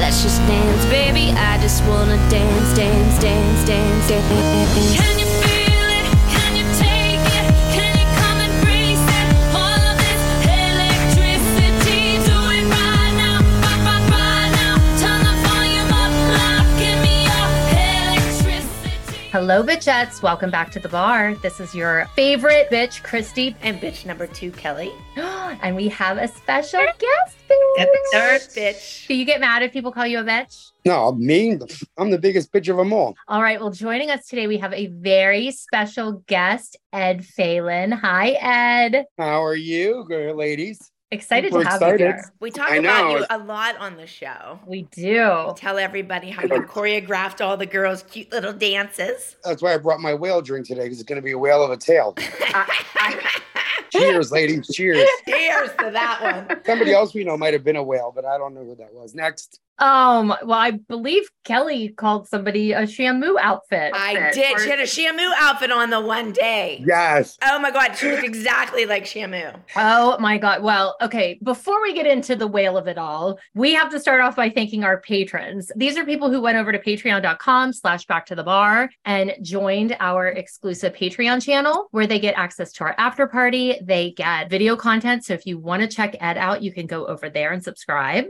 Let's 0.00 0.22
just 0.22 0.38
dance, 0.46 0.84
baby. 0.86 1.32
I 1.36 1.58
just 1.58 1.84
wanna 1.84 2.16
dance, 2.28 2.76
dance, 2.76 3.18
dance, 3.20 3.64
dance, 3.66 4.08
dance. 4.08 4.74
Can 4.74 5.18
you 5.18 5.23
Hello, 19.46 19.62
bitchettes. 19.62 20.22
Welcome 20.22 20.50
back 20.50 20.70
to 20.70 20.80
the 20.80 20.88
Barre. 20.88 21.34
This 21.42 21.60
is 21.60 21.74
your 21.74 22.06
favorite 22.16 22.70
bitch, 22.70 23.02
Christi. 23.02 23.54
And 23.60 23.78
bitch 23.78 24.06
number 24.06 24.26
two, 24.26 24.50
Kelly. 24.50 24.90
and 25.16 25.76
we 25.76 25.86
have 25.88 26.16
a 26.16 26.28
special 26.28 26.80
guest, 26.80 27.36
bitch. 27.46 27.78
And 27.78 27.86
the 27.86 28.08
third 28.10 28.40
bitch. 28.40 29.06
Do 29.06 29.12
you 29.12 29.26
get 29.26 29.42
mad 29.42 29.62
if 29.62 29.70
people 29.70 29.92
call 29.92 30.06
you 30.06 30.20
a 30.20 30.24
bitch? 30.24 30.72
No, 30.86 31.12
me, 31.12 31.58
I'm 31.98 32.10
the 32.10 32.18
biggest 32.18 32.54
bitch 32.54 32.70
of 32.70 32.78
them 32.78 32.94
all. 32.94 33.16
All 33.28 33.42
right. 33.42 33.60
Well, 33.60 33.70
joining 33.70 34.08
us 34.08 34.26
today, 34.26 34.46
we 34.46 34.56
have 34.56 34.72
a 34.72 34.86
very 34.86 35.50
special 35.50 36.24
guest, 36.26 36.78
Ed 36.94 37.22
Phelan. 37.22 37.92
Hi, 37.92 38.38
Ed. 38.40 39.04
How 39.18 39.44
are 39.44 39.54
you, 39.54 40.06
girl 40.08 40.36
ladies? 40.36 40.90
Excited 41.10 41.52
Super 41.52 41.62
to 41.64 41.70
have 41.70 41.80
excited. 41.82 42.00
you 42.00 42.06
here. 42.06 42.32
We 42.40 42.50
talk 42.50 42.70
I 42.70 42.76
about 42.76 43.10
know. 43.12 43.18
you 43.18 43.26
a 43.30 43.38
lot 43.38 43.76
on 43.78 43.96
the 43.96 44.06
show. 44.06 44.58
We 44.66 44.82
do. 44.90 45.52
Tell 45.56 45.78
everybody 45.78 46.30
how 46.30 46.42
you 46.42 46.62
choreographed 46.62 47.44
all 47.44 47.56
the 47.56 47.66
girls' 47.66 48.02
cute 48.04 48.32
little 48.32 48.52
dances. 48.52 49.36
That's 49.44 49.62
why 49.62 49.74
I 49.74 49.78
brought 49.78 50.00
my 50.00 50.14
whale 50.14 50.42
drink 50.42 50.66
today 50.66 50.84
because 50.84 50.98
it's 50.98 51.08
going 51.08 51.20
to 51.20 51.24
be 51.24 51.32
a 51.32 51.38
whale 51.38 51.62
of 51.62 51.70
a 51.70 51.76
tale. 51.76 52.16
Cheers, 53.92 54.32
ladies. 54.32 54.66
Cheers. 54.74 55.06
Cheers 55.28 55.70
to 55.78 55.90
that 55.92 56.46
one. 56.48 56.60
Somebody 56.66 56.92
else 56.92 57.14
we 57.14 57.22
know 57.22 57.36
might 57.36 57.52
have 57.52 57.62
been 57.62 57.76
a 57.76 57.82
whale, 57.82 58.10
but 58.12 58.24
I 58.24 58.36
don't 58.36 58.52
know 58.54 58.64
who 58.64 58.74
that 58.76 58.92
was. 58.92 59.14
Next. 59.14 59.60
Um, 59.78 60.28
well, 60.44 60.58
I 60.58 60.72
believe 60.72 61.28
Kelly 61.44 61.88
called 61.88 62.28
somebody 62.28 62.72
a 62.72 62.82
Shamu 62.82 63.36
outfit. 63.40 63.92
I 63.94 64.30
did. 64.32 64.60
She 64.60 64.70
had 64.70 64.78
a 64.78 64.84
Shamu 64.84 65.32
outfit 65.36 65.70
on 65.72 65.90
the 65.90 66.00
one 66.00 66.32
day. 66.32 66.82
Yes. 66.86 67.36
Oh 67.42 67.58
my 67.58 67.70
God, 67.70 67.94
she 67.94 68.10
looked 68.10 68.24
exactly 68.24 68.86
like 68.86 69.04
Shamu. 69.04 69.58
Oh 69.76 70.16
my 70.20 70.38
God. 70.38 70.62
Well, 70.62 70.96
okay. 71.02 71.38
Before 71.42 71.82
we 71.82 71.92
get 71.92 72.06
into 72.06 72.36
the 72.36 72.46
whale 72.46 72.76
of 72.76 72.86
it 72.86 72.98
all, 72.98 73.38
we 73.54 73.74
have 73.74 73.90
to 73.90 74.00
start 74.00 74.20
off 74.20 74.36
by 74.36 74.48
thanking 74.48 74.84
our 74.84 75.00
patrons. 75.00 75.72
These 75.76 75.98
are 75.98 76.04
people 76.04 76.30
who 76.30 76.40
went 76.40 76.56
over 76.56 76.70
to 76.70 76.78
patreon.com 76.78 77.72
slash 77.72 78.06
back 78.06 78.26
to 78.26 78.34
the 78.34 78.44
bar 78.44 78.90
and 79.04 79.34
joined 79.42 79.96
our 79.98 80.28
exclusive 80.28 80.94
Patreon 80.94 81.44
channel 81.44 81.88
where 81.90 82.06
they 82.06 82.20
get 82.20 82.34
access 82.36 82.72
to 82.72 82.84
our 82.84 82.94
after 82.96 83.26
party. 83.26 83.78
They 83.82 84.12
get 84.12 84.50
video 84.50 84.76
content. 84.76 85.24
So 85.24 85.34
if 85.34 85.46
you 85.46 85.58
want 85.58 85.82
to 85.82 85.88
check 85.88 86.16
Ed 86.20 86.38
out, 86.38 86.62
you 86.62 86.72
can 86.72 86.86
go 86.86 87.06
over 87.06 87.28
there 87.28 87.52
and 87.52 87.62
subscribe. 87.62 88.26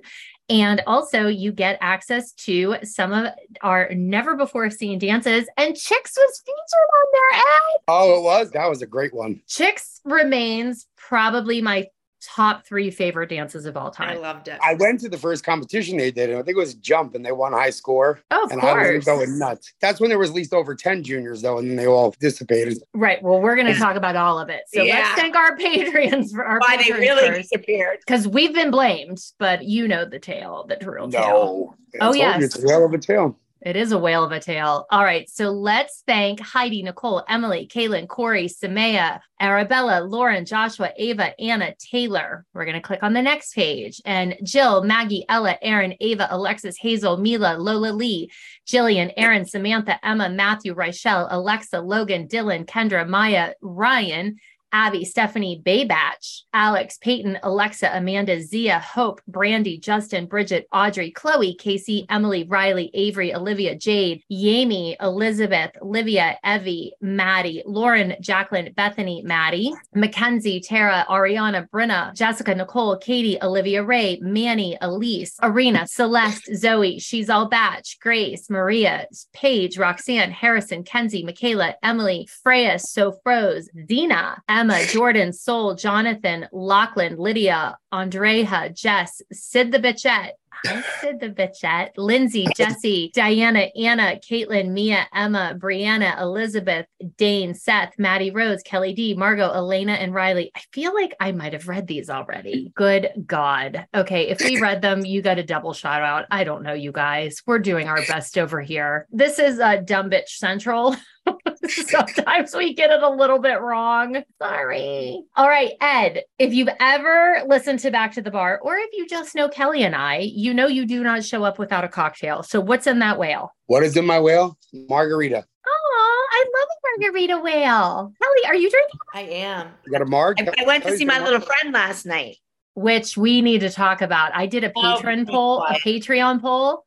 And 0.51 0.83
also, 0.87 1.27
you 1.27 1.53
get 1.53 1.79
access 1.81 2.33
to 2.33 2.77
some 2.83 3.13
of 3.13 3.33
our 3.63 3.89
never 3.95 4.37
before 4.37 4.69
seen 4.69 4.99
dances. 4.99 5.49
And 5.57 5.75
Chicks 5.75 6.17
was 6.17 6.43
featured 6.45 6.59
on 6.59 7.07
there, 7.13 7.41
Ed. 7.41 7.81
Oh, 7.89 8.19
it 8.19 8.23
was? 8.23 8.51
That 8.51 8.69
was 8.69 8.83
a 8.83 8.87
great 8.87 9.15
one. 9.15 9.41
Chicks 9.49 10.03
remains 10.05 10.87
probably 10.97 11.63
my 11.63 11.87
top 12.27 12.65
three 12.67 12.91
favorite 12.91 13.29
dances 13.31 13.67
of 13.67 13.77
all 13.77 13.91
time. 13.91 14.11
I 14.11 14.15
loved 14.21 14.49
it. 14.49 14.59
I 14.63 14.75
went 14.75 15.01
to 15.01 15.09
the 15.09 15.19
first 15.19 15.45
competition 15.45 15.97
they 15.99 16.11
did, 16.11 16.31
and 16.31 16.39
I 16.39 16.43
think 16.43 16.57
it 16.57 16.61
was 16.61 16.75
jump, 16.75 17.15
and 17.15 17.25
they 17.25 17.33
won 17.33 17.53
high 17.53 17.71
score. 17.71 18.21
Oh, 18.31 18.45
of 18.45 18.53
and 18.53 18.61
I 18.61 18.93
was 18.93 19.05
going 19.05 19.39
nuts. 19.39 19.73
That's 19.81 20.01
when 20.01 20.09
there 20.11 20.19
was 20.19 20.31
at 20.31 20.37
least 20.37 20.53
over 20.55 20.75
10 20.75 21.03
juniors, 21.03 21.43
though, 21.43 21.59
and 21.59 21.69
then 21.69 21.77
they 21.77 21.87
all 21.87 22.15
dissipated. 22.21 22.79
Right. 22.95 23.23
Well, 23.23 23.41
we're 23.41 23.57
going 23.57 23.67
to 23.73 23.79
talk 23.79 23.97
about 23.97 24.17
all 24.17 24.39
of 24.39 24.49
it. 24.49 24.63
So 24.69 24.83
Yeah. 24.83 24.95
let's 25.01 25.21
thank 25.21 25.37
our 25.37 25.57
patrons 25.57 26.33
for 26.33 26.45
our 26.45 26.59
Why 26.61 26.83
they 26.83 26.93
really 26.93 27.43
disappeared. 27.43 27.99
because 28.07 28.27
we've 28.27 28.55
been 28.55 28.71
blamed, 28.71 29.19
but 29.39 29.65
you 29.65 29.87
know 29.89 30.05
the 30.05 30.19
tale, 30.19 30.67
the 30.69 30.77
real 30.91 31.11
tale. 31.11 31.21
No. 31.21 31.75
Oh, 32.01 32.07
told 32.07 32.17
yes. 32.17 32.43
It's 32.43 32.59
a 32.63 32.67
whale 32.67 32.85
of 32.85 32.93
a 32.93 32.99
tale. 32.99 33.39
It 33.65 33.77
is 33.77 33.93
a 33.93 33.99
whale 33.99 34.23
of 34.23 34.31
a 34.31 34.41
tale. 34.41 34.87
All 34.91 35.03
right. 35.03 35.29
So 35.31 35.51
let's 35.51 36.03
thank 36.07 36.39
Heidi, 36.41 36.83
Nicole, 36.83 37.25
Emily, 37.29 37.67
Kaylin, 37.67 38.07
Corey, 38.07 38.47
Samaya, 38.47 39.21
Arabella, 39.41 40.05
Lauren, 40.05 40.45
Joshua, 40.45 40.93
Ava, 40.97 41.39
Anna, 41.41 41.75
Taylor. 41.79 42.45
We're 42.53 42.67
going 42.67 42.75
to 42.75 42.83
click 42.83 43.03
on 43.03 43.15
the 43.15 43.23
next 43.23 43.55
page. 43.55 44.03
And 44.05 44.37
Jill, 44.43 44.85
Maggie, 44.85 45.25
Ella, 45.31 45.57
Aaron, 45.63 45.95
Ava, 46.01 46.29
Alexis, 46.31 46.77
Hazel, 46.79 47.17
Mila, 47.17 47.57
Lola 47.57 47.93
Lee, 47.93 48.31
Jillian, 48.67 49.13
Aaron, 49.17 49.47
Samantha, 49.47 49.99
Emma, 50.07 50.29
Matthew, 50.29 50.75
Rachelle, 50.75 51.27
Alexa, 51.31 51.81
Logan, 51.81 52.29
Dylan, 52.29 52.67
Kendra, 52.67 53.09
Maya, 53.09 53.53
Ryan, 53.63 54.37
Abby, 54.75 55.05
Stephanie, 55.05 55.63
Baybatch, 55.65 56.41
Alex, 56.53 56.99
Peyton, 56.99 57.39
Alexa, 57.45 57.97
Amanda, 57.97 58.43
Zia, 58.43 58.81
Hope, 58.81 59.21
Brandy, 59.29 59.79
Justin, 59.79 60.27
Bridget, 60.27 60.67
Audrey, 60.73 61.13
Chloe, 61.13 61.55
Casey, 61.55 62.07
Emily, 62.11 62.43
Riley, 62.43 62.91
Avery, 62.93 63.33
Olivia, 63.33 63.77
Jade, 63.77 64.25
Yami, 64.33 64.97
Elizabeth, 65.01 65.71
Livia, 65.81 66.37
Evie, 66.43 66.93
Maddie, 67.01 67.63
Lauren, 67.65 68.17
Jacqueline, 68.21 68.73
Bethany, 68.77 69.23
Maddie, 69.23 69.73
Mackenzie, 69.95 70.61
Tara, 70.61 71.07
Ariana, 71.09 71.69
Brenna, 71.71 72.13
Jessica, 72.13 72.53
Nicole, 72.53 72.97
Katie, 72.97 73.39
Olivia 73.43 73.85
Ray, 73.85 74.19
Manny, 74.21 74.77
Elise, 74.83 75.39
Arena, 75.41 75.87
Celeste, 75.87 76.53
Zoe, 76.57 76.99
She's 76.99 77.31
All 77.31 77.47
Batch, 77.47 78.01
Grace, 78.01 78.51
Maria, 78.51 79.07
Paige, 79.33 79.79
Roxanne, 79.79 80.33
Harrison, 80.33 80.83
Kenzie, 80.83 81.23
Michaela, 81.23 81.77
Emily, 81.81 82.29
Freya, 82.43 82.81
Sofrose, 82.81 83.69
Dina, 83.87 84.43
Emma, 84.49 84.64
Jordan, 84.87 85.33
Soul, 85.33 85.75
Jonathan, 85.75 86.47
Lachlan, 86.53 87.17
Lydia, 87.17 87.77
Andrea, 87.93 88.71
Jess, 88.75 89.23
Sid 89.33 89.73
the 89.73 89.79
Bitchette. 89.79 90.33
Hi, 90.65 90.83
Sid 91.01 91.21
the 91.21 91.31
Bitchette, 91.31 91.91
Lindsay, 91.97 92.47
Jesse, 92.57 93.11
Diana, 93.15 93.69
Anna, 93.77 94.19
Caitlin, 94.29 94.71
Mia, 94.71 95.07
Emma, 95.15 95.57
Brianna, 95.59 96.21
Elizabeth, 96.21 96.87
Dane, 97.17 97.55
Seth, 97.55 97.95
Maddie 97.99 98.31
Rose, 98.31 98.63
Kelly 98.63 98.95
D, 98.95 99.15
Margot, 99.15 99.53
Elena, 99.53 99.93
and 99.93 100.15
Riley. 100.15 100.51
I 100.55 100.61
feel 100.73 100.95
like 100.95 101.15
I 101.21 101.33
might 101.33 101.53
have 101.53 101.69
read 101.69 101.87
these 101.87 102.09
already. 102.09 102.73
Good 102.75 103.11
God. 103.27 103.87
Okay, 103.95 104.29
if 104.29 104.41
we 104.41 104.61
read 104.61 104.83
them, 104.83 105.05
you 105.05 105.23
got 105.23 105.39
a 105.39 105.43
double 105.43 105.73
shout 105.73 106.03
out. 106.03 106.27
I 106.31 106.45
don't 106.45 106.63
know, 106.63 106.73
you 106.73 106.93
guys. 106.93 107.43
We're 107.47 107.59
doing 107.59 107.89
our 107.89 108.05
best 108.07 108.39
over 108.39 108.61
here. 108.61 109.07
This 109.11 109.39
is 109.39 109.59
uh, 109.59 109.77
Dumb 109.77 110.11
Bitch 110.11 110.29
Central. 110.29 110.97
Sometimes 111.69 112.55
we 112.55 112.75
get 112.75 112.91
it 112.91 113.03
a 113.03 113.09
little 113.09 113.39
bit 113.39 113.61
wrong. 113.61 114.23
Sorry. 114.41 115.23
All 115.37 115.49
right, 115.49 115.73
Ed, 115.81 116.23
if 116.39 116.53
you've 116.53 116.69
ever 116.81 117.43
listened 117.47 117.79
to 117.81 117.91
Back 117.91 118.13
to 118.15 118.23
the 118.23 118.31
Barre, 118.31 118.59
or 118.63 118.77
if 118.77 118.91
you 118.93 119.07
just 119.07 119.35
know 119.35 119.49
Kelly 119.49 119.83
and 119.83 119.95
I, 119.97 120.19
you 120.19 120.53
know 120.53 120.67
you 120.67 120.87
do 120.87 121.03
not 121.03 121.25
show 121.25 121.45
up 121.45 121.59
without 121.59 121.85
a 121.85 121.89
cocktail. 121.89 122.43
So, 122.43 122.61
what's 122.61 122.87
in 122.87 122.99
that 123.01 123.19
whale? 123.19 123.53
What 123.67 123.83
is 123.83 123.97
in 123.97 124.07
my 124.07 124.21
whale? 124.21 124.59
Margarita. 124.73 125.45
Oh, 125.67 126.29
I 126.33 126.45
love 126.59 126.69
a 126.69 127.01
margarita 127.03 127.39
whale. 127.39 128.13
Kelly, 128.23 128.47
are 128.47 128.55
you 128.57 128.71
drinking? 128.71 129.01
I 129.15 129.21
am. 129.23 129.69
You 129.87 129.93
got 129.93 130.03
a 130.03 130.07
marg? 130.07 130.41
I, 130.41 130.63
I 130.63 130.67
went 130.67 130.85
to 130.85 130.97
see 130.97 131.05
my 131.05 131.23
little 131.23 131.41
friend 131.41 131.73
last 131.73 132.05
night. 132.07 132.37
Which 132.77 133.17
we 133.17 133.41
need 133.41 133.61
to 133.61 133.71
talk 133.71 134.03
about. 134.03 134.35
I 134.35 134.47
did 134.47 134.65
a 134.65 134.73
Oh, 134.75 134.97
patron 134.97 135.25
be 135.25 135.31
poll, 135.33 135.63
a. 135.63 135.75
Patreon 135.75 136.41
poll. 136.43 136.84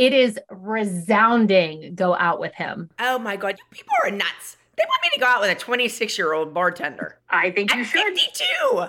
It 0.00 0.14
is 0.14 0.38
resounding. 0.50 1.94
Go 1.94 2.16
out 2.16 2.40
with 2.40 2.54
him. 2.54 2.88
Oh 2.98 3.18
my 3.18 3.36
God, 3.36 3.56
you 3.58 3.64
people 3.70 3.92
are 4.02 4.10
nuts. 4.10 4.56
They 4.78 4.84
want 4.88 5.02
me 5.02 5.10
to 5.12 5.20
go 5.20 5.26
out 5.26 5.42
with 5.42 5.50
a 5.50 5.54
26 5.54 6.16
year 6.16 6.32
old 6.32 6.54
bartender. 6.54 7.18
I 7.28 7.50
think 7.50 7.74
I'm 7.74 7.84
52. 7.84 8.44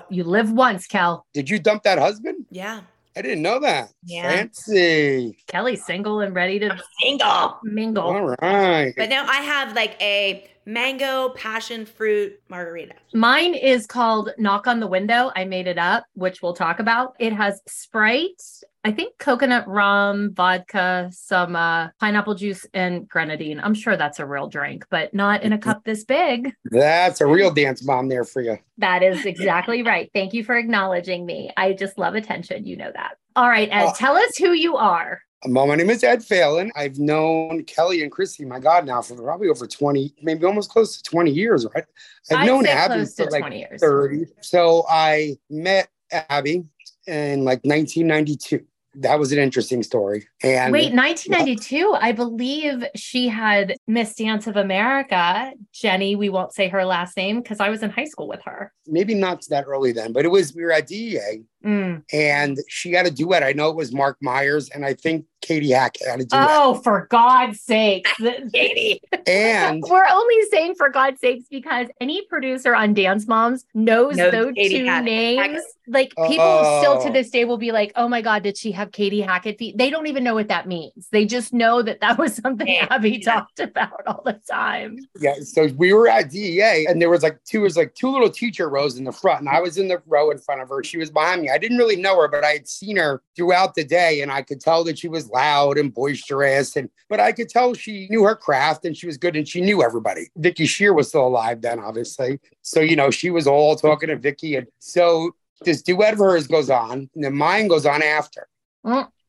You 0.10 0.24
live 0.24 0.52
once, 0.54 0.88
Kel. 0.88 1.26
Did 1.34 1.50
you 1.50 1.60
dump 1.60 1.84
that 1.84 2.00
husband? 2.00 2.46
Yeah. 2.50 2.80
I 3.18 3.22
didn't 3.22 3.42
know 3.42 3.60
that. 3.60 3.90
Yeah. 4.06 4.30
Fancy. 4.30 5.38
Kelly's 5.48 5.86
single 5.86 6.22
and 6.22 6.34
ready 6.34 6.60
to 6.60 6.80
Single. 7.02 7.60
mingle. 7.64 8.04
All 8.04 8.36
right. 8.42 8.94
But 8.96 9.10
now 9.10 9.26
I 9.28 9.42
have 9.42 9.76
like 9.76 10.02
a 10.02 10.50
mango 10.66 11.30
passion 11.30 11.86
fruit 11.86 12.34
margarita. 12.50 12.94
Mine 13.14 13.54
is 13.54 13.86
called 13.86 14.32
Knock 14.38 14.68
on 14.68 14.80
the 14.80 14.88
Window. 14.88 15.32
I 15.36 15.46
made 15.46 15.68
it 15.68 15.78
up, 15.78 16.06
which 16.14 16.42
we'll 16.42 16.54
talk 16.54 16.80
about. 16.80 17.16
It 17.20 17.34
has 17.34 17.62
Sprite, 17.68 18.42
I 18.84 18.92
think 18.92 19.18
coconut 19.20 19.68
rum, 19.68 20.34
vodka, 20.34 21.10
some 21.12 21.56
uh, 21.56 21.90
pineapple 22.00 22.36
juice, 22.36 22.66
and 22.74 23.08
grenadine. 23.08 23.60
I'm 23.60 23.74
sure 23.76 23.96
that's 23.96 24.20
a 24.20 24.26
real 24.26 24.48
drink, 24.48 24.86
but 24.90 25.14
not 25.14 25.44
in 25.44 25.54
a 25.54 25.58
cup 25.58 25.84
this 25.84 26.04
big. 26.04 26.54
That's 26.66 27.22
a 27.22 27.28
real 27.28 27.52
dance 27.52 27.82
bomb 27.82 28.08
there 28.10 28.24
for 28.24 28.42
you. 28.42 28.58
That 28.80 29.04
is 29.04 29.26
exactly 29.26 29.84
right. 29.84 30.10
Thank 30.14 30.34
you 30.34 30.44
for 30.44 30.58
acknowledging 30.58 31.26
me. 31.26 31.52
I 31.56 31.74
just 31.74 31.98
love 32.00 32.16
attention. 32.16 32.66
You 32.66 32.78
know 32.78 32.92
that. 32.94 33.18
All 33.36 33.48
right, 33.48 33.70
Ed, 33.72 33.86
Oh. 33.90 33.94
tell 33.96 34.16
us 34.18 34.36
who 34.38 34.52
you 34.52 34.78
are. 34.78 35.22
Well, 35.46 35.66
my 35.66 35.76
name 35.76 35.90
is 35.90 36.04
Ed 36.04 36.24
Phelan. 36.24 36.72
I've 36.76 37.00
known 37.00 37.64
Kelly 37.64 38.04
and 38.04 38.12
Christi, 38.12 38.46
my 38.46 38.60
God, 38.60 38.86
now 38.86 39.02
for 39.02 39.16
probably 39.16 39.50
over 39.50 39.66
20, 39.66 40.14
maybe 40.22 40.46
almost 40.46 40.70
close 40.70 40.98
to 40.98 41.04
20 41.10 41.32
years, 41.32 41.66
right? 41.74 41.84
I've 42.30 42.38
I'd 42.40 42.46
known 42.46 42.68
Abby 42.68 43.06
for 43.06 43.26
like 43.32 43.42
20 43.42 43.58
years. 43.58 43.82
30. 43.82 44.26
So 44.42 44.86
I 44.88 45.38
met 45.50 45.90
Abby 46.12 46.66
in 47.08 47.44
like 47.44 47.62
1992. 47.64 48.64
That 48.96 49.18
was 49.18 49.32
an 49.32 49.40
interesting 49.40 49.84
story. 49.84 50.28
And 50.44 50.74
Wait, 50.74 50.94
1992. 50.94 51.96
I 52.00 52.12
believe 52.12 52.84
she 52.94 53.30
had 53.30 53.78
Miss 53.88 54.14
Dance 54.16 54.48
of 54.48 54.58
America, 54.58 55.54
Jenny. 55.74 56.18
We 56.18 56.28
won't 56.28 56.54
say 56.54 56.68
her 56.68 56.84
last 56.84 57.16
name 57.16 57.42
because 57.42 57.62
I 57.62 57.70
was 57.70 57.84
in 57.84 57.90
high 57.90 58.04
school 58.06 58.28
with 58.28 58.42
her. 58.44 58.74
maybe 58.86 59.16
not 59.16 59.46
that 59.50 59.64
early 59.66 59.94
then, 59.94 60.12
but 60.12 60.26
it 60.26 60.28
was, 60.28 60.54
we 60.54 60.64
were 60.64 60.74
at 60.74 60.88
DEA 60.88 61.44
Mm. 61.64 62.04
and 62.12 62.58
she 62.68 62.92
had 62.92 63.06
a 63.06 63.12
duet. 63.12 63.44
I 63.44 63.54
know 63.54 63.70
it 63.70 63.76
was 63.76 63.94
Mark 63.94 64.18
Myers. 64.20 64.70
And 64.72 64.84
I 64.84 64.94
think 64.96 65.26
Katie 65.42 65.72
Hackett 65.72 66.08
had 66.08 66.20
to 66.20 66.26
do 66.26 66.30
Oh, 66.40 66.76
for 66.84 67.08
God's 67.10 67.60
sake. 67.62 68.08
Katie. 68.54 69.02
And 69.28 69.84
We're 69.90 70.06
only 70.08 70.42
saying 70.52 70.76
for 70.76 70.90
God's 70.90 71.20
sakes 71.20 71.46
because 71.50 71.88
any 72.00 72.24
producer 72.28 72.76
on 72.76 72.94
Dance 72.94 73.28
Moms 73.28 73.66
knows 73.74 74.18
Knows 74.18 74.32
those 74.32 74.54
Katie 74.54 74.80
two 74.80 74.86
Hackett. 74.86 75.06
names. 75.06 75.62
Like 75.88 76.10
people 76.28 76.80
still 76.80 77.02
to 77.02 77.10
Oh. 77.10 77.12
this 77.12 77.30
day 77.32 77.44
will 77.44 77.58
be 77.58 77.72
like, 77.72 77.92
"Oh 77.96 78.08
my 78.08 78.22
God, 78.22 78.44
did 78.44 78.56
she 78.58 78.72
have 78.72 78.92
Katie 78.94 79.20
Hackett 79.20 79.58
feet?" 79.58 79.78
They 79.78 79.90
don't 79.90 80.08
even 80.08 80.24
know 80.24 80.36
what 80.36 80.48
that 80.48 80.68
means. 80.68 81.08
They 81.12 81.26
just 81.26 81.52
know 81.54 81.82
that 81.82 82.00
that 82.02 82.18
was 82.18 82.36
something 82.36 82.68
Yeah. 82.68 82.88
Abby 82.90 83.20
talked 83.20 83.60
about 83.60 84.06
all 84.08 84.22
the 84.24 84.40
time. 84.50 85.00
yeah, 85.20 85.34
so 85.44 85.68
we 85.78 85.92
were 85.92 86.08
at 86.08 86.30
DEA 86.30 86.86
and 86.88 87.02
there 87.02 87.10
was 87.10 87.24
like 87.24 87.44
two, 87.44 87.62
it 87.62 87.64
was 87.64 87.76
like 87.78 87.94
two 87.96 88.10
little 88.10 88.30
teacher 88.30 88.70
rows 88.70 88.98
in 88.98 89.04
the 89.04 89.12
front. 89.12 89.42
And 89.42 89.50
I 89.50 89.60
was 89.60 89.78
in 89.78 89.88
the 89.90 90.02
row 90.08 90.30
in 90.32 90.38
front 90.38 90.62
of 90.62 90.70
her. 90.70 90.84
She 90.84 90.98
was 90.98 91.10
behind 91.12 91.42
me. 91.42 91.50
I 91.50 91.58
didn't 91.58 91.78
really 91.78 91.96
know 91.98 92.20
her, 92.22 92.28
but 92.28 92.44
I 92.46 92.52
had 92.52 92.68
seen 92.68 92.96
her 92.98 93.22
throughout 93.36 93.76
the 93.76 93.84
day 93.84 94.22
and 94.22 94.32
I 94.32 94.44
could 94.44 94.62
tell 94.62 94.84
that 94.86 94.98
she 95.00 95.08
was 95.10 95.30
loud 95.32 95.78
and 95.78 95.94
boisterous. 95.94 96.76
And 96.76 96.90
but 97.10 97.20
I 97.20 97.32
could 97.32 97.50
tell 97.50 97.74
she 97.74 98.08
knew 98.10 98.24
her 98.24 98.36
craft 98.36 98.86
and 98.86 98.96
she 98.96 99.06
was 99.06 99.18
good 99.18 99.36
and 99.36 99.48
she 99.48 99.62
knew 99.62 99.84
everybody. 99.84 100.30
Vicky 100.36 100.66
Shear 100.66 100.94
was 100.94 101.10
still 101.10 101.28
alive 101.28 101.62
then, 101.62 101.80
obviously. 101.80 102.40
So, 102.62 102.80
you 102.80 102.96
know, 102.96 103.12
she 103.12 103.30
was 103.30 103.48
all 103.48 103.76
talking 103.76 104.10
to 104.10 104.16
Vicky. 104.16 104.56
And 104.56 104.68
so 104.80 105.36
this 105.64 105.82
duet 105.82 106.14
of 106.14 106.20
hers 106.20 106.48
goes 106.48 106.70
on, 106.70 107.10
and 107.14 107.24
then 107.24 107.36
mine 107.36 107.68
goes 107.68 107.86
on 107.86 108.02
after. 108.02 108.48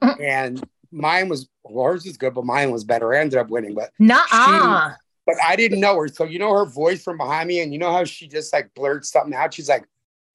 And 0.00 0.62
mine 0.90 1.28
was 1.28 1.48
well, 1.64 1.86
hers 1.86 2.04
was 2.04 2.16
good, 2.16 2.34
but 2.34 2.44
mine 2.44 2.70
was 2.70 2.84
better. 2.84 3.14
I 3.14 3.20
ended 3.20 3.38
up 3.38 3.48
winning, 3.48 3.74
but 3.74 3.90
Nuh-uh. 3.98 4.92
but 5.26 5.36
I 5.46 5.56
didn't 5.56 5.80
know 5.80 5.96
her. 5.96 6.08
So 6.08 6.24
you 6.24 6.38
know 6.38 6.52
her 6.54 6.64
voice 6.64 7.02
from 7.02 7.18
behind 7.18 7.48
me, 7.48 7.60
and 7.60 7.72
you 7.72 7.78
know 7.78 7.92
how 7.92 8.04
she 8.04 8.28
just 8.28 8.52
like 8.52 8.72
blurts 8.74 9.10
something 9.10 9.34
out. 9.34 9.54
She's 9.54 9.68
like, 9.68 9.86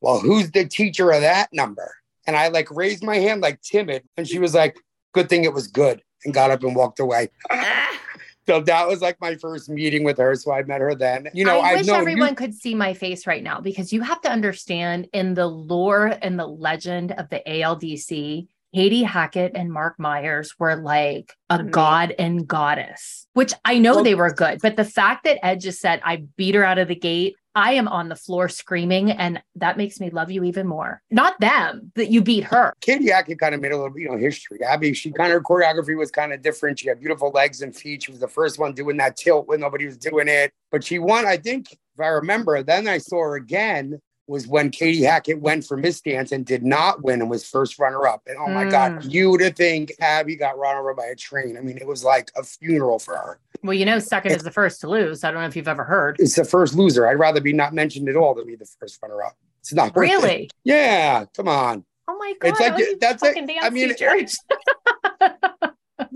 "Well, 0.02 0.20
who's 0.20 0.52
the 0.52 0.66
teacher 0.66 1.12
of 1.12 1.22
that 1.22 1.50
number?" 1.52 1.94
And 2.26 2.36
I 2.36 2.50
like 2.50 2.70
raised 2.72 3.04
my 3.04 3.18
hand 3.18 3.42
like 3.42 3.62
timid, 3.62 4.04
and 4.18 4.28
she 4.28 4.40
was 4.40 4.54
like, 4.54 4.78
"Good 5.18 5.30
thing 5.30 5.44
it 5.44 5.54
was 5.54 5.68
good," 5.68 6.02
and 6.26 6.34
got 6.34 6.52
up 6.52 6.64
and 6.64 6.76
walked 6.76 7.00
away. 7.00 7.30
Ah, 7.52 8.00
So 8.48 8.62
that 8.62 8.88
was 8.88 9.02
like 9.02 9.20
my 9.20 9.36
first 9.36 9.68
meeting 9.70 10.06
with 10.06 10.18
her. 10.20 10.34
So 10.36 10.54
I 10.54 10.64
met 10.64 10.80
her 10.80 10.96
then. 10.96 11.28
You 11.34 11.44
know, 11.44 11.60
I 11.60 11.72
I've 11.72 11.78
wish 11.80 11.88
known 11.88 12.00
everyone 12.00 12.30
you. 12.30 12.36
could 12.36 12.54
see 12.54 12.76
my 12.76 12.94
face 12.94 13.28
right 13.28 13.44
now 13.44 13.60
because 13.60 13.92
you 13.92 14.02
have 14.02 14.22
to 14.22 14.32
understand 14.32 15.08
in 15.12 15.34
the 15.34 15.48
lore 15.48 16.18
and 16.22 16.40
the 16.40 16.48
legend 16.48 17.12
of 17.14 17.28
the 17.30 17.42
ALDC, 17.46 18.48
Katie 18.74 19.04
Hackett 19.04 19.52
and 19.56 19.72
Mark 19.72 19.96
Myers 20.00 20.54
were 20.60 20.76
like 20.78 21.34
a 21.50 21.56
Amazing. 21.56 21.72
god 21.72 22.16
and 22.20 22.48
goddess, 22.48 23.28
which 23.34 23.54
I 23.66 23.80
know 23.80 23.96
Well- 23.96 24.04
they 24.06 24.16
were 24.16 24.32
good. 24.34 24.60
But 24.62 24.78
the 24.78 24.86
fact 24.86 25.26
that 25.26 25.44
Ed 25.46 25.60
just 25.60 25.82
said, 25.82 26.00
I 26.06 26.24
beat 26.38 26.56
her 26.56 26.64
out 26.64 26.78
of 26.78 26.88
the 26.88 26.96
gate, 26.96 27.36
I 27.58 27.74
am 27.74 27.88
on 27.88 28.08
the 28.08 28.16
floor 28.16 28.50
screaming, 28.50 29.10
and 29.10 29.42
that 29.56 29.78
makes 29.78 30.00
me 30.00 30.12
love 30.12 30.30
you 30.30 30.44
even 30.44 30.68
more. 30.68 31.02
Not 31.10 31.40
them, 31.40 31.92
that 31.96 32.12
you 32.12 32.22
beat 32.22 32.44
her. 32.44 32.72
Katie 32.82 33.10
Hackett 33.10 33.40
kind 33.40 33.56
of 33.56 33.62
made 33.62 33.72
a 33.72 33.78
little, 33.78 33.98
you 33.98 34.08
know, 34.08 34.16
history. 34.16 34.64
Abby, 34.64 34.94
she 34.94 35.12
kind 35.12 35.34
of 35.34 35.38
her 35.38 35.42
choreography 35.42 35.98
was 35.98 36.12
kind 36.12 36.32
of 36.32 36.44
different. 36.44 36.78
She 36.78 36.88
had 36.88 37.00
beautiful 37.00 37.32
legs 37.32 37.64
and 37.64 37.76
feet. 37.76 38.04
She 38.04 38.12
was 38.12 38.20
the 38.20 38.28
first 38.28 38.60
one 38.60 38.74
doing 38.74 38.98
that 38.98 39.18
tilt 39.18 39.48
when 39.48 39.60
nobody 39.60 39.88
was 39.88 39.98
doing 39.98 40.28
it. 40.28 40.52
But 40.72 40.84
she 40.84 41.00
won, 41.00 41.26
I 41.26 41.38
think, 41.38 41.72
if 41.72 42.00
I 42.00 42.10
remember. 42.10 42.62
Then 42.62 42.88
I 42.88 43.00
saw 43.00 43.24
her 43.24 43.38
again 43.38 44.00
was 44.28 44.48
when 44.48 44.70
Katie 44.70 45.04
Hackett 45.04 45.40
went 45.40 45.66
for 45.66 45.78
Miss 45.78 46.02
Dance 46.02 46.32
and 46.32 46.46
did 46.46 46.64
not 46.64 47.02
win 47.02 47.22
and 47.22 47.30
was 47.30 47.48
first 47.48 47.80
runner 47.80 48.06
up. 48.08 48.22
And 48.28 48.38
oh 48.38 48.48
my 48.48 48.70
God, 48.70 49.04
hmm. 49.04 49.10
you 49.10 49.32
would 49.32 49.56
think 49.56 49.94
Abby 50.00 50.36
got 50.36 50.58
run 50.58 50.76
over 50.76 50.94
by 50.94 51.06
a 51.06 51.16
train. 51.16 51.58
I 51.58 51.62
mean, 51.62 51.78
it 51.78 51.88
was 51.88 52.04
like 52.04 52.32
a 52.36 52.44
funeral 52.44 53.00
for 53.00 53.16
her. 53.16 53.40
Well, 53.64 53.74
you 53.74 53.86
know, 53.86 54.00
second 54.00 54.34
is 54.34 54.44
the 54.44 54.52
first 54.52 54.82
to 54.82 54.90
lose. 54.90 55.24
I 55.24 55.32
don't 55.32 55.42
know 55.42 55.48
if 55.48 55.56
you've 55.56 55.68
ever 55.68 55.84
heard. 55.84 56.18
It's 56.20 56.36
the 56.36 56.46
first 56.46 56.76
loser. 56.76 57.08
I'd 57.08 57.20
rather 57.20 57.42
be 57.42 57.54
not 57.54 57.74
mentioned 57.74 58.10
at 58.10 58.16
all 58.16 58.36
than 58.36 58.46
be 58.46 58.56
the 58.56 58.70
first 58.80 59.00
runner 59.02 59.24
up. 59.24 59.36
It's 59.62 59.74
not 59.74 59.90
it. 59.90 59.96
Really? 59.96 60.50
Yeah, 60.64 61.26
come 61.36 61.48
on. 61.48 61.86
Oh 62.10 62.18
my 62.18 62.34
god! 62.40 62.50
It's 62.50 62.60
like- 62.60 63.00
that's 63.00 63.22
like- 63.22 63.38
I 63.62 63.70
mean, 63.70 63.90
teachers. 63.90 64.38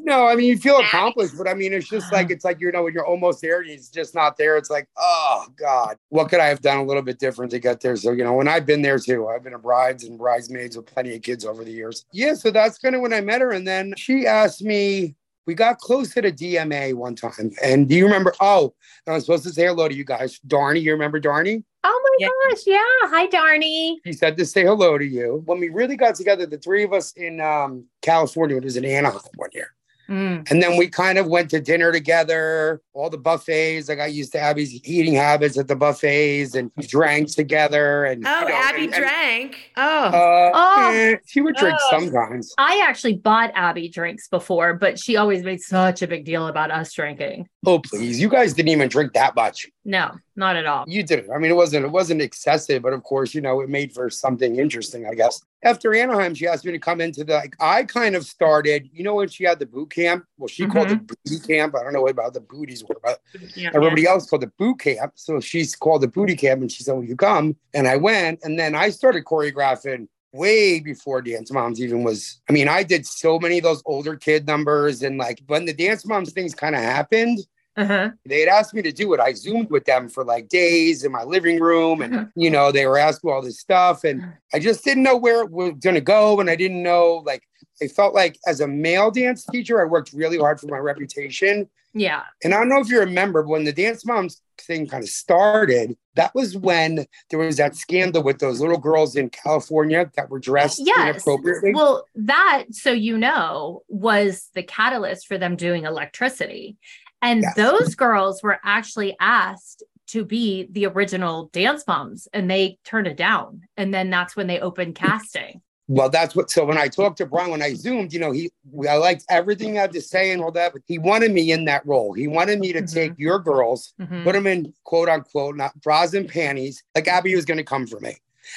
No, 0.04 0.28
I 0.28 0.36
mean 0.36 0.48
you 0.48 0.58
feel 0.58 0.78
accomplished, 0.78 1.38
but 1.38 1.48
I 1.48 1.54
mean 1.54 1.74
it's 1.74 1.88
just 1.88 2.12
like 2.12 2.32
it's 2.32 2.44
like 2.44 2.60
you 2.60 2.72
know 2.72 2.84
when 2.84 2.94
you're 2.94 3.06
almost 3.06 3.42
there, 3.42 3.62
and 3.62 3.70
it's 3.70 3.90
just 3.90 4.16
not 4.16 4.36
there. 4.38 4.58
It's 4.58 4.70
like, 4.70 4.88
oh 4.98 5.46
God, 5.58 5.98
what 6.10 6.30
could 6.30 6.40
I 6.40 6.48
have 6.48 6.62
done 6.62 6.78
a 6.78 6.84
little 6.84 7.04
bit 7.04 7.20
different 7.20 7.52
to 7.52 7.60
get 7.60 7.82
there? 7.82 7.96
So 7.96 8.12
you 8.12 8.24
know, 8.24 8.34
when 8.34 8.48
I've 8.48 8.66
been 8.66 8.82
there 8.82 8.98
too, 9.00 9.28
I've 9.28 9.44
been 9.44 9.54
a 9.54 9.60
brides 9.60 10.04
and 10.04 10.18
bridesmaids 10.18 10.76
with 10.76 10.88
plenty 10.88 11.16
of 11.16 11.22
kids 11.22 11.46
over 11.46 11.64
the 11.64 11.72
years. 11.72 12.06
Yeah, 12.12 12.34
so 12.34 12.50
that's 12.52 12.78
kind 12.80 12.96
of 12.96 13.02
when 13.02 13.14
I 13.14 13.22
met 13.22 13.42
her, 13.42 13.52
and 13.52 13.68
then 13.68 13.94
she 13.98 14.26
asked 14.28 14.64
me. 14.64 15.16
We 15.48 15.56
got 15.56 15.80
close 15.80 16.14
to 16.14 16.22
the 16.22 16.32
DMA 16.32 16.94
one 16.94 17.16
time, 17.16 17.52
and 17.64 17.90
do 17.90 17.96
you 17.96 18.06
remember? 18.06 18.32
Oh, 18.40 18.76
I 19.08 19.14
was 19.14 19.26
supposed 19.26 19.44
to 19.46 19.50
say 19.50 19.66
hello 19.66 19.88
to 19.88 19.94
you 19.94 20.04
guys. 20.06 20.40
Darnie, 20.48 20.84
you 20.84 20.92
remember 20.92 21.20
Darnie? 21.20 21.64
oh 21.84 22.02
my 22.04 22.16
Yeah. 22.20 22.28
gosh! 22.50 22.62
Yeah. 22.68 22.78
Hi, 23.10 23.28
Darnie. 23.28 23.96
He 24.04 24.14
said 24.14 24.38
to 24.38 24.46
say 24.46 24.64
hello 24.64 25.00
to 25.00 25.06
you. 25.06 25.42
When 25.46 25.60
we 25.60 25.70
really 25.70 25.96
got 25.98 26.14
together, 26.14 26.46
the 26.46 26.60
three 26.60 26.84
of 26.84 26.94
us 26.94 27.12
in 27.14 27.42
um, 27.42 27.86
California, 28.04 28.58
it 28.58 28.64
was 28.64 28.78
in 28.78 28.86
Anaheim 28.86 29.20
one 29.36 29.50
year. 29.54 29.74
Mm. 30.12 30.52
And 30.52 30.62
then 30.62 30.78
we 30.78 30.90
kind 30.90 31.18
of 31.18 31.28
went 31.28 31.50
to 31.52 31.62
dinner 31.62 31.92
together, 31.92 32.82
all 32.94 33.10
the 33.10 33.18
buffets. 33.18 33.90
I 33.90 33.96
got 33.96 34.14
used 34.14 34.32
to 34.34 34.40
Abby's 34.40 34.74
eating 34.88 35.14
habits 35.14 35.58
at 35.58 35.68
the 35.68 35.76
buffets 35.76 36.56
and 36.56 36.72
we 36.76 36.86
drank 36.86 37.30
together. 37.30 38.06
And 38.06 38.26
Oh, 38.28 38.40
you 38.42 38.50
know, 38.50 38.54
Abby 38.54 38.84
and- 38.86 38.94
and, 38.94 39.04
drank. 39.04 39.72
Oh. 39.78 39.82
Uh, 39.84 40.52
Oh. 40.54 40.92
eh, 40.94 41.16
she 41.26 41.42
would 41.42 41.56
drink 41.56 41.78
Oh. 41.82 41.90
sometimes. 42.00 42.54
I 42.58 42.84
actually 42.88 43.16
bought 43.16 43.52
Abby 43.56 43.88
drinks 43.88 44.28
before, 44.28 44.74
but 44.74 45.00
she 45.00 45.16
always 45.16 45.44
made 45.44 45.62
such 45.62 46.02
a 46.02 46.08
big 46.08 46.26
deal 46.26 46.48
about 46.48 46.70
us 46.72 46.92
drinking. 46.94 47.48
Oh, 47.66 47.80
please. 47.80 48.20
You 48.20 48.28
guys 48.28 48.54
didn't 48.54 48.70
even 48.70 48.90
drink 48.90 49.14
that 49.14 49.36
much. 49.36 49.68
No, 49.84 50.12
not 50.36 50.56
at 50.58 50.66
all. 50.68 50.84
You 50.88 51.02
didn't. 51.02 51.32
I 51.32 51.38
mean, 51.40 51.50
it 51.50 51.56
wasn't 51.56 51.86
it 51.86 51.92
wasn't 51.92 52.22
excessive, 52.22 52.84
but 52.84 52.94
of 52.94 53.02
course, 53.04 53.34
you 53.34 53.42
know, 53.42 53.62
it 53.62 53.70
made 53.70 53.94
for 53.94 54.10
something 54.12 54.58
interesting, 54.60 55.08
I 55.08 55.16
guess. 55.16 55.42
After 55.64 55.94
Anaheim, 55.96 56.36
she 56.36 56.48
asked 56.48 56.66
me 56.66 56.72
to 56.72 56.80
come 56.80 57.02
into 57.02 57.24
the 57.24 57.34
like 57.36 57.56
I 57.60 57.84
kind 57.84 58.16
of 58.16 58.24
started, 58.26 58.90
you 58.94 59.04
know, 59.04 59.16
when 59.16 59.28
she 59.28 59.44
had 59.44 59.58
the 59.58 59.66
boot 59.66 59.90
camp. 59.92 60.26
Well, 60.38 60.48
she 60.48 60.68
called 60.68 60.92
it 60.92 61.08
boot 61.08 61.48
camp. 61.48 61.76
I 61.76 61.84
don't 61.84 61.94
know 61.94 62.08
about 62.08 62.34
the 62.34 62.42
booties 62.42 62.81
were, 62.88 62.98
but 63.04 63.20
Yeah. 63.56 63.72
everybody 63.74 64.06
else 64.06 64.30
called 64.30 64.44
it 64.44 64.56
boot 64.58 64.80
camp. 64.80 65.14
So 65.16 65.40
she's 65.40 65.76
called 65.76 66.04
it 66.04 66.14
booty 66.14 66.36
camp 66.36 66.62
and 66.62 66.72
she 66.72 66.84
said, 66.84 66.94
Will 66.94 67.04
you 67.04 67.16
come? 67.16 67.56
And 67.74 67.88
I 67.88 67.98
went. 67.98 68.40
And 68.44 68.60
then 68.60 68.76
I 68.76 68.90
started 68.90 69.26
choreographing 69.26 70.08
way 70.34 70.80
before 70.80 71.22
Dance 71.22 71.52
Moms 71.52 71.82
even 71.82 72.04
was. 72.04 72.42
I 72.50 72.54
mean, 72.54 72.68
I 72.68 72.84
did 72.84 73.06
so 73.06 73.40
many 73.40 73.58
of 73.58 73.64
those 73.64 73.82
older 73.86 74.16
kid 74.16 74.48
numbers. 74.48 75.02
And 75.04 75.18
like 75.18 75.42
when 75.48 75.66
the 75.66 75.74
Dance 75.74 76.06
Moms 76.06 76.32
things 76.32 76.56
kind 76.56 76.76
of 76.76 76.82
happened, 76.82 77.40
Uh-huh. 77.78 78.10
they 78.26 78.42
had 78.42 78.50
asked 78.50 78.74
me 78.74 78.82
to 78.82 78.92
do 78.92 79.14
it. 79.14 79.20
I 79.20 79.34
zoomed 79.34 79.70
with 79.70 79.86
them 79.86 80.10
for 80.10 80.24
like 80.26 80.50
days 80.50 81.04
in 81.04 81.12
my 81.12 81.24
living 81.24 81.60
room, 81.60 82.02
and 82.02 82.30
you 82.36 82.50
know 82.50 82.72
they 82.72 82.86
were 82.86 82.98
asking 82.98 83.32
all 83.32 83.42
this 83.42 83.60
stuff, 83.60 84.04
and 84.04 84.24
I 84.54 84.60
just 84.60 84.84
didn't 84.84 85.04
know 85.04 85.18
where 85.18 85.42
it 85.44 85.52
was 85.52 85.74
going 85.80 85.96
to 85.96 86.02
go, 86.02 86.40
and 86.40 86.50
I 86.50 86.56
didn't 86.56 86.84
know 86.84 87.24
like 87.26 87.44
I 87.82 87.88
felt 87.88 88.14
like 88.14 88.38
as 88.46 88.60
a 88.62 88.68
male 88.68 89.10
dance 89.12 89.46
teacher, 89.46 89.82
I 89.82 89.86
worked 89.86 90.12
really 90.14 90.38
hard 90.38 90.60
for 90.60 90.68
my 90.68 90.78
reputation, 90.78 91.70
Yeah. 91.94 92.24
and 92.44 92.54
I 92.54 92.58
don't 92.58 92.70
know 92.70 92.80
if 92.82 92.90
you 92.90 93.00
remember 93.00 93.42
but 93.44 93.50
when 93.50 93.64
the 93.64 93.74
dance 93.74 94.06
moms 94.06 94.42
thing 94.60 94.86
kind 94.86 95.04
of 95.04 95.10
started. 95.10 95.96
That 96.16 96.36
was 96.36 96.56
when 96.58 97.06
there 97.30 97.40
was 97.40 97.58
that 97.58 97.76
scandal 97.76 98.22
with 98.22 98.38
those 98.40 98.60
little 98.60 98.78
girls 98.78 99.16
in 99.16 99.30
California 99.30 100.12
that 100.16 100.30
were 100.30 100.40
dressed 100.40 100.82
Yes. 100.84 101.16
inappropriately. 101.26 101.74
Well, 101.74 102.06
that, 102.16 102.66
so 102.72 102.92
you 102.92 103.18
know, 103.18 103.82
was 103.88 104.50
the 104.54 104.62
catalyst 104.62 105.26
for 105.28 105.38
them 105.40 105.56
doing 105.56 105.86
electricity. 105.86 106.78
And 107.22 107.42
Yes. 107.42 107.56
those 107.56 107.96
girls 107.96 108.42
were 108.42 108.60
actually 108.64 109.16
asked 109.20 109.84
to 110.08 110.26
be 110.26 110.68
the 110.72 110.86
original 110.88 111.50
dance 111.54 111.86
moms 111.88 112.28
and 112.34 112.50
they 112.50 112.78
turned 112.84 113.08
it 113.08 113.18
down. 113.18 113.62
And 113.78 113.94
then 113.94 114.10
that's 114.10 114.36
when 114.36 114.48
they 114.48 114.60
opened 114.60 114.96
casting. 114.96 115.62
Well, 115.88 116.10
that's 116.10 116.36
what. 116.36 116.50
So 116.50 116.64
when 116.64 116.78
I 116.78 116.88
talked 116.88 117.18
to 117.18 117.26
Brian, 117.26 117.52
when 117.52 117.62
I 117.62 117.74
zoomed, 117.74 118.14
you 118.14 118.20
know, 118.20 118.32
he, 118.32 118.50
I 118.90 118.96
liked 118.96 119.26
everything 119.30 119.78
I 119.78 119.82
had 119.82 119.92
to 119.94 120.02
say 120.02 120.32
and 120.32 120.42
all 120.42 120.52
that, 120.52 120.74
but 120.74 120.82
he 120.86 120.98
wanted 120.98 121.32
me 121.32 121.52
in 121.52 121.66
that 121.66 121.86
role. 121.86 122.14
He 122.14 122.28
wanted 122.28 122.60
me 122.60 122.72
to 122.74 122.82
Mhm. 122.82 122.94
take 122.94 123.14
your 123.18 123.40
girls, 123.40 123.94
Mhm. 124.00 124.24
put 124.24 124.34
them 124.34 124.48
in 124.48 124.74
quote 124.84 125.10
unquote, 125.10 125.58
not 125.58 125.80
bras 125.82 126.14
and 126.14 126.30
panties, 126.30 126.82
like 126.96 127.08
Abby 127.08 127.36
was 127.36 127.46
going 127.46 127.58
to 127.58 127.64
come 127.64 127.88
for 127.88 128.00
me. 128.00 128.16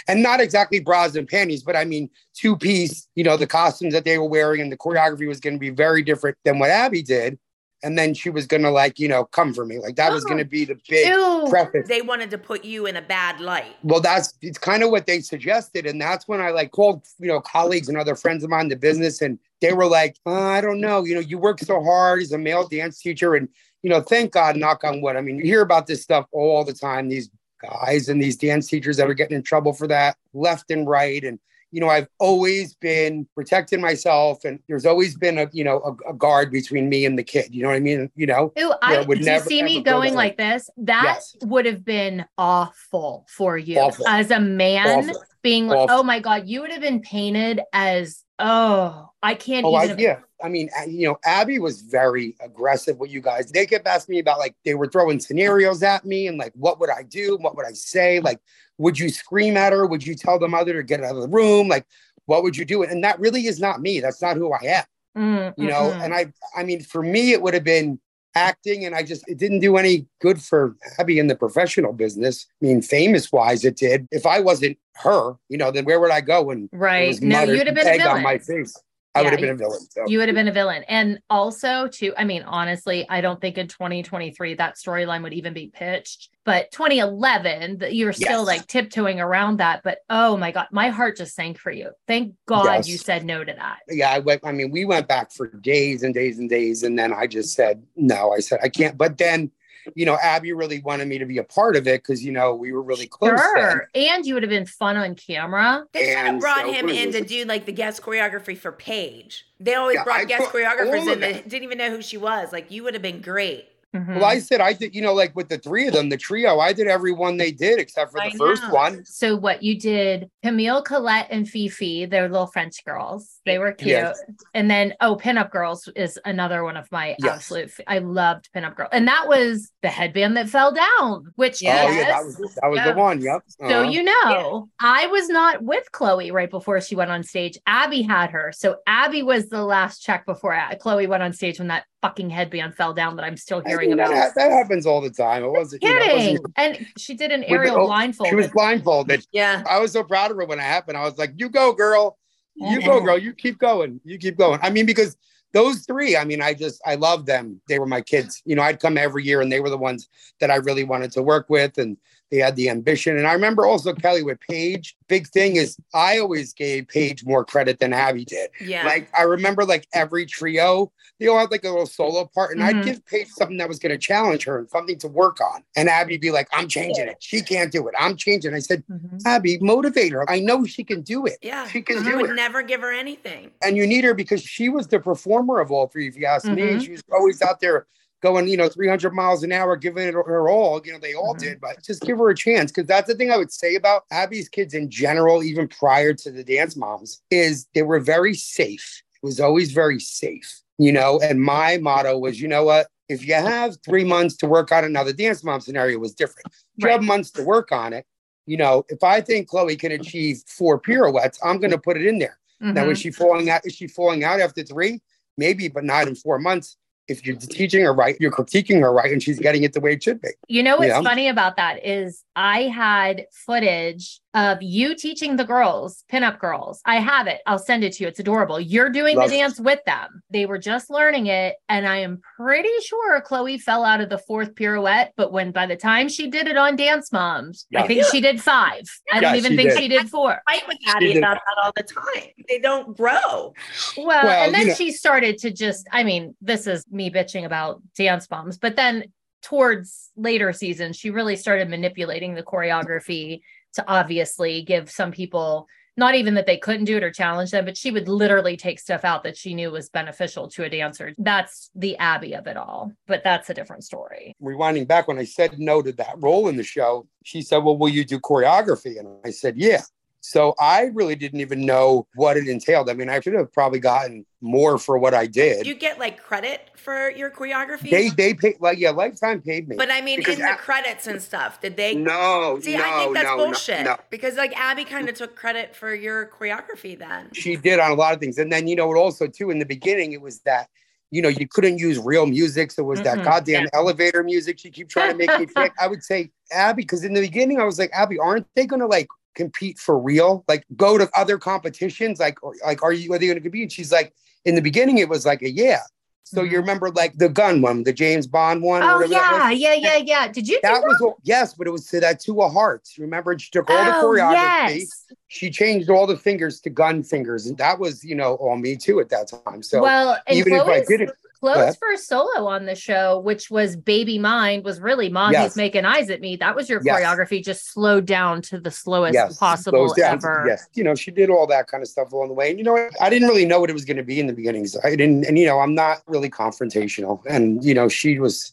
And 0.08 0.22
not 0.22 0.40
exactly 0.40 0.80
bras 0.80 1.14
and 1.14 1.28
panties, 1.28 1.62
but 1.62 1.76
I 1.76 1.84
mean, 1.84 2.08
two 2.34 2.56
piece, 2.56 3.08
you 3.14 3.24
know, 3.24 3.36
the 3.36 3.46
costumes 3.46 3.94
that 3.94 4.04
they 4.04 4.18
were 4.18 4.28
wearing 4.28 4.60
and 4.60 4.70
the 4.72 4.76
choreography 4.76 5.26
was 5.26 5.40
going 5.40 5.54
to 5.54 5.60
be 5.60 5.70
very 5.70 6.02
different 6.02 6.36
than 6.44 6.58
what 6.58 6.70
Abby 6.70 7.02
did. 7.02 7.38
And 7.84 7.98
then 7.98 8.14
she 8.14 8.30
was 8.30 8.46
going 8.46 8.62
to, 8.62 8.70
like, 8.70 8.98
you 8.98 9.06
know, 9.08 9.26
come 9.26 9.52
for 9.52 9.66
me. 9.66 9.78
Like, 9.78 9.96
that 9.96 10.10
was 10.10 10.24
Oh. 10.24 10.28
going 10.28 10.38
to 10.38 10.44
be 10.46 10.64
the 10.64 10.76
big 10.88 11.06
Ew. 11.06 11.46
preface. 11.50 11.86
They 11.86 12.00
wanted 12.00 12.30
to 12.30 12.38
put 12.38 12.64
you 12.64 12.86
in 12.86 12.96
a 12.96 13.02
bad 13.02 13.40
light. 13.40 13.76
Well, 13.82 14.00
that's 14.00 14.32
it's 14.40 14.56
kind 14.58 14.82
of 14.82 14.90
what 14.90 15.06
they 15.06 15.20
suggested, 15.20 15.86
and 15.86 16.00
that's 16.00 16.26
when 16.26 16.40
I 16.40 16.50
like 16.50 16.70
called 16.70 17.02
you 17.18 17.28
know 17.28 17.40
colleagues 17.40 17.88
and 17.90 17.98
other 17.98 18.14
friends 18.16 18.42
of 18.42 18.48
mine 18.50 18.62
in 18.62 18.68
the 18.70 18.76
business, 18.76 19.20
and 19.20 19.38
they 19.60 19.74
were 19.74 19.86
like, 19.86 20.16
"Uh, 20.24 20.32
"I 20.32 20.60
don't 20.62 20.80
know, 20.80 21.04
you 21.04 21.14
know, 21.14 21.20
you 21.20 21.36
work 21.38 21.58
so 21.60 21.82
hard 21.82 22.22
as 22.22 22.32
a 22.32 22.38
male 22.38 22.66
dance 22.66 22.98
teacher, 23.00 23.34
and 23.34 23.48
you 23.82 23.90
know, 23.90 24.00
thank 24.00 24.32
God, 24.32 24.56
knock 24.56 24.82
on 24.82 25.02
wood. 25.02 25.16
I 25.16 25.20
mean, 25.20 25.36
you 25.36 25.44
hear 25.44 25.60
about 25.60 25.86
this 25.86 26.02
stuff 26.02 26.26
all 26.32 26.64
the 26.64 26.72
time. 26.72 27.08
These 27.10 27.28
guys 27.60 28.08
and 28.08 28.22
these 28.22 28.36
dance 28.36 28.66
teachers 28.66 28.96
that 28.96 29.08
are 29.10 29.14
getting 29.14 29.36
in 29.36 29.42
trouble 29.42 29.74
for 29.74 29.86
that 29.88 30.16
left 30.32 30.70
and 30.70 30.88
right, 30.88 31.22
and 31.22 31.38
you 31.74 31.80
know, 31.80 31.88
I've 31.88 32.06
always 32.20 32.74
been 32.74 33.26
protecting 33.34 33.80
myself, 33.80 34.44
and 34.44 34.60
there's 34.68 34.86
always 34.86 35.16
been 35.16 35.38
a 35.38 35.48
you 35.52 35.64
know 35.64 35.80
a, 36.06 36.10
a 36.10 36.14
guard 36.14 36.52
between 36.52 36.88
me 36.88 37.04
and 37.04 37.18
the 37.18 37.24
kid. 37.24 37.52
You 37.52 37.64
know 37.64 37.68
what 37.70 37.74
I 37.74 37.80
mean? 37.80 38.12
You 38.14 38.26
know, 38.26 38.52
Ooh, 38.60 38.72
I 38.80 39.00
would 39.00 39.18
do 39.18 39.24
you 39.24 39.30
never, 39.32 39.44
see 39.44 39.60
me 39.60 39.82
go 39.82 39.94
going 39.94 40.14
like 40.14 40.36
this? 40.36 40.70
That 40.76 41.02
Yes. 41.16 41.36
would 41.42 41.66
have 41.66 41.84
been 41.84 42.26
awful 42.38 43.26
for 43.28 43.58
you 43.58 43.80
Awful. 43.80 44.06
as 44.06 44.30
a 44.30 44.38
man 44.38 45.10
Awful. 45.10 45.22
being 45.42 45.66
like, 45.66 45.78
Awful. 45.78 45.96
oh 45.98 46.02
my 46.04 46.20
God, 46.20 46.46
you 46.46 46.60
would 46.60 46.70
have 46.70 46.80
been 46.80 47.00
painted 47.00 47.60
as 47.72 48.24
Oh, 48.38 49.10
I 49.22 49.34
can't 49.34 49.64
Oh, 49.64 49.74
I, 49.74 49.84
yeah. 49.96 50.18
I 50.42 50.48
mean, 50.48 50.68
you 50.88 51.06
know, 51.06 51.16
Abby 51.24 51.58
was 51.60 51.82
very 51.82 52.34
aggressive 52.40 52.98
with 52.98 53.10
you 53.12 53.20
guys. 53.20 53.50
They 53.50 53.64
kept 53.64 53.86
asking 53.86 54.14
me 54.14 54.18
about 54.18 54.38
like 54.38 54.56
they 54.64 54.74
were 54.74 54.88
throwing 54.88 55.20
scenarios 55.20 55.82
at 55.82 56.04
me 56.04 56.26
and 56.26 56.36
like, 56.36 56.52
what 56.54 56.80
would 56.80 56.90
I 56.90 57.04
do? 57.04 57.36
What 57.40 57.56
would 57.56 57.64
I 57.64 57.72
say? 57.72 58.18
Like, 58.20 58.40
would 58.78 58.98
you 58.98 59.08
scream 59.08 59.56
at 59.56 59.72
her? 59.72 59.86
Would 59.86 60.06
you 60.06 60.14
tell 60.14 60.38
the 60.38 60.48
mother 60.48 60.74
to 60.74 60.82
get 60.82 61.02
out 61.02 61.14
of 61.16 61.22
the 61.22 61.28
room? 61.28 61.68
Like, 61.68 61.86
what 62.26 62.42
would 62.42 62.56
you 62.56 62.64
do? 62.64 62.82
And 62.82 63.04
that 63.04 63.20
really 63.20 63.46
is 63.46 63.60
not 63.60 63.80
me. 63.80 64.00
That's 64.00 64.22
not 64.22 64.36
who 64.36 64.52
I 64.52 64.64
am. 64.64 64.84
Mm, 65.16 65.54
You 65.56 65.68
know, 65.68 65.92
and 65.92 66.12
I, 66.12 66.32
I 66.56 66.64
mean, 66.64 66.82
for 66.82 67.02
me, 67.02 67.32
it 67.32 67.40
would 67.40 67.54
have 67.54 67.62
been 67.64 68.00
acting, 68.34 68.84
and 68.84 68.96
I 68.96 69.04
just 69.04 69.22
it 69.28 69.38
didn't 69.38 69.60
do 69.60 69.76
any 69.76 70.06
good 70.20 70.42
for 70.42 70.74
Abby 70.98 71.20
in 71.20 71.28
the 71.28 71.36
professional 71.36 71.92
business. 71.92 72.46
I 72.60 72.66
mean, 72.66 72.82
famous 72.82 73.30
wise, 73.30 73.64
it 73.64 73.76
did. 73.76 74.08
If 74.10 74.26
I 74.26 74.40
wasn't 74.40 74.76
her, 74.96 75.34
you 75.48 75.56
know, 75.56 75.70
then 75.70 75.84
where 75.84 76.00
would 76.00 76.10
I 76.10 76.20
go 76.20 76.50
it 76.50 76.68
right. 76.72 77.20
No, 77.22 77.42
you'd 77.44 77.66
have 77.66 77.76
been 77.76 77.86
a 77.86 77.90
egg 77.90 78.00
on 78.00 78.22
my 78.22 78.38
face? 78.38 78.76
I 79.16 79.20
Yeah, 79.20 79.24
would 79.30 79.32
have 79.32 79.40
been 79.40 79.50
a 79.50 79.56
villain. 79.56 79.80
So. 79.90 80.04
You 80.08 80.18
would 80.18 80.28
have 80.28 80.34
been 80.34 80.48
a 80.48 80.52
villain. 80.52 80.82
And 80.88 81.20
also, 81.30 81.86
too, 81.86 82.12
I 82.18 82.24
mean, 82.24 82.42
honestly, 82.42 83.06
I 83.08 83.20
don't 83.20 83.40
think 83.40 83.58
in 83.58 83.68
2023 83.68 84.54
that 84.54 84.74
storyline 84.76 85.22
would 85.22 85.32
even 85.32 85.54
be 85.54 85.68
pitched. 85.72 86.30
But 86.44 86.70
2011, 86.72 87.78
that 87.78 87.94
you 87.94 88.06
were 88.06 88.12
still 88.12 88.40
Yes. 88.40 88.46
like 88.46 88.66
tiptoeing 88.66 89.20
around 89.20 89.58
that. 89.58 89.82
But 89.84 89.98
oh 90.10 90.36
my 90.36 90.50
God, 90.50 90.66
my 90.72 90.88
heart 90.88 91.16
just 91.16 91.34
sank 91.34 91.58
for 91.58 91.70
you. 91.70 91.90
Thank 92.08 92.34
God 92.46 92.74
Yes. 92.78 92.88
you 92.88 92.98
said 92.98 93.24
no 93.24 93.44
to 93.44 93.52
that. 93.52 93.78
yeah, 93.88 94.10
I 94.10 94.18
went. 94.18 94.40
I 94.44 94.50
mean, 94.52 94.70
we 94.72 94.84
went 94.84 95.06
back 95.06 95.32
for 95.32 95.46
days 95.46 96.02
and 96.02 96.12
days 96.12 96.38
and 96.38 96.50
days, 96.50 96.82
and 96.82 96.98
then 96.98 97.12
I 97.12 97.26
just 97.28 97.54
said 97.54 97.82
no. 97.96 98.32
I 98.32 98.40
said 98.40 98.58
I 98.62 98.68
can't. 98.68 98.98
But 98.98 99.16
then, 99.16 99.52
you 99.94 100.06
know, 100.06 100.16
Abby 100.22 100.52
really 100.52 100.80
wanted 100.80 101.08
me 101.08 101.18
to 101.18 101.26
be 101.26 101.38
a 101.38 101.44
part 101.44 101.76
of 101.76 101.86
it 101.86 102.02
because 102.02 102.24
you 102.24 102.32
know 102.32 102.54
we 102.54 102.72
were 102.72 102.82
really 102.82 103.06
close. 103.06 103.38
then. 103.38 103.54
Sure. 103.56 103.88
And 103.94 104.24
you 104.26 104.34
would 104.34 104.42
have 104.42 104.50
been 104.50 104.66
fun 104.66 104.96
on 104.96 105.14
camera. 105.14 105.84
They 105.92 106.06
should 106.06 106.16
have 106.16 106.40
brought 106.40 106.66
so 106.66 106.72
him 106.72 106.88
in 106.88 107.12
to 107.12 107.24
do 107.24 107.44
like 107.44 107.66
the 107.66 107.72
guest 107.72 108.02
choreography 108.02 108.56
for 108.56 108.72
Paige. 108.72 109.46
They 109.60 109.74
always 109.74 109.96
Yeah, 109.96 110.04
brought 110.04 110.20
I 110.20 110.24
guest 110.24 110.50
choreographers 110.50 111.00
all 111.00 111.08
in 111.12 111.20
that 111.20 111.34
that. 111.34 111.48
didn't 111.48 111.64
even 111.64 111.78
know 111.78 111.90
who 111.90 112.02
she 112.02 112.16
was. 112.16 112.52
Like 112.52 112.70
you 112.70 112.82
would 112.84 112.94
have 112.94 113.02
been 113.02 113.20
great. 113.20 113.68
Mhm. 113.94 114.16
Well, 114.16 114.24
I 114.24 114.40
said 114.40 114.60
I 114.60 114.72
did. 114.72 114.94
You 114.94 115.02
know, 115.02 115.14
like 115.14 115.34
with 115.36 115.48
the 115.48 115.58
three 115.58 115.86
of 115.86 115.94
them, 115.94 116.08
the 116.08 116.16
trio, 116.16 116.58
I 116.58 116.72
did 116.72 116.88
every 116.88 117.12
one 117.12 117.36
they 117.36 117.52
did 117.52 117.78
except 117.78 118.10
for 118.10 118.20
I 118.20 118.30
the 118.30 118.36
first 118.38 118.62
know. 118.64 118.70
one. 118.74 119.04
So 119.04 119.36
what 119.36 119.62
you 119.62 119.78
did, 119.78 120.30
Camille, 120.42 120.82
Colette, 120.82 121.28
and 121.30 121.48
Fifi, 121.48 122.06
they're 122.06 122.28
little 122.28 122.48
French 122.48 122.84
girls. 122.84 123.40
They 123.46 123.58
were 123.58 123.72
cute. 123.72 123.90
Yes. 123.90 124.20
And 124.52 124.68
then 124.70 124.94
oh, 125.00 125.16
Pinup 125.16 125.50
Girls 125.52 125.88
is 125.94 126.18
another 126.24 126.64
one 126.64 126.76
of 126.76 126.90
my 126.90 127.14
Yes. 127.20 127.34
absolute. 127.36 127.70
I 127.86 127.98
loved 127.98 128.50
Pinup 128.54 128.74
Girl, 128.74 128.88
and 128.90 129.06
that 129.06 129.28
was 129.28 129.70
the 129.82 129.88
headband 129.88 130.36
that 130.36 130.48
fell 130.48 130.72
down. 130.72 131.32
Which 131.36 131.62
Oh 131.62 131.66
yeah, 131.66 131.86
that 131.86 132.06
yes. 132.08 132.38
was 132.38 132.54
that 132.60 132.68
was 132.68 132.78
Yeah. 132.78 132.92
the 132.92 132.98
one. 132.98 133.20
Yep. 133.20 133.42
So 133.46 133.64
Uh-huh. 133.66 133.90
you 133.90 134.02
know, 134.02 134.68
I 134.80 135.06
was 135.06 135.28
not 135.28 135.62
with 135.62 135.90
Chloe 135.92 136.30
right 136.32 136.50
before 136.50 136.80
she 136.80 136.96
went 136.96 137.10
on 137.12 137.22
stage. 137.22 137.56
Abby 137.66 138.02
had 138.02 138.30
her. 138.30 138.52
So 138.56 138.78
Abby 138.86 139.22
was 139.22 139.48
the 139.48 139.62
last 139.64 140.00
check 140.00 140.26
before 140.26 140.58
Chloe 140.80 141.06
went 141.06 141.22
on 141.22 141.32
stage 141.32 141.58
when 141.58 141.68
that 141.68 141.84
fucking 142.04 142.28
headband 142.28 142.74
fell 142.74 142.92
down 142.92 143.16
that 143.16 143.24
I'm 143.24 143.36
still 143.36 143.62
I 143.64 143.68
hearing 143.70 143.90
mean, 143.90 143.98
about. 143.98 144.12
ha- 144.14 144.30
that 144.36 144.50
happens 144.50 144.84
all 144.84 145.00
the 145.00 145.08
time. 145.08 145.42
It 145.42 145.50
wasn't 145.50 145.82
you 145.82 145.90
know, 145.94 145.98
Kidding. 146.00 146.32
wasn't- 146.32 146.52
and 146.56 146.86
she 146.98 147.14
did 147.14 147.32
an 147.32 147.44
aerial 147.44 147.76
the- 147.80 147.86
blindfold. 147.86 148.28
She 148.28 148.34
was 148.34 148.48
blindfolded. 148.48 149.26
Yeah. 149.32 149.62
I 149.68 149.78
was 149.78 149.92
so 149.92 150.04
proud 150.04 150.30
of 150.30 150.36
her 150.36 150.44
when 150.44 150.58
it 150.58 150.64
happened. 150.64 150.98
I 150.98 151.04
was 151.04 151.16
like, 151.16 151.32
"You 151.36 151.48
go, 151.48 151.72
girl. 151.72 152.18
You 152.56 152.82
go, 152.84 153.00
girl. 153.00 153.16
You 153.18 153.32
keep 153.32 153.58
going. 153.58 154.00
You 154.04 154.18
keep 154.18 154.36
going." 154.36 154.60
I 154.62 154.68
mean, 154.68 154.84
because 154.84 155.16
those 155.54 155.86
three, 155.86 156.14
I 156.14 156.24
mean, 156.24 156.42
I 156.42 156.52
just 156.52 156.82
I 156.84 156.96
love 156.96 157.24
them. 157.24 157.60
They 157.68 157.78
were 157.78 157.86
my 157.86 158.02
kids. 158.02 158.42
You 158.44 158.54
know, 158.54 158.62
I'd 158.62 158.80
come 158.80 158.98
every 158.98 159.24
year, 159.24 159.40
and 159.40 159.50
they 159.50 159.60
were 159.60 159.70
the 159.70 159.78
ones 159.78 160.08
that 160.40 160.50
I 160.50 160.56
really 160.56 160.84
wanted 160.84 161.10
to 161.12 161.22
work 161.22 161.46
with, 161.48 161.78
and 161.78 161.96
they 162.34 162.40
had 162.40 162.56
the 162.56 162.68
ambition. 162.68 163.16
And 163.16 163.26
I 163.28 163.32
remember 163.32 163.64
also 163.64 163.94
Kelly 163.94 164.24
with 164.24 164.40
Paige. 164.40 164.96
Big 165.06 165.28
thing 165.28 165.54
is, 165.54 165.76
I 165.94 166.18
always 166.18 166.52
gave 166.52 166.88
Paige 166.88 167.24
more 167.24 167.44
credit 167.44 167.78
than 167.78 167.92
Abby 167.92 168.24
did. 168.24 168.50
Yeah. 168.60 168.84
Like 168.84 169.08
I 169.16 169.22
remember, 169.22 169.64
like 169.64 169.86
every 169.94 170.26
trio, 170.26 170.90
they 171.20 171.28
all 171.28 171.38
had 171.38 171.52
like 171.52 171.62
a 171.62 171.68
little 171.68 171.86
solo 171.86 172.28
part, 172.34 172.50
and 172.56 172.60
Mhm. 172.60 172.64
I'd 172.80 172.84
give 172.84 173.06
Paige 173.06 173.28
something 173.28 173.56
that 173.58 173.68
was 173.68 173.78
going 173.78 173.92
to 173.92 173.98
challenge 173.98 174.44
her 174.46 174.58
and 174.58 174.68
something 174.68 174.98
to 174.98 175.06
work 175.08 175.40
on. 175.40 175.62
And 175.76 175.88
Abby'd 175.88 176.20
be 176.20 176.32
like, 176.32 176.48
"I'm 176.52 176.66
changing 176.66 177.06
it. 177.06 177.18
She 177.20 177.40
can't 177.40 177.70
do 177.70 177.86
it. 177.86 177.94
I'm 178.00 178.16
changing." 178.16 178.52
I 178.52 178.58
said, 178.58 178.82
Mhm. 178.90 179.20
Abby, 179.24 179.58
motivate 179.60 180.10
her. 180.10 180.28
I 180.28 180.40
know 180.40 180.64
she 180.64 180.82
can 180.82 181.02
do 181.02 181.24
it. 181.26 181.38
yeah. 181.40 181.68
She 181.68 181.82
can 181.82 182.02
do 182.02 182.16
would 182.16 182.30
it. 182.30 182.34
never 182.34 182.62
give 182.62 182.80
her 182.80 182.92
anything. 182.92 183.52
And 183.62 183.76
you 183.76 183.86
need 183.86 184.02
her 184.02 184.14
because 184.14 184.42
she 184.42 184.68
was 184.68 184.88
the 184.88 184.98
performer 184.98 185.60
of 185.60 185.70
all 185.70 185.86
three. 185.86 186.08
If 186.08 186.16
you 186.16 186.26
ask 186.26 186.46
me, 186.46 186.62
Mhm. 186.62 186.84
she 186.84 186.90
was 186.92 187.02
always 187.12 187.40
out 187.42 187.60
there 187.60 187.86
going, 188.22 188.48
you 188.48 188.56
know, 188.56 188.68
300 188.68 189.12
miles 189.12 189.42
an 189.42 189.52
hour, 189.52 189.76
giving 189.76 190.08
it 190.08 190.14
her 190.14 190.48
all. 190.48 190.80
You 190.84 190.92
know, 190.92 190.98
they 190.98 191.14
all 191.14 191.34
Mhm. 191.34 191.40
did, 191.40 191.60
but 191.60 191.82
just 191.82 192.02
give 192.02 192.18
her 192.18 192.30
a 192.30 192.34
chance. 192.34 192.72
Because 192.72 192.86
that's 192.86 193.06
the 193.08 193.14
thing 193.14 193.30
I 193.30 193.36
would 193.36 193.52
say 193.52 193.74
about 193.74 194.04
Abby's 194.10 194.48
kids 194.48 194.74
in 194.74 194.90
general, 194.90 195.42
even 195.42 195.68
prior 195.68 196.14
to 196.14 196.30
the 196.30 196.42
dance 196.44 196.76
moms, 196.76 197.20
is 197.30 197.66
they 197.74 197.82
were 197.82 198.00
very 198.00 198.34
safe. 198.34 199.02
It 199.22 199.26
was 199.26 199.40
always 199.40 199.72
very 199.72 200.00
safe, 200.00 200.62
you 200.78 200.92
know. 200.92 201.20
And 201.20 201.42
my 201.42 201.78
motto 201.78 202.18
was, 202.18 202.40
you 202.40 202.48
know 202.48 202.64
what? 202.64 202.88
If 203.08 203.26
you 203.26 203.34
have 203.34 203.76
three 203.84 204.04
months 204.04 204.36
to 204.38 204.46
work 204.46 204.72
on 204.72 204.84
another 204.84 205.12
dance 205.12 205.44
mom 205.44 205.60
scenario 205.60 205.98
was 205.98 206.14
different. 206.14 206.46
If 206.78 206.84
you 206.84 206.90
have 206.90 207.02
months 207.02 207.30
to 207.32 207.42
work 207.42 207.70
on 207.72 207.92
it, 207.92 208.06
you 208.46 208.56
know, 208.56 208.84
if 208.88 209.02
I 209.02 209.20
think 209.20 209.48
Chloe 209.48 209.76
can 209.76 209.92
achieve 209.92 210.42
four 210.46 210.78
pirouettes, 210.78 211.38
I'm 211.42 211.58
going 211.58 211.70
to 211.70 211.78
put 211.78 211.96
it 211.96 212.06
in 212.06 212.18
there. 212.18 212.38
Now, 212.60 212.84
Mhm. 212.84 212.92
is 212.92 212.98
she 212.98 213.10
falling 213.10 213.50
out? 213.50 213.66
Is 213.66 213.74
she 213.74 213.86
falling 213.86 214.24
out 214.24 214.40
after 214.40 214.62
three? 214.62 215.02
Maybe, 215.36 215.68
but 215.68 215.84
not 215.84 216.08
in 216.08 216.14
four 216.14 216.38
months. 216.38 216.76
If 217.06 217.26
you're 217.26 217.36
teaching 217.36 217.84
her 217.84 217.92
right, 217.92 218.16
you're 218.18 218.30
critiquing 218.30 218.80
her 218.80 218.92
right, 218.92 219.12
and 219.12 219.22
she's 219.22 219.38
getting 219.38 219.62
it 219.62 219.74
the 219.74 219.80
way 219.80 219.92
it 219.92 220.02
should 220.02 220.20
be. 220.22 220.30
You 220.48 220.62
know 220.62 220.76
what's 220.76 220.88
Yeah. 220.88 221.02
funny 221.02 221.28
about 221.28 221.56
that 221.56 221.84
is 221.86 222.24
I 222.34 222.62
had 222.62 223.26
footage 223.32 224.20
of 224.34 224.60
you 224.60 224.96
teaching 224.96 225.36
the 225.36 225.44
girls, 225.44 226.04
pinup 226.12 226.40
girls. 226.40 226.80
I 226.84 226.96
have 226.96 227.28
it. 227.28 227.40
I'll 227.46 227.58
send 227.58 227.84
it 227.84 227.92
to 227.94 228.02
you. 228.02 228.08
It's 228.08 228.18
adorable. 228.18 228.58
You're 228.60 228.90
doing 228.90 229.16
Love 229.16 229.28
the 229.30 229.36
it. 229.36 229.38
dance 229.38 229.60
with 229.60 229.78
them. 229.86 230.22
They 230.30 230.44
were 230.44 230.58
just 230.58 230.90
learning 230.90 231.28
it. 231.28 231.54
And 231.68 231.86
I 231.86 231.98
am 231.98 232.20
pretty 232.36 232.68
sure 232.84 233.20
Chloe 233.20 233.58
fell 233.58 233.84
out 233.84 234.00
of 234.00 234.08
the 234.08 234.18
fourth 234.18 234.54
pirouette. 234.56 235.12
But 235.16 235.32
when 235.32 235.52
by 235.52 235.66
the 235.66 235.76
time 235.76 236.08
she 236.08 236.28
did 236.28 236.48
it 236.48 236.56
on 236.56 236.74
Dance 236.74 237.12
Moms, 237.12 237.66
I 237.74 237.80
Yeah. 237.82 237.86
think 237.86 238.04
she 238.10 238.20
did 238.20 238.42
five. 238.42 238.82
I 239.12 239.20
don't 239.20 239.36
even 239.36 239.52
she 239.52 239.56
think 239.56 239.70
did. 239.70 239.78
she 239.78 239.88
did 239.88 240.10
four. 240.10 240.42
Fight 240.50 240.66
with 240.66 240.78
Abby 240.88 241.12
did. 241.12 241.18
about 241.18 241.36
that 241.36 241.62
all 241.64 241.72
the 241.76 241.84
time. 241.84 242.30
They 242.48 242.58
don't 242.58 242.96
grow. 242.96 243.52
Well, 243.96 244.06
Well, 244.06 244.26
and 244.26 244.52
then 244.52 244.62
you 244.62 244.66
know- 244.68 244.74
she 244.74 244.90
started 244.90 245.38
to 245.38 245.52
just, 245.52 245.86
I 245.92 246.02
mean, 246.02 246.34
this 246.40 246.66
is 246.66 246.84
me 246.90 247.08
bitching 247.10 247.44
about 247.44 247.80
dance 247.96 248.28
moms, 248.30 248.58
but 248.58 248.74
then 248.74 249.04
towards 249.42 250.10
later 250.16 250.52
seasons, 250.52 250.96
she 250.96 251.10
really 251.10 251.36
started 251.36 251.68
manipulating 251.68 252.34
the 252.34 252.42
choreography 252.42 253.42
to 253.74 253.84
obviously 253.88 254.62
give 254.62 254.90
some 254.90 255.12
people 255.12 255.68
not 255.96 256.14
even 256.14 256.34
that 256.34 256.46
they 256.46 256.56
couldn't 256.56 256.86
do 256.86 256.96
it 256.96 257.04
or 257.04 257.10
challenge 257.10 257.52
them, 257.52 257.64
but 257.64 257.76
she 257.76 257.90
would 257.90 258.08
literally 258.08 258.56
take 258.56 258.80
stuff 258.80 259.04
out 259.04 259.22
that 259.22 259.36
she 259.36 259.54
knew 259.54 259.70
was 259.70 259.88
beneficial 259.88 260.48
to 260.48 260.64
a 260.64 260.68
dancer. 260.68 261.14
That's 261.18 261.70
the 261.74 261.96
Abby 261.98 262.34
of 262.34 262.46
it 262.46 262.56
all, 262.56 262.92
but 263.06 263.22
that's 263.22 263.50
a 263.50 263.54
different 263.54 263.84
story. 263.84 264.34
Rewinding 264.42 264.88
back, 264.88 265.06
when 265.06 265.18
I 265.18 265.24
said 265.24 265.58
no 265.58 265.82
to 265.82 265.92
that 265.92 266.16
role 266.18 266.48
in 266.48 266.56
the 266.56 266.64
show, 266.64 267.06
she 267.22 267.42
said, 267.42 267.58
Well, 267.58 267.78
will 267.78 267.88
you 267.88 268.04
do 268.04 268.18
choreography? 268.18 268.98
And 268.98 269.08
I 269.24 269.30
said, 269.30 269.56
Yeah. 269.56 269.82
So 270.26 270.54
I 270.58 270.84
really 270.94 271.16
didn't 271.16 271.40
even 271.40 271.66
know 271.66 272.06
what 272.14 272.38
it 272.38 272.48
entailed. 272.48 272.88
I 272.88 272.94
mean, 272.94 273.10
I 273.10 273.20
should 273.20 273.34
have 273.34 273.52
probably 273.52 273.78
gotten 273.78 274.24
more 274.40 274.78
for 274.78 274.98
what 274.98 275.12
I 275.12 275.26
did. 275.26 275.66
You 275.66 275.74
get 275.74 275.98
like 275.98 276.22
credit 276.22 276.70
for 276.76 277.10
your 277.10 277.30
choreography? 277.30 277.90
they 277.90 278.08
they 278.08 278.32
paid 278.32 278.56
like 278.58 278.78
yeah, 278.78 278.88
Lifetime 278.88 279.42
paid 279.42 279.68
me. 279.68 279.76
but 279.76 279.90
I 279.90 280.00
mean, 280.00 280.18
Because 280.18 280.36
in 280.38 280.40
the 280.46 280.52
A- 280.52 280.56
credits 280.56 281.06
and 281.06 281.20
stuff, 281.20 281.60
did 281.60 281.76
they? 281.76 281.94
no, 281.96 282.58
See, 282.58 282.74
no, 282.74 282.82
I 282.82 282.98
think 283.00 283.14
that's 283.14 283.28
no, 283.28 283.36
no, 283.36 283.44
bullshit. 283.44 283.84
no. 283.84 283.96
Because 284.08 284.36
like 284.36 284.58
Abby 284.58 284.84
kind 284.84 285.10
of 285.10 285.14
took 285.14 285.36
credit 285.36 285.76
for 285.76 285.94
your 285.94 286.24
choreography 286.26 286.98
then. 286.98 287.28
she 287.34 287.56
did 287.56 287.78
on 287.78 287.90
a 287.90 287.94
lot 287.94 288.14
of 288.14 288.20
things. 288.20 288.38
And 288.38 288.50
then, 288.50 288.66
you 288.66 288.76
know, 288.76 288.90
it 288.94 288.96
also 288.96 289.26
too 289.26 289.50
in 289.50 289.58
the 289.58 289.66
beginning, 289.66 290.12
it 290.12 290.22
was 290.22 290.40
that, 290.40 290.68
you 291.10 291.20
know, 291.20 291.28
you 291.28 291.46
couldn't 291.46 291.76
use 291.78 291.98
real 291.98 292.24
music. 292.24 292.70
So 292.70 292.82
it 292.82 292.86
was 292.86 293.02
that 293.02 293.18
Mm-mm. 293.18 293.24
goddamn 293.24 293.66
elevator 293.74 294.22
music. 294.22 294.58
She 294.58 294.70
keep 294.70 294.88
trying 294.88 295.10
to 295.10 295.14
make 295.14 295.38
me 295.38 295.44
pick. 295.54 295.72
I 295.78 295.86
would 295.86 296.02
say 296.02 296.30
Abby, 296.50 296.82
because 296.82 297.04
in 297.04 297.12
the 297.12 297.20
beginning 297.20 297.60
I 297.60 297.64
was 297.64 297.78
like, 297.78 297.90
Abby, 297.92 298.18
aren't 298.18 298.46
they 298.56 298.64
gonna 298.66 298.86
like 298.86 299.08
compete 299.34 299.78
for 299.78 299.98
real? 299.98 300.44
Like 300.48 300.64
go 300.76 300.98
to 300.98 301.08
other 301.14 301.38
competitions? 301.38 302.20
Like, 302.20 302.42
or, 302.42 302.54
like 302.64 302.82
are 302.82 302.92
you 302.92 303.12
are 303.12 303.18
they 303.18 303.26
gonna 303.26 303.40
compete? 303.40 303.62
And 303.62 303.72
she's 303.72 303.92
like, 303.92 304.12
in 304.44 304.54
the 304.54 304.62
beginning, 304.62 304.98
it 304.98 305.08
was 305.08 305.24
like 305.26 305.42
a 305.42 305.50
yeah. 305.50 305.80
So 306.24 306.42
you 306.42 306.52
Mhm. 306.52 306.60
remember 306.60 306.90
like 306.90 307.16
the 307.18 307.28
gun 307.28 307.60
one, 307.60 307.82
the 307.82 307.92
James 307.92 308.26
Bond 308.26 308.62
one, 308.62 308.82
Oh 308.82 309.04
yeah, 309.10 309.50
yeah, 309.52 309.74
yeah, 309.74 309.96
yeah. 309.96 310.28
Did 310.28 310.48
you 310.48 310.58
That 310.62 310.82
was 310.82 311.00
all, 311.00 311.18
yes, 311.22 311.54
but 311.54 311.66
it 311.66 311.70
was 311.70 311.86
to 311.88 312.00
that 312.00 312.18
two 312.20 312.42
of 312.42 312.52
hearts. 312.52 312.98
Remember, 312.98 313.38
she 313.38 313.50
took 313.50 313.68
all 313.68 313.84
the 313.84 313.90
Oh, 313.90 314.02
choreography 314.02 314.78
yes. 314.80 315.04
she 315.28 315.50
changed 315.50 315.90
all 315.90 316.06
the 316.06 316.16
fingers 316.16 316.60
to 316.60 316.70
gun 316.70 317.02
fingers, 317.02 317.46
and 317.46 317.58
that 317.58 317.78
was, 317.78 318.04
you 318.04 318.14
know, 318.14 318.36
all 318.36 318.56
me 318.56 318.76
too 318.76 319.00
at 319.00 319.08
that 319.10 319.28
time. 319.44 319.62
So 319.62 319.82
well, 319.82 320.18
even 320.30 320.52
if 320.54 320.66
I 320.68 320.80
didn't, 320.80 321.10
Chloe's 321.44 321.62
ahead. 321.62 321.76
first 321.78 322.08
solo 322.08 322.46
on 322.46 322.64
the 322.64 322.74
show, 322.74 323.18
which 323.20 323.50
was 323.50 323.76
Baby 323.76 324.18
Mind, 324.18 324.64
was 324.64 324.80
really 324.80 325.10
Mommy's 325.10 325.34
Yes. 325.34 325.56
making 325.56 325.84
eyes 325.84 326.08
at 326.08 326.20
me. 326.22 326.36
That 326.36 326.56
was 326.56 326.70
your 326.70 326.80
Yes. 326.82 327.00
choreography, 327.00 327.44
just 327.44 327.70
slowed 327.70 328.06
down 328.06 328.40
to 328.42 328.58
the 328.58 328.70
slowest 328.70 329.14
yes, 329.14 329.36
possible 329.38 329.92
down. 329.94 330.14
ever. 330.14 330.44
Yes, 330.48 330.66
you 330.72 330.84
know, 330.84 330.94
she 330.94 331.10
did 331.10 331.28
all 331.28 331.46
that 331.48 331.66
kind 331.66 331.82
of 331.82 331.88
stuff 331.88 332.12
along 332.12 332.28
the 332.28 332.34
way, 332.34 332.48
and 332.48 332.58
you 332.58 332.64
know, 332.64 332.88
I 333.00 333.10
didn't 333.10 333.28
really 333.28 333.44
know 333.44 333.60
what 333.60 333.68
it 333.68 333.74
was 333.74 333.84
going 333.84 333.98
to 333.98 334.02
be 334.02 334.18
in 334.18 334.26
the 334.26 334.32
beginning. 334.32 334.66
So 334.66 334.80
I 334.82 334.96
didn't, 334.96 335.26
and 335.26 335.38
you 335.38 335.44
know, 335.46 335.60
I'm 335.60 335.74
not 335.74 336.02
really 336.06 336.30
confrontational, 336.30 337.20
and 337.28 337.62
you 337.62 337.74
know, 337.74 337.88
she 337.88 338.18
was, 338.18 338.52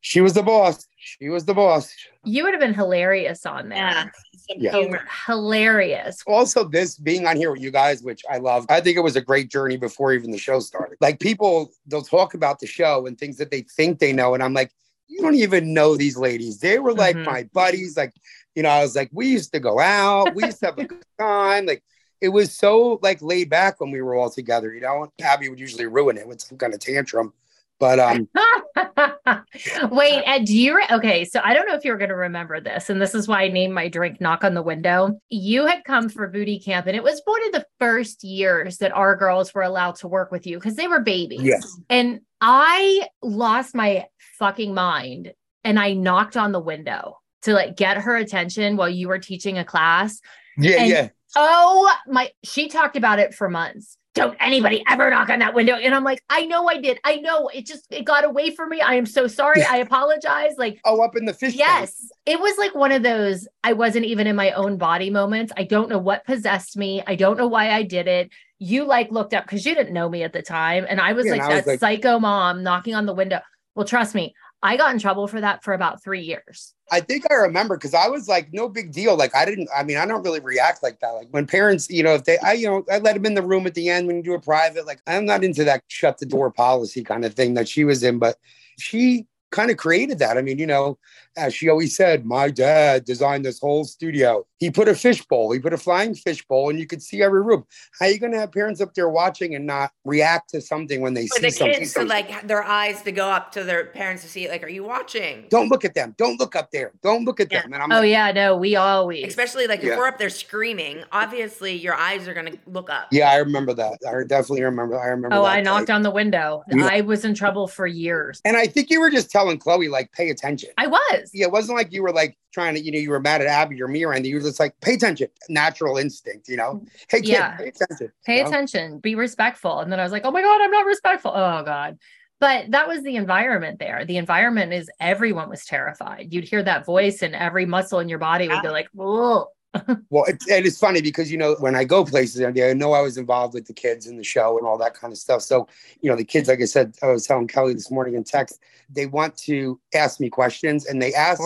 she 0.00 0.20
was 0.22 0.32
the 0.32 0.42
boss. 0.42 0.86
She 0.96 1.28
was 1.28 1.44
the 1.44 1.54
boss. 1.54 1.94
You 2.24 2.44
would 2.44 2.52
have 2.52 2.60
been 2.60 2.74
hilarious 2.74 3.46
on 3.46 3.68
there. 3.68 4.12
Yeah. 4.48 4.72
Humor. 4.78 5.04
Hilarious. 5.26 6.22
Also, 6.26 6.64
this 6.64 6.96
being 6.96 7.26
on 7.26 7.36
here 7.36 7.50
with 7.50 7.60
you 7.60 7.70
guys, 7.70 8.02
which 8.02 8.22
I 8.30 8.38
love, 8.38 8.66
I 8.68 8.80
think 8.80 8.96
it 8.96 9.00
was 9.00 9.16
a 9.16 9.20
great 9.20 9.48
journey 9.50 9.76
before 9.76 10.12
even 10.12 10.30
the 10.30 10.38
show 10.38 10.60
started. 10.60 10.98
Like 11.00 11.20
people, 11.20 11.72
they'll 11.86 12.02
talk 12.02 12.34
about 12.34 12.60
the 12.60 12.66
show 12.66 13.06
and 13.06 13.18
things 13.18 13.36
that 13.38 13.50
they 13.50 13.62
think 13.62 13.98
they 13.98 14.12
know. 14.12 14.34
And 14.34 14.42
I'm 14.42 14.54
like, 14.54 14.72
you 15.08 15.20
don't 15.22 15.34
even 15.34 15.72
know 15.72 15.96
these 15.96 16.16
ladies. 16.16 16.58
They 16.58 16.78
were 16.78 16.92
like 16.92 17.16
Mhm. 17.16 17.24
my 17.26 17.42
buddies. 17.52 17.96
Like, 17.96 18.12
you 18.54 18.62
know, 18.62 18.70
I 18.70 18.82
was 18.82 18.96
like, 18.96 19.10
we 19.12 19.28
used 19.28 19.52
to 19.52 19.60
go 19.60 19.78
out, 19.78 20.34
we 20.34 20.44
used 20.44 20.60
to 20.60 20.66
have 20.66 20.78
a 20.78 20.84
good 20.84 21.04
time. 21.20 21.66
Like, 21.66 21.82
it 22.20 22.28
was 22.30 22.52
so 22.56 22.98
like 23.02 23.20
laid 23.22 23.50
back 23.50 23.80
when 23.80 23.90
we 23.90 24.00
were 24.02 24.14
all 24.14 24.30
together, 24.30 24.72
you 24.72 24.80
know. 24.80 25.12
Abby 25.20 25.48
would 25.48 25.60
usually 25.60 25.86
ruin 25.86 26.16
it 26.16 26.26
with 26.26 26.40
some 26.40 26.58
kind 26.58 26.72
of 26.74 26.80
tantrum. 26.80 27.32
But 27.78 27.98
um, 28.00 28.28
Wait, 29.90 30.22
Ed, 30.26 30.44
do 30.44 30.56
you 30.56 30.76
re- 30.76 30.86
okay? 30.90 31.24
So 31.24 31.40
I 31.42 31.54
don't 31.54 31.66
know 31.66 31.74
if 31.74 31.84
you're 31.84 31.98
going 31.98 32.10
to 32.10 32.16
remember 32.16 32.60
this, 32.60 32.90
and 32.90 33.00
this 33.00 33.14
is 33.14 33.26
why 33.26 33.42
I 33.44 33.48
named 33.48 33.74
my 33.74 33.88
drink 33.88 34.20
"Knock 34.20 34.44
on 34.44 34.54
the 34.54 34.62
Window." 34.62 35.18
You 35.28 35.66
had 35.66 35.84
come 35.84 36.08
for 36.08 36.28
booty 36.28 36.58
camp, 36.58 36.86
and 36.86 36.96
it 36.96 37.02
was 37.02 37.20
one 37.24 37.44
of 37.46 37.52
the 37.52 37.66
first 37.80 38.22
years 38.24 38.78
that 38.78 38.92
our 38.92 39.16
girls 39.16 39.52
were 39.54 39.62
allowed 39.62 39.96
to 39.96 40.08
work 40.08 40.30
with 40.30 40.46
you 40.46 40.58
because 40.58 40.76
they 40.76 40.88
were 40.88 41.00
babies. 41.00 41.42
yes, 41.42 41.78
And 41.88 42.20
I 42.40 43.06
lost 43.22 43.74
my 43.74 44.06
fucking 44.38 44.74
mind, 44.74 45.32
and 45.64 45.78
I 45.78 45.94
knocked 45.94 46.36
on 46.36 46.52
the 46.52 46.60
window 46.60 47.18
to 47.42 47.52
like 47.54 47.76
get 47.76 47.98
her 47.98 48.16
attention 48.16 48.76
while 48.76 48.88
you 48.88 49.08
were 49.08 49.18
teaching 49.18 49.58
a 49.58 49.64
class. 49.64 50.20
yeah, 50.58 50.76
And- 50.80 50.88
yeah. 50.90 51.08
Oh 51.38 51.92
my, 52.06 52.30
she 52.44 52.68
talked 52.68 52.96
about 52.96 53.18
it 53.18 53.34
for 53.34 53.50
months. 53.50 53.98
Don't 54.16 54.36
anybody 54.40 54.82
ever 54.88 55.10
knock 55.10 55.28
on 55.28 55.38
that 55.40 55.54
window. 55.54 55.74
And 55.74 55.94
I'm 55.94 56.02
like, 56.02 56.22
I 56.30 56.46
know 56.46 56.66
I 56.68 56.80
did. 56.80 56.98
I 57.04 57.16
know 57.16 57.48
it 57.48 57.66
just, 57.66 57.84
it 57.90 58.04
got 58.06 58.24
away 58.24 58.50
from 58.50 58.70
me. 58.70 58.80
I 58.80 58.94
am 58.94 59.04
so 59.06 59.26
sorry. 59.26 59.62
I 59.62 59.76
apologize. 59.76 60.54
Like, 60.56 60.80
Oh, 60.86 61.02
up 61.04 61.16
in 61.16 61.26
the 61.26 61.34
fish. 61.34 61.50
tank. 61.52 61.58
yes, 61.58 62.08
it 62.24 62.40
was 62.40 62.56
like 62.56 62.74
one 62.74 62.92
of 62.92 63.02
those, 63.02 63.46
I 63.62 63.74
wasn't 63.74 64.06
even 64.06 64.26
in 64.26 64.34
my 64.34 64.52
own 64.52 64.78
body 64.78 65.10
moments. 65.10 65.52
I 65.56 65.64
don't 65.64 65.90
know 65.90 65.98
what 65.98 66.24
possessed 66.24 66.78
me. 66.78 67.02
I 67.06 67.14
don't 67.14 67.36
know 67.36 67.46
why 67.46 67.70
I 67.70 67.82
did 67.82 68.08
it. 68.08 68.30
You 68.58 68.84
like 68.86 69.10
looked 69.10 69.34
up 69.34 69.44
because 69.44 69.66
you 69.66 69.74
didn't 69.74 69.92
know 69.92 70.08
me 70.08 70.22
at 70.22 70.32
the 70.32 70.40
time. 70.42 70.86
And 70.88 70.98
I 70.98 71.12
was 71.12 71.26
Yeah, 71.26 71.32
like 71.32 71.42
I 71.42 71.48
that 71.48 71.56
was 71.56 71.66
like- 71.66 71.80
psycho 71.80 72.18
mom 72.18 72.62
knocking 72.62 72.94
on 72.94 73.04
the 73.04 73.14
window. 73.14 73.40
Well, 73.74 73.84
trust 73.86 74.14
me, 74.14 74.34
I 74.62 74.76
got 74.76 74.92
in 74.92 74.98
trouble 74.98 75.28
for 75.28 75.40
that 75.40 75.62
for 75.62 75.74
about 75.74 76.02
three 76.02 76.22
years. 76.22 76.74
I 76.90 77.00
think 77.00 77.24
I 77.30 77.34
remember 77.34 77.76
because 77.76 77.94
I 77.94 78.08
was 78.08 78.26
like, 78.26 78.52
no 78.52 78.68
big 78.68 78.92
deal. 78.92 79.16
Like 79.16 79.34
I 79.34 79.44
didn't. 79.44 79.68
I 79.76 79.82
mean, 79.82 79.96
I 79.96 80.06
don't 80.06 80.22
really 80.22 80.40
react 80.40 80.82
like 80.82 80.98
that. 81.00 81.10
Like 81.10 81.28
when 81.30 81.46
parents, 81.46 81.90
you 81.90 82.02
know, 82.02 82.14
if 82.14 82.24
they, 82.24 82.38
I, 82.38 82.52
you 82.52 82.66
know, 82.66 82.84
I 82.90 82.98
let 82.98 83.14
them 83.14 83.26
in 83.26 83.34
the 83.34 83.42
room 83.42 83.66
at 83.66 83.74
the 83.74 83.88
end 83.88 84.06
when 84.06 84.16
you 84.16 84.22
do 84.22 84.34
a 84.34 84.40
private. 84.40 84.86
Like 84.86 85.00
I'm 85.06 85.26
not 85.26 85.44
into 85.44 85.64
that 85.64 85.82
shut 85.88 86.18
the 86.18 86.26
door 86.26 86.50
policy 86.50 87.04
kind 87.04 87.24
of 87.24 87.34
thing 87.34 87.54
that 87.54 87.68
she 87.68 87.84
was 87.84 88.02
in, 88.02 88.18
but 88.18 88.36
she 88.78 89.26
kind 89.56 89.70
of 89.70 89.78
created 89.78 90.18
that. 90.18 90.36
I 90.36 90.42
mean, 90.42 90.58
you 90.58 90.66
know, 90.66 90.98
as 91.36 91.54
she 91.54 91.68
always 91.68 91.96
said, 91.96 92.24
my 92.26 92.50
dad 92.50 93.04
designed 93.06 93.44
this 93.44 93.58
whole 93.58 93.84
studio. 93.84 94.46
He 94.58 94.70
put 94.70 94.88
a 94.88 94.94
fishbowl, 94.94 95.50
he 95.52 95.58
put 95.58 95.72
a 95.74 95.78
flying 95.78 96.14
fishbowl, 96.14 96.70
and 96.70 96.78
you 96.78 96.86
could 96.86 97.02
see 97.02 97.22
every 97.22 97.42
room. 97.42 97.64
How 97.98 98.06
are 98.06 98.10
you 98.10 98.18
going 98.18 98.32
to 98.32 98.38
have 98.38 98.52
parents 98.52 98.80
up 98.80 98.94
there 98.94 99.08
watching 99.10 99.54
and 99.54 99.66
not 99.66 99.90
react 100.04 100.50
to 100.50 100.60
something 100.62 101.00
when 101.00 101.12
they 101.14 101.26
For 101.26 101.36
see 101.36 101.42
the 101.42 101.50
something? 101.50 101.78
kids 101.80 101.94
to 101.94 102.04
like 102.04 102.46
their 102.46 102.62
eyes 102.64 103.02
to 103.02 103.12
go 103.12 103.28
up 103.30 103.52
to 103.52 103.64
their 103.64 103.86
parents 103.86 104.22
to 104.22 104.28
see, 104.28 104.48
like, 104.48 104.62
are 104.62 104.68
you 104.68 104.84
watching? 104.84 105.46
Don't 105.50 105.68
look 105.68 105.84
at 105.84 105.94
them. 105.94 106.14
Don't 106.16 106.38
look 106.38 106.54
up 106.56 106.70
there. 106.70 106.92
Don't 107.02 107.24
look 107.24 107.40
at 107.40 107.50
Yeah. 107.52 107.62
them. 107.62 107.72
And 107.74 107.82
I'm 107.82 107.92
Oh, 107.92 108.00
like, 108.00 108.10
yeah. 108.10 108.32
No, 108.32 108.56
we 108.56 108.76
always. 108.76 109.26
Especially 109.26 109.66
like 109.66 109.82
Yeah. 109.82 109.92
if 109.92 109.98
we're 109.98 110.06
up 110.08 110.18
there 110.18 110.30
screaming, 110.30 111.02
obviously 111.12 111.74
your 111.74 111.94
eyes 111.94 112.26
are 112.28 112.34
gonna 112.34 112.52
look 112.66 112.88
up. 112.90 113.08
yeah, 113.10 113.30
I 113.30 113.36
remember 113.36 113.74
that. 113.74 113.98
I 114.08 114.12
definitely 114.26 114.62
remember. 114.64 114.98
I 114.98 115.08
remember. 115.08 115.36
Oh, 115.36 115.42
that 115.42 115.48
I 115.50 115.56
day. 115.56 115.62
knocked 115.62 115.90
on 115.90 116.02
the 116.02 116.10
window. 116.10 116.62
Yeah. 116.72 116.88
I 116.90 117.00
was 117.02 117.24
in 117.24 117.34
trouble 117.34 117.68
for 117.68 117.86
years. 117.86 118.40
And 118.44 118.56
I 118.56 118.66
think 118.66 118.88
you 118.90 119.00
were 119.00 119.10
just 119.10 119.30
telling 119.30 119.45
Chloe, 119.58 119.88
like, 119.88 120.12
pay 120.12 120.30
attention. 120.30 120.70
I 120.78 120.86
was. 120.86 121.30
Yeah, 121.32 121.46
it 121.46 121.52
wasn't 121.52 121.78
like 121.78 121.92
you 121.92 122.02
were 122.02 122.12
like 122.12 122.36
trying 122.52 122.74
to, 122.74 122.80
you 122.80 122.90
know, 122.92 122.98
you 122.98 123.10
were 123.10 123.20
mad 123.20 123.40
at 123.40 123.46
Abby 123.46 123.80
or 123.82 123.88
me 123.88 124.04
or 124.04 124.12
anything. 124.12 124.30
You 124.30 124.36
were 124.36 124.42
just 124.42 124.60
like, 124.60 124.78
pay 124.80 124.94
attention. 124.94 125.28
Natural 125.48 125.96
instinct, 125.96 126.48
you 126.48 126.56
know? 126.56 126.84
Hey, 127.08 127.20
kid, 127.20 127.28
Yeah. 127.28 127.56
pay 127.56 127.68
attention. 127.68 128.12
Pay 128.24 128.36
you 128.38 128.42
know? 128.42 128.48
attention, 128.48 128.98
be 128.98 129.14
respectful. 129.14 129.80
And 129.80 129.92
then 129.92 130.00
I 130.00 130.02
was 130.02 130.12
like, 130.12 130.24
oh 130.24 130.30
my 130.30 130.42
God, 130.42 130.60
I'm 130.60 130.70
not 130.70 130.86
respectful. 130.86 131.32
Oh 131.34 131.62
God. 131.64 131.98
But 132.38 132.70
that 132.72 132.86
was 132.86 133.02
the 133.02 133.16
environment 133.16 133.78
there. 133.78 134.04
The 134.04 134.18
environment 134.18 134.72
is 134.72 134.90
everyone 135.00 135.48
was 135.48 135.64
terrified. 135.64 136.34
You'd 136.34 136.44
hear 136.44 136.62
that 136.62 136.84
voice, 136.84 137.22
and 137.22 137.34
every 137.34 137.64
muscle 137.64 137.98
in 137.98 138.10
your 138.10 138.18
body 138.18 138.46
would 138.48 138.60
be 138.60 138.68
like, 138.68 138.88
whoa. 138.92 139.46
Well, 140.10 140.24
it's, 140.24 140.48
and 140.48 140.64
it's 140.64 140.78
funny 140.78 141.02
because, 141.02 141.30
you 141.32 141.38
know, 141.38 141.56
when 141.58 141.74
I 141.74 141.84
go 141.84 142.04
places, 142.04 142.40
I 142.42 142.72
know 142.72 142.92
I 142.92 143.00
was 143.00 143.18
involved 143.18 143.54
with 143.54 143.66
the 143.66 143.72
kids 143.72 144.06
in 144.06 144.16
the 144.16 144.24
show 144.24 144.56
and 144.56 144.66
all 144.66 144.78
that 144.78 144.94
kind 144.94 145.12
of 145.12 145.18
stuff. 145.18 145.42
So, 145.42 145.66
you 146.00 146.08
know, 146.08 146.16
the 146.16 146.24
kids, 146.24 146.48
like 146.48 146.60
I 146.60 146.64
said, 146.64 146.94
I 147.02 147.08
was 147.08 147.26
telling 147.26 147.48
Kelly 147.48 147.74
this 147.74 147.90
morning 147.90 148.14
in 148.14 148.24
text, 148.24 148.60
they 148.88 149.06
want 149.06 149.36
to 149.38 149.80
ask 149.94 150.20
me 150.20 150.28
questions 150.28 150.86
and 150.86 151.02
they 151.02 151.12
ask 151.14 151.40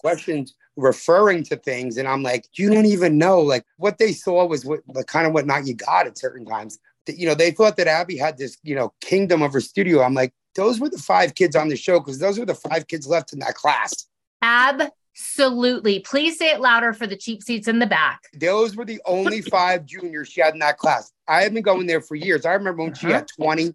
questions 0.00 0.54
referring 0.76 1.42
to 1.42 1.56
things. 1.56 1.96
And 1.96 2.06
i'm 2.06 2.22
like 2.22 2.46
you 2.52 2.72
don't 2.72 2.86
even 2.86 3.18
know. 3.18 3.40
Like 3.40 3.64
what 3.78 3.98
they 3.98 4.12
saw 4.12 4.44
was 4.44 4.64
what 4.64 4.80
like 4.88 5.06
kind 5.06 5.26
of 5.26 5.32
what 5.32 5.46
not 5.46 5.66
you 5.66 5.74
got 5.74 6.06
at 6.06 6.18
certain 6.18 6.44
times. 6.44 6.78
That, 7.06 7.18
you 7.18 7.26
know 7.26 7.34
they 7.34 7.50
thought 7.50 7.76
that 7.76 7.86
abby 7.86 8.16
had 8.16 8.36
this 8.36 8.58
you 8.62 8.74
know 8.74 8.92
kingdom 9.00 9.42
of 9.42 9.52
her 9.52 9.60
studio. 9.60 10.02
I'm 10.02 10.14
like 10.14 10.32
those 10.54 10.80
were 10.80 10.90
the 10.90 10.98
five 10.98 11.34
kids 11.34 11.56
on 11.56 11.68
the 11.68 11.76
show 11.76 12.00
because 12.00 12.18
those 12.18 12.38
were 12.38 12.46
the 12.46 12.54
five 12.54 12.86
kids 12.88 13.06
left 13.06 13.32
in 13.32 13.38
that 13.40 13.54
class 13.54 14.06
Absolutely. 15.18 16.00
Please 16.00 16.38
say 16.38 16.50
it 16.50 16.60
louder 16.60 16.92
for 16.92 17.06
the 17.06 17.16
cheap 17.16 17.42
seats 17.42 17.68
in 17.68 17.78
the 17.78 17.86
back. 17.86 18.20
those 18.38 18.76
were 18.76 18.84
the 18.84 19.00
only 19.06 19.40
five 19.56 19.84
juniors 19.86 20.28
she 20.28 20.40
had 20.40 20.52
in 20.54 20.60
that 20.60 20.76
class 20.78 21.12
i 21.28 21.42
have 21.42 21.52
been 21.54 21.62
going 21.62 21.86
there 21.86 22.00
for 22.00 22.14
years 22.14 22.44
i 22.44 22.52
remember 22.52 22.82
when 22.82 22.94
she 22.94 23.06
Uh-huh. 23.06 23.16
had 23.16 23.28
20 23.28 23.74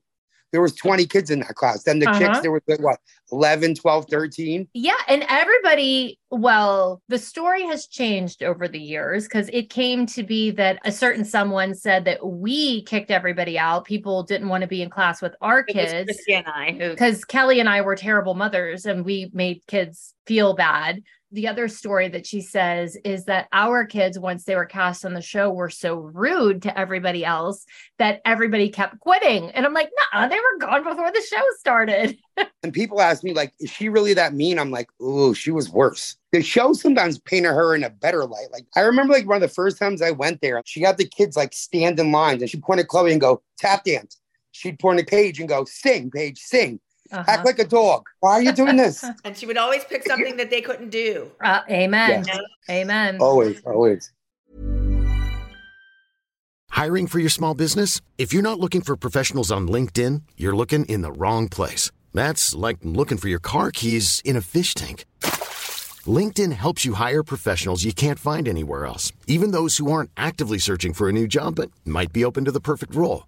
there 0.52 0.62
was 0.62 0.76
20 0.76 1.06
kids 1.06 1.30
in 1.32 1.40
that 1.40 1.56
class 1.56 1.84
then 1.84 2.00
the 2.00 2.08
Uh-huh. 2.10 2.20
chicks 2.20 2.40
there 2.42 2.52
was 2.52 2.62
like, 2.68 2.80
what 2.82 3.00
11 3.32 3.76
12 3.76 4.06
13 4.10 4.68
Yeah. 4.74 4.94
And 5.08 5.24
everybody, 5.30 6.20
well, 6.30 7.02
the 7.08 7.18
story 7.18 7.64
has 7.68 7.88
changed 7.88 8.44
over 8.44 8.68
the 8.68 8.80
years 8.80 9.24
because 9.26 9.50
it 9.54 9.70
came 9.70 10.06
to 10.08 10.24
be 10.24 10.52
that 10.52 10.80
a 10.86 10.92
certain 10.92 11.24
someone 11.26 11.74
said 11.74 12.04
that 12.06 12.26
we 12.26 12.84
kicked 12.84 13.12
everybody 13.12 13.58
out. 13.58 13.86
People 13.86 14.24
didn't 14.24 14.50
want 14.50 14.62
to 14.62 14.68
be 14.68 14.82
in 14.82 14.90
class 14.90 15.22
with 15.22 15.34
our 15.42 15.60
It 15.60 15.68
kids. 15.74 16.20
And 16.28 16.46
I 16.48 16.72
because 16.80 17.24
Kelly 17.26 17.60
and 17.62 17.70
I 17.70 17.82
were 17.82 17.96
terrible 17.96 18.34
mothers 18.34 18.86
and 18.86 19.06
we 19.06 19.30
made 19.34 19.62
kids 19.68 20.14
feel 20.28 20.54
bad. 20.54 21.02
The 21.34 21.48
other 21.48 21.68
story 21.68 22.10
that 22.10 22.28
she 22.28 22.42
says 22.42 22.98
is 23.06 23.26
that 23.26 23.48
our 23.54 23.86
kids, 23.86 24.20
once 24.20 24.44
they 24.44 24.56
were 24.56 24.66
cast 24.66 25.06
on 25.06 25.14
the 25.14 25.22
show, 25.22 25.50
were 25.50 25.70
so 25.70 25.96
rude 25.96 26.64
to 26.64 26.78
everybody 26.78 27.24
else 27.24 27.66
that 28.00 28.22
everybody 28.26 28.70
kept 28.70 29.00
quitting. 29.00 29.50
And 29.52 29.66
I'm 29.66 29.74
like, 29.74 29.90
nah, 30.14 30.28
they 30.28 30.36
were 30.36 30.58
gone 30.60 30.84
before 30.84 31.12
the 31.12 31.22
show 31.22 31.42
started. 31.58 32.18
And 32.64 32.74
people 32.74 33.02
ask 33.02 33.24
me, 33.24 33.34
like, 33.34 33.54
is 33.60 33.72
she 33.72 33.90
really 33.90 34.14
that 34.14 34.36
mean? 34.36 34.60
I'm 34.60 34.70
like, 34.70 34.88
oh, 35.00 35.34
she 35.34 35.50
was 35.50 35.70
worse. 35.70 36.16
The 36.32 36.44
show 36.44 36.74
sometimes 36.74 37.20
painted 37.20 37.50
her 37.50 37.74
in 37.74 37.84
a 37.84 37.90
better 37.90 38.24
light. 38.26 38.48
Like, 38.52 38.66
I 38.76 38.82
remember, 38.82 39.14
like, 39.14 39.28
one 39.28 39.38
of 39.38 39.42
the 39.42 39.48
first 39.48 39.80
times 39.80 40.02
I 40.02 40.12
went 40.12 40.42
there, 40.42 40.62
she 40.66 40.82
had 40.82 40.98
the 40.98 41.08
kids 41.08 41.36
like 41.36 41.54
stand 41.54 42.00
in 42.00 42.12
lines 42.12 42.42
and 42.42 42.50
she'd 42.50 42.62
point 42.62 42.80
at 42.80 42.88
Chloe 42.88 43.12
and 43.12 43.22
go, 43.22 43.42
tap 43.58 43.84
dance. 43.84 44.20
She'd 44.52 44.80
point 44.80 45.00
at 45.00 45.08
Paige 45.08 45.40
and 45.40 45.50
go, 45.50 45.66
sing, 45.66 46.12
Paige, 46.12 46.40
sing. 46.40 46.80
Uh-huh. 47.12 47.24
Act 47.28 47.46
like 47.46 47.60
a 47.60 47.66
dog. 47.66 48.08
Why 48.22 48.32
are 48.34 48.42
you 48.42 48.54
doing 48.54 48.78
this? 48.78 49.04
and 49.26 49.36
she 49.36 49.46
would 49.46 49.58
always 49.58 49.84
pick 49.84 50.08
something 50.08 50.38
that 50.38 50.50
they 50.50 50.62
couldn't 50.62 50.90
do. 50.90 51.32
Uh, 51.44 51.62
amen. 51.70 52.24
Yes. 52.26 52.40
Amen. 52.70 53.18
always, 53.20 53.62
always. 53.66 54.12
Hiring 56.70 57.06
for 57.08 57.20
your 57.20 57.30
small 57.30 57.54
business? 57.54 58.02
If 58.18 58.34
you're 58.34 58.42
not 58.42 58.60
looking 58.60 58.82
for 58.82 58.96
professionals 58.96 59.52
on 59.52 59.68
LinkedIn, 59.68 60.22
you're 60.38 60.56
looking 60.56 60.86
in 60.86 61.02
the 61.02 61.12
wrong 61.12 61.50
place. 61.50 61.92
That's 62.14 62.56
like 62.56 62.78
looking 62.84 63.18
for 63.18 63.28
your 63.28 63.40
car 63.40 63.72
keys 63.72 64.22
in 64.24 64.36
a 64.36 64.42
fish 64.42 64.74
tank. 64.74 65.06
LinkedIn 66.08 66.52
helps 66.54 66.84
you 66.84 66.94
hire 66.94 67.24
professionals 67.24 67.84
you 67.84 67.94
can't 67.94 68.18
find 68.18 68.48
anywhere 68.48 68.86
else, 68.86 69.12
even 69.28 69.52
those 69.52 69.78
who 69.78 69.92
aren't 69.92 70.10
actively 70.18 70.58
searching 70.58 70.94
for 70.94 71.08
a 71.08 71.14
new 71.14 71.28
job 71.28 71.56
but 71.56 71.70
might 71.86 72.12
be 72.12 72.26
open 72.26 72.46
to 72.46 72.52
the 72.52 72.60
perfect 72.60 72.96
role. 72.96 73.28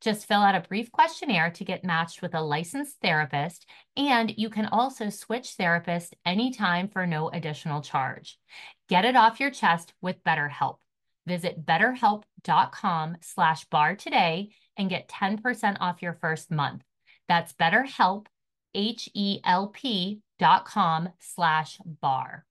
Just 0.00 0.26
fill 0.26 0.40
out 0.40 0.54
a 0.54 0.66
brief 0.66 0.90
questionnaire 0.90 1.50
to 1.50 1.64
get 1.64 1.84
matched 1.84 2.22
with 2.22 2.34
a 2.34 2.40
licensed 2.40 2.96
therapist, 3.02 3.66
and 3.96 4.32
you 4.36 4.48
can 4.48 4.66
also 4.66 5.10
switch 5.10 5.56
therapists 5.58 6.12
anytime 6.24 6.88
for 6.88 7.06
no 7.06 7.28
additional 7.28 7.82
charge. 7.82 8.38
Get 8.88 9.04
it 9.04 9.14
off 9.14 9.40
your 9.40 9.50
chest 9.50 9.92
with 10.00 10.24
BetterHelp. 10.24 10.76
Visit 11.26 11.64
betterhelp.com 11.66 13.16
slash 13.20 13.64
bar 13.66 13.94
today 13.94 14.50
and 14.76 14.88
get 14.88 15.08
10% 15.08 15.76
off 15.80 16.02
your 16.02 16.14
first 16.14 16.50
month. 16.50 16.82
That's 17.28 17.52
betterhelp, 17.52 18.26
H-E-L-P 18.74 20.20
dot 20.38 20.64
com 20.64 21.10
slash 21.20 21.78
bar. 21.84 22.46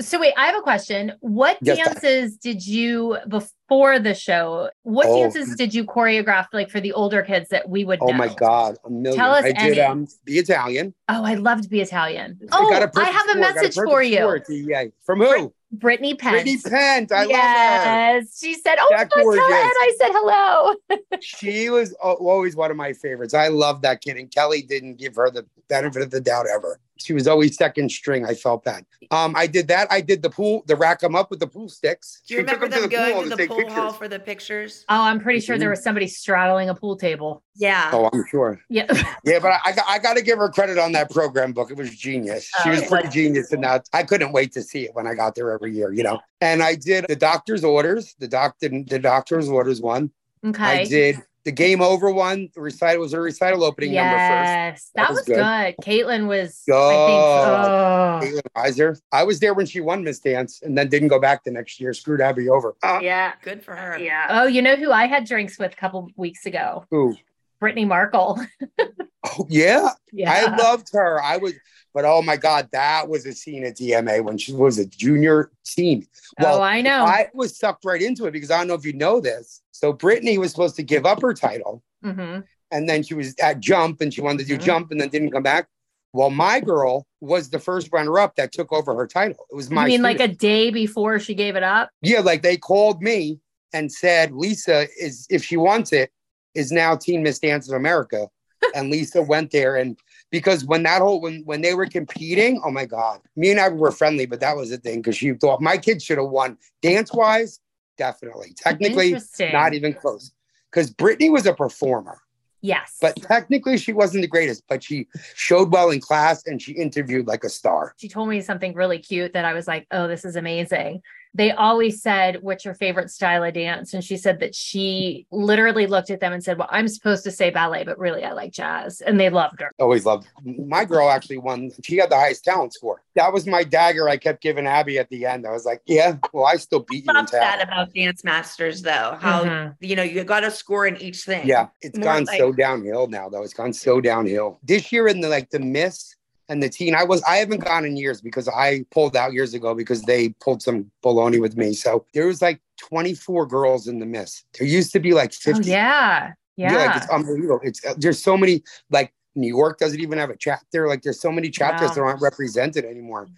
So 0.00 0.20
wait, 0.20 0.32
I 0.36 0.46
have 0.46 0.56
a 0.56 0.60
question. 0.62 1.12
What 1.20 1.58
Yes, 1.60 1.78
dances 1.78 2.36
did 2.36 2.64
you 2.64 3.18
before 3.26 3.98
the 3.98 4.14
show? 4.14 4.70
What 4.82 5.06
Oh. 5.08 5.14
dances 5.22 5.56
did 5.56 5.74
you 5.74 5.84
choreograph 5.84 6.46
like 6.52 6.70
for 6.70 6.80
the 6.80 6.92
older 6.92 7.22
kids 7.22 7.48
that 7.48 7.68
we 7.68 7.84
would 7.84 7.98
Oh 8.00 8.06
know? 8.06 8.12
my 8.12 8.32
God, 8.32 8.76
a 8.84 8.90
million. 8.90 9.18
Tell 9.20 9.34
us 9.34 9.44
I 9.44 9.52
did 9.52 9.78
um 9.80 10.06
the 10.24 10.38
Italian. 10.38 10.94
Oh, 11.08 11.24
I 11.24 11.34
loved 11.34 11.68
Be 11.68 11.80
Italian. 11.80 12.38
I 12.42 12.46
Oh, 12.52 12.72
a 12.72 12.90
I 12.96 13.04
have 13.06 13.26
a 13.26 13.30
score, 13.30 13.40
message 13.40 13.74
perfect 13.74 13.90
for 13.90 14.02
you. 14.02 14.18
score 14.18 14.38
DEA. 14.38 14.92
From 15.04 15.18
who? 15.20 15.52
Brittany 15.72 16.14
Pence. 16.14 16.32
Brittany 16.44 16.58
Pence. 16.58 17.10
I 17.12 17.24
love 17.24 17.28
her. 17.28 17.32
yes. 17.34 18.38
She 18.40 18.54
said, 18.54 18.76
Oh, 18.80 18.88
tell 18.96 19.06
gorgeous. 19.08 19.44
Ed 19.44 19.50
I 19.50 19.96
said 19.98 20.10
hello. 20.12 20.74
She 21.20 21.68
was 21.70 21.92
always 21.94 22.54
one 22.54 22.70
of 22.70 22.76
my 22.76 22.92
favorites. 22.92 23.34
I 23.34 23.48
love 23.48 23.82
that 23.82 24.00
kid, 24.00 24.16
and 24.16 24.30
Kelly 24.30 24.62
didn't 24.62 24.94
give 24.96 25.16
her 25.16 25.30
the 25.30 25.44
benefit 25.68 26.02
of 26.02 26.10
the 26.10 26.20
doubt 26.20 26.46
ever. 26.48 26.78
She 27.00 27.12
was 27.12 27.28
always 27.28 27.56
second 27.56 27.90
string. 27.90 28.26
I 28.26 28.34
felt 28.34 28.64
bad. 28.64 28.84
Um, 29.10 29.34
I 29.36 29.46
did 29.46 29.68
that. 29.68 29.86
I 29.90 30.00
did 30.00 30.20
the 30.20 30.28
pool, 30.30 30.64
the 30.66 30.74
rack 30.76 30.98
them 31.00 31.14
up 31.14 31.30
with 31.30 31.38
the 31.40 31.46
pool 31.46 31.68
sticks. 31.68 32.22
Do 32.26 32.34
you 32.34 32.40
She 32.40 32.44
took 32.46 32.60
remember 32.60 32.64
'em 32.66 32.70
to 32.72 32.80
them 32.80 32.90
the 32.90 32.96
going 33.12 33.24
to 33.24 33.30
to 33.30 33.36
the 33.36 33.46
pool 33.46 33.56
pictures. 33.58 33.74
hall 33.74 33.92
for 33.92 34.08
the 34.08 34.18
pictures? 34.18 34.84
Oh, 34.88 35.00
I'm 35.02 35.20
pretty 35.20 35.40
sure 35.40 35.54
Mm-hmm. 35.54 35.60
there 35.60 35.70
was 35.70 35.82
somebody 35.82 36.08
straddling 36.08 36.68
a 36.68 36.74
pool 36.74 36.96
table. 36.96 37.42
Yeah. 37.54 37.90
Oh, 37.92 38.10
I'm 38.12 38.24
sure. 38.28 38.60
Yeah. 38.68 38.86
Yeah, 39.24 39.38
but 39.38 39.52
I, 39.64 39.72
got, 39.72 39.84
I 39.88 39.98
got 39.98 40.16
to 40.16 40.22
give 40.22 40.38
her 40.38 40.48
credit 40.48 40.78
on 40.78 40.92
that 40.92 41.10
program 41.10 41.52
book. 41.52 41.70
It 41.70 41.76
was 41.76 41.90
genius. 41.96 42.50
She 42.62 42.68
Oh, 42.68 42.70
was 42.70 42.82
it 42.82 42.88
pretty 42.88 43.06
was. 43.08 43.14
genius 43.14 43.52
in 43.52 43.60
that. 43.62 43.88
I 43.92 44.02
couldn't 44.02 44.32
wait 44.32 44.52
to 44.52 44.62
see 44.62 44.84
it 44.84 44.90
when 44.94 45.06
I 45.06 45.14
got 45.14 45.34
there 45.34 45.50
every 45.52 45.72
year, 45.74 45.92
you 45.92 46.02
know. 46.02 46.20
And 46.40 46.62
I 46.62 46.74
did 46.74 47.06
the 47.08 47.16
doctor's 47.16 47.64
orders, 47.64 48.14
the 48.18 48.28
doctor, 48.28 48.68
the 48.68 48.98
doctor's 48.98 49.48
orders 49.48 49.80
one. 49.80 50.10
Okay. 50.44 50.62
I 50.62 50.84
did 50.84 51.16
the 51.48 51.52
game 51.52 51.80
over 51.80 52.10
one. 52.10 52.50
The 52.54 52.60
recital 52.60 53.00
was 53.00 53.14
a 53.14 53.20
recital 53.20 53.64
opening 53.64 53.94
number 53.94 54.10
first. 54.10 54.20
Yes, 54.20 54.90
that, 54.94 55.02
That 55.02 55.08
was, 55.08 55.16
was 55.20 55.26
good. 55.26 55.36
good. 55.36 55.76
Caitlin 55.82 56.26
was, 56.28 56.62
Oh, 56.70 58.18
I 58.20 58.20
think, 58.20 58.34
oh. 58.34 58.42
Caitlin 58.42 58.52
Weiser. 58.54 59.00
I 59.10 59.24
was 59.24 59.40
there 59.40 59.54
when 59.54 59.64
she 59.64 59.80
won 59.80 60.04
Miss 60.04 60.18
Dance 60.18 60.60
and 60.62 60.76
then 60.76 60.88
didn't 60.90 61.08
go 61.08 61.18
back 61.18 61.44
the 61.44 61.50
next 61.50 61.80
year. 61.80 61.94
Screwed 61.94 62.20
Abby 62.20 62.50
over. 62.50 62.76
oh, 62.82 63.00
yeah. 63.00 63.32
Uh, 63.34 63.38
good 63.42 63.64
for 63.64 63.74
her. 63.74 63.98
Yeah. 63.98 64.26
Oh, 64.28 64.46
you 64.46 64.60
know 64.60 64.76
who 64.76 64.92
I 64.92 65.06
had 65.06 65.24
drinks 65.24 65.58
with 65.58 65.72
a 65.72 65.76
couple 65.76 66.10
weeks 66.16 66.44
ago? 66.44 66.84
Who? 66.90 67.16
Brittany 67.60 67.86
Markle. 67.86 68.38
Oh, 69.24 69.46
yeah. 69.50 69.90
Yeah. 70.12 70.32
I 70.32 70.56
loved 70.56 70.90
her. 70.92 71.20
I 71.20 71.38
was, 71.38 71.52
but 71.94 72.04
oh 72.04 72.22
my 72.22 72.36
God, 72.36 72.68
that 72.72 73.08
was 73.08 73.26
a 73.26 73.32
scene 73.32 73.64
at 73.64 73.76
DMA 73.76 74.22
when 74.22 74.38
she 74.38 74.52
was 74.52 74.78
a 74.78 74.86
junior 74.86 75.50
teen. 75.64 76.06
oh, 76.40 76.60
I 76.60 76.80
know. 76.80 77.04
I 77.04 77.28
was 77.34 77.58
sucked 77.58 77.84
right 77.84 78.00
into 78.02 78.26
it 78.26 78.32
because 78.32 78.50
I 78.50 78.58
don't 78.58 78.68
know 78.68 78.74
if 78.74 78.84
you 78.84 78.92
know 78.92 79.20
this. 79.20 79.62
So 79.72 79.92
Brittany 79.92 80.38
was 80.38 80.50
supposed 80.50 80.76
to 80.76 80.82
give 80.82 81.06
up 81.06 81.22
her 81.22 81.34
title 81.34 81.82
Mhm. 82.04 82.44
and 82.70 82.88
then 82.88 83.02
she 83.02 83.14
was 83.14 83.34
at 83.40 83.60
jump 83.60 84.00
and 84.00 84.12
she 84.12 84.20
wanted 84.20 84.40
to 84.40 84.44
do 84.44 84.58
Mhm. 84.58 84.64
jump 84.64 84.90
and 84.90 85.00
then 85.00 85.08
didn't 85.08 85.30
come 85.32 85.42
back. 85.42 85.68
Well, 86.12 86.30
my 86.30 86.60
girl 86.60 87.06
was 87.20 87.50
the 87.50 87.58
first 87.58 87.90
runner 87.92 88.18
up 88.18 88.36
that 88.36 88.50
took 88.52 88.72
over 88.72 88.94
her 88.94 89.06
title. 89.06 89.46
It 89.50 89.54
was 89.54 89.70
my 89.70 89.82
You 89.82 89.84
my 89.84 89.88
mean 89.88 90.02
like 90.02 90.20
a 90.20 90.28
day 90.28 90.70
before 90.70 91.18
she 91.18 91.34
gave 91.34 91.54
it 91.56 91.62
up? 91.62 91.90
Yeah, 92.02 92.20
like 92.20 92.42
they 92.42 92.56
called 92.56 93.02
me 93.02 93.40
and 93.72 93.92
said 93.92 94.32
Lisa 94.32 94.86
is 94.98 95.26
if 95.30 95.44
she 95.44 95.56
wants 95.56 95.92
it 95.92 96.10
is 96.54 96.72
now 96.72 96.96
Teen 96.96 97.22
Miss 97.22 97.38
Dance 97.38 97.68
of 97.68 97.74
America, 97.76 98.28
and 98.74 98.90
Lisa 98.90 99.22
went 99.22 99.50
there 99.50 99.76
and 99.76 99.98
because 100.30 100.64
when 100.64 100.82
that 100.84 101.00
whole 101.00 101.20
when 101.20 101.42
when 101.44 101.60
they 101.60 101.74
were 101.74 101.86
competing, 101.86 102.60
oh 102.64 102.70
my 102.70 102.84
god, 102.84 103.20
me 103.36 103.50
and 103.50 103.60
I 103.60 103.68
were 103.68 103.90
friendly, 103.90 104.26
but 104.26 104.40
that 104.40 104.56
was 104.56 104.70
the 104.70 104.78
thing 104.78 105.00
because 105.00 105.16
she 105.16 105.32
thought 105.32 105.60
my 105.60 105.78
kids 105.78 106.04
should 106.04 106.18
have 106.18 106.28
won 106.28 106.58
dance 106.82 107.12
wise, 107.12 107.60
definitely, 107.96 108.54
technically 108.56 109.16
not 109.52 109.74
even 109.74 109.92
close 109.92 110.32
because 110.70 110.90
Brittany 110.90 111.30
was 111.30 111.46
a 111.46 111.54
performer. 111.54 112.18
Yes. 112.60 112.96
But 113.00 113.16
technically, 113.16 113.78
she 113.78 113.92
wasn't 113.92 114.22
the 114.22 114.28
greatest, 114.28 114.64
but 114.68 114.82
she 114.82 115.06
showed 115.34 115.70
well 115.72 115.90
in 115.90 116.00
class 116.00 116.44
and 116.44 116.60
she 116.60 116.72
interviewed 116.72 117.26
like 117.26 117.44
a 117.44 117.48
star. 117.48 117.94
she 117.98 118.08
told 118.08 118.28
me 118.28 118.40
something 118.40 118.74
really 118.74 118.98
cute 118.98 119.32
that 119.34 119.44
I 119.44 119.52
was 119.52 119.68
like, 119.68 119.86
oh, 119.92 120.08
this 120.08 120.24
is 120.24 120.34
amazing. 120.34 121.02
They 121.34 121.52
always 121.52 122.02
said, 122.02 122.42
What's 122.42 122.64
your 122.64 122.74
favorite 122.74 123.10
style 123.10 123.44
of 123.44 123.54
dance? 123.54 123.94
And 123.94 124.02
she 124.02 124.16
said 124.16 124.40
that 124.40 124.54
she 124.54 125.26
literally 125.30 125.86
looked 125.86 126.10
at 126.10 126.20
them 126.20 126.32
and 126.32 126.42
said, 126.42 126.58
Well, 126.58 126.68
I'm 126.70 126.88
supposed 126.88 127.24
to 127.24 127.30
say 127.30 127.50
ballet, 127.50 127.84
but 127.84 127.98
really 127.98 128.24
I 128.24 128.32
like 128.32 128.52
jazz. 128.52 129.00
And 129.00 129.18
they 129.20 129.30
loved 129.30 129.60
her. 129.60 129.70
Always 129.78 130.04
loved. 130.06 130.26
Her. 130.26 130.52
My 130.66 130.84
girl 130.84 131.10
actually 131.10 131.38
won. 131.38 131.70
She 131.84 131.96
had 131.96 132.10
the 132.10 132.16
highest 132.16 132.44
talent 132.44 132.72
score. 132.74 133.02
That 133.14 133.32
was 133.32 133.46
my 133.46 133.64
dagger 133.64 134.08
I 134.08 134.16
kept 134.16 134.42
giving 134.42 134.66
Abby 134.66 134.98
at 134.98 135.08
the 135.10 135.26
end. 135.26 135.46
I 135.46 135.52
was 135.52 135.64
like, 135.64 135.82
Yeah, 135.86 136.16
well, 136.32 136.46
I 136.46 136.56
still 136.56 136.80
beat 136.80 137.04
you 137.04 137.10
in 137.10 137.16
Love 137.16 137.30
that 137.32 137.62
about 137.62 137.92
Dance 137.94 138.24
Masters, 138.24 138.82
though. 138.82 139.16
How 139.20 139.44
Mhm. 139.44 139.74
you 139.80 139.96
know 139.96 140.02
you 140.02 140.24
got 140.24 140.40
to 140.40 140.50
score 140.50 140.86
in 140.86 140.96
each 140.98 141.22
thing. 141.24 141.46
Yeah, 141.46 141.68
it's 141.82 141.98
More 141.98 142.04
gone 142.04 142.24
like- 142.24 142.38
so 142.38 142.52
downhill 142.52 143.06
now, 143.06 143.28
though. 143.28 143.42
It's 143.42 143.54
gone 143.54 143.72
so 143.72 144.00
downhill. 144.00 144.58
This 144.62 144.90
year 144.92 145.08
in 145.08 145.20
the 145.20 145.28
like 145.28 145.50
the 145.50 145.58
Miss 145.58 146.14
and 146.48 146.62
the 146.62 146.68
teen, 146.68 146.94
I 146.94 147.04
was 147.04 147.22
I 147.22 147.36
haven't 147.36 147.64
gone 147.64 147.84
in 147.84 147.96
years 147.96 148.20
because 148.20 148.48
I 148.48 148.84
pulled 148.90 149.16
out 149.16 149.32
years 149.32 149.54
ago 149.54 149.74
because 149.74 150.02
they 150.02 150.30
pulled 150.40 150.62
some 150.62 150.90
baloney 151.04 151.40
with 151.40 151.56
me. 151.56 151.72
So 151.74 152.06
there 152.14 152.26
was 152.26 152.40
like 152.40 152.60
24 152.78 153.46
girls 153.46 153.86
in 153.86 153.98
the 153.98 154.06
Miss. 154.06 154.44
There 154.58 154.66
used 154.66 154.92
to 154.92 155.00
be 155.00 155.12
like 155.12 155.32
50. 155.32 155.60
Oh, 155.70 155.72
yeah. 155.72 156.32
Yeah. 156.56 156.74
like 156.86 156.96
it's 156.96 157.08
unbelievable. 157.10 157.60
It's 157.62 157.84
uh, 157.84 157.94
there's 157.98 158.20
so 158.22 158.36
many 158.36 158.62
like 158.90 159.12
New 159.34 159.48
York 159.48 159.78
doesn't 159.78 160.00
even 160.00 160.18
have 160.18 160.30
a 160.30 160.36
chapter. 160.36 160.88
Like 160.88 161.02
there's 161.02 161.20
so 161.20 161.30
many 161.30 161.50
chapters 161.50 161.90
Wow. 161.90 161.94
that 161.94 162.00
aren't 162.00 162.22
represented 162.22 162.84
anymore. 162.84 163.28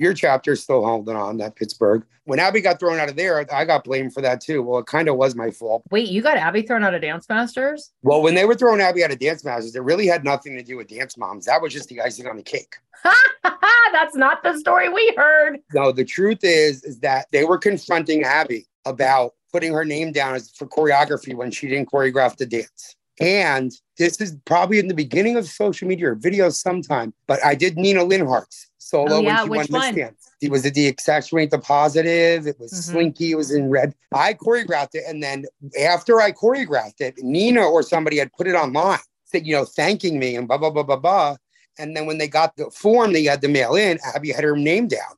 Your 0.00 0.14
chapter's 0.14 0.62
still 0.62 0.82
holding 0.82 1.14
on 1.14 1.36
that 1.36 1.56
Pittsburgh. 1.56 2.06
When 2.24 2.38
Abby 2.38 2.62
got 2.62 2.80
thrown 2.80 2.98
out 2.98 3.10
of 3.10 3.16
there, 3.16 3.46
I 3.52 3.66
got 3.66 3.84
blamed 3.84 4.14
for 4.14 4.22
that 4.22 4.40
too. 4.40 4.62
Well, 4.62 4.80
it 4.80 4.86
kind 4.86 5.08
of 5.08 5.16
was 5.16 5.34
my 5.34 5.50
fault. 5.50 5.82
Wait, 5.90 6.08
you 6.08 6.22
got 6.22 6.38
Abby 6.38 6.62
thrown 6.62 6.82
out 6.82 6.94
of 6.94 7.02
Dance 7.02 7.28
Masters? 7.28 7.92
Well, 8.02 8.22
when 8.22 8.34
they 8.34 8.46
were 8.46 8.54
throwing 8.54 8.80
Abby 8.80 9.04
out 9.04 9.10
of 9.10 9.18
Dance 9.18 9.44
Masters, 9.44 9.76
it 9.76 9.82
really 9.82 10.06
had 10.06 10.24
nothing 10.24 10.56
to 10.56 10.62
do 10.62 10.78
with 10.78 10.88
Dance 10.88 11.18
Moms. 11.18 11.44
That 11.44 11.60
was 11.60 11.74
just 11.74 11.90
the 11.90 12.00
icing 12.00 12.26
on 12.26 12.38
the 12.38 12.42
cake. 12.42 12.76
That's 13.92 14.16
not 14.16 14.42
the 14.42 14.58
story 14.58 14.88
we 14.88 15.12
heard. 15.18 15.58
No, 15.74 15.92
the 15.92 16.06
truth 16.06 16.44
is, 16.44 16.82
is 16.82 17.00
that 17.00 17.26
they 17.30 17.44
were 17.44 17.58
confronting 17.58 18.22
Abby 18.22 18.66
about 18.86 19.34
putting 19.52 19.74
her 19.74 19.84
name 19.84 20.12
down 20.12 20.34
as 20.34 20.50
for 20.50 20.66
choreography 20.66 21.34
when 21.34 21.50
she 21.50 21.68
didn't 21.68 21.90
choreograph 21.92 22.38
the 22.38 22.46
dance. 22.46 22.96
And 23.20 23.70
this 23.98 24.18
is 24.22 24.34
probably 24.46 24.78
in 24.78 24.88
the 24.88 24.94
beginning 24.94 25.36
of 25.36 25.46
social 25.46 25.86
media 25.86 26.12
or 26.12 26.16
videos 26.16 26.54
sometime, 26.54 27.12
but 27.26 27.44
I 27.44 27.54
did 27.54 27.76
Nina 27.76 28.00
Linhart's 28.00 28.69
solo 28.90 29.16
Oh, 29.16 29.20
yeah, 29.20 29.42
when 29.42 29.44
she 29.44 29.50
which 29.50 29.56
won 29.58 29.80
Miss 29.80 29.88
one? 29.88 29.94
Dance. 29.94 30.30
It 30.42 30.50
was 30.50 30.62
the 30.62 30.88
accentuate 30.88 31.50
the 31.50 31.58
positive. 31.58 32.46
It 32.46 32.58
was 32.58 32.72
Mhm. 32.72 32.82
slinky. 32.90 33.30
It 33.32 33.36
was 33.36 33.50
in 33.52 33.70
red. 33.70 33.94
I 34.12 34.34
choreographed 34.34 34.94
it. 34.94 35.04
And 35.06 35.22
then 35.22 35.44
after 35.80 36.20
I 36.20 36.32
choreographed 36.32 37.00
it, 37.00 37.14
Nina 37.18 37.62
or 37.62 37.82
somebody 37.82 38.18
had 38.18 38.32
put 38.32 38.46
it 38.46 38.54
online, 38.54 38.98
said, 39.26 39.46
you 39.46 39.54
know, 39.54 39.64
thanking 39.64 40.18
me 40.18 40.34
and 40.36 40.48
blah, 40.48 40.58
blah, 40.58 40.70
blah, 40.70 40.82
blah, 40.82 40.96
blah. 40.96 41.36
And 41.78 41.96
then 41.96 42.06
when 42.06 42.18
they 42.18 42.26
got 42.28 42.56
the 42.56 42.70
form 42.70 43.12
they 43.12 43.24
had 43.24 43.40
to 43.42 43.48
mail 43.48 43.74
in, 43.76 43.98
Abby 44.14 44.32
had 44.32 44.44
her 44.44 44.56
name 44.56 44.88
down. 44.88 45.14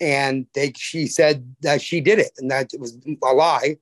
And 0.00 0.46
they 0.54 0.72
she 0.76 1.06
said 1.06 1.54
that 1.60 1.80
she 1.80 2.00
did 2.00 2.18
it 2.18 2.32
and 2.38 2.50
that 2.50 2.74
it 2.74 2.80
was 2.80 2.98
a 3.22 3.32
lie. 3.32 3.76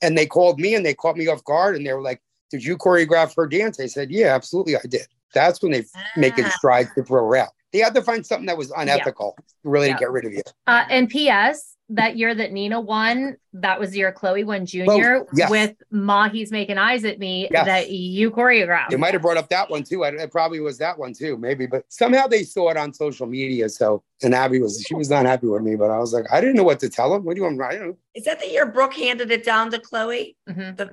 And 0.00 0.16
they 0.16 0.26
called 0.26 0.58
me 0.58 0.74
and 0.74 0.86
they 0.86 0.94
caught 0.94 1.16
me 1.16 1.26
off 1.28 1.44
guard 1.44 1.76
and 1.76 1.86
they 1.86 1.92
were 1.92 2.00
like, 2.02 2.22
Did 2.50 2.64
you 2.64 2.76
choreograph 2.78 3.34
her 3.36 3.46
dance? 3.46 3.78
I 3.80 3.86
said, 3.86 4.10
Yeah, 4.10 4.34
absolutely, 4.34 4.76
I 4.76 4.80
did. 4.88 5.06
That's 5.34 5.60
when 5.60 5.72
they 5.72 5.84
making 6.16 6.44
Ah. 6.46 6.54
strides 6.56 6.88
to 6.94 7.02
throw 7.02 7.26
her 7.28 7.36
out. 7.36 7.50
They 7.72 7.78
had 7.80 7.94
to 7.94 8.02
find 8.02 8.24
something 8.24 8.46
that 8.46 8.56
was 8.56 8.70
unethical, 8.76 9.36
really, 9.64 9.88
Yeah. 9.88 9.94
to 9.94 10.00
get 10.00 10.10
rid 10.10 10.24
of 10.24 10.32
you. 10.32 10.42
Uh, 10.66 10.84
and 10.88 11.08
P.S. 11.08 11.72
That 11.90 12.16
year 12.16 12.34
that 12.34 12.50
Nina 12.50 12.80
won, 12.80 13.36
that 13.52 13.78
was 13.78 13.92
the 13.92 13.98
year 13.98 14.10
Chloe 14.10 14.42
won 14.42 14.66
junior 14.66 15.24
yes. 15.32 15.48
with 15.48 15.74
Ma 15.92 16.28
He's 16.28 16.50
making 16.50 16.78
eyes 16.78 17.04
at 17.04 17.20
me 17.20 17.48
Yes. 17.48 17.64
that 17.66 17.90
you 17.90 18.32
choreographed. 18.32 18.90
You 18.90 18.98
might 18.98 19.12
have 19.12 19.22
brought 19.22 19.36
up 19.36 19.48
that 19.50 19.70
one 19.70 19.84
too. 19.84 20.02
I, 20.02 20.08
it 20.08 20.32
probably 20.32 20.58
was 20.58 20.78
that 20.78 20.98
one 20.98 21.12
too, 21.12 21.36
maybe. 21.36 21.66
But 21.66 21.84
somehow 21.88 22.26
they 22.26 22.42
saw 22.42 22.70
it 22.70 22.76
on 22.76 22.92
social 22.92 23.26
media. 23.26 23.68
So, 23.68 24.02
and 24.20 24.34
Abby 24.34 24.60
was, 24.60 24.84
she 24.84 24.96
was 24.96 25.08
not 25.08 25.26
happy 25.26 25.46
with 25.46 25.62
me, 25.62 25.76
but 25.76 25.92
I 25.92 25.98
was 25.98 26.12
like, 26.12 26.24
I 26.32 26.40
didn't 26.40 26.56
know 26.56 26.64
what 26.64 26.80
to 26.80 26.88
tell 26.88 27.14
him. 27.14 27.24
What 27.24 27.36
do 27.36 27.42
you 27.42 27.44
want? 27.44 27.62
I 27.62 27.76
don't 27.76 27.88
know. 27.90 27.98
Is 28.16 28.24
that 28.24 28.40
the 28.40 28.48
year 28.48 28.66
Brooke 28.66 28.94
handed 28.94 29.30
it 29.30 29.44
down 29.44 29.70
to 29.70 29.78
Chloe? 29.78 30.36
Mhm. 30.48 30.76
The 30.76 30.92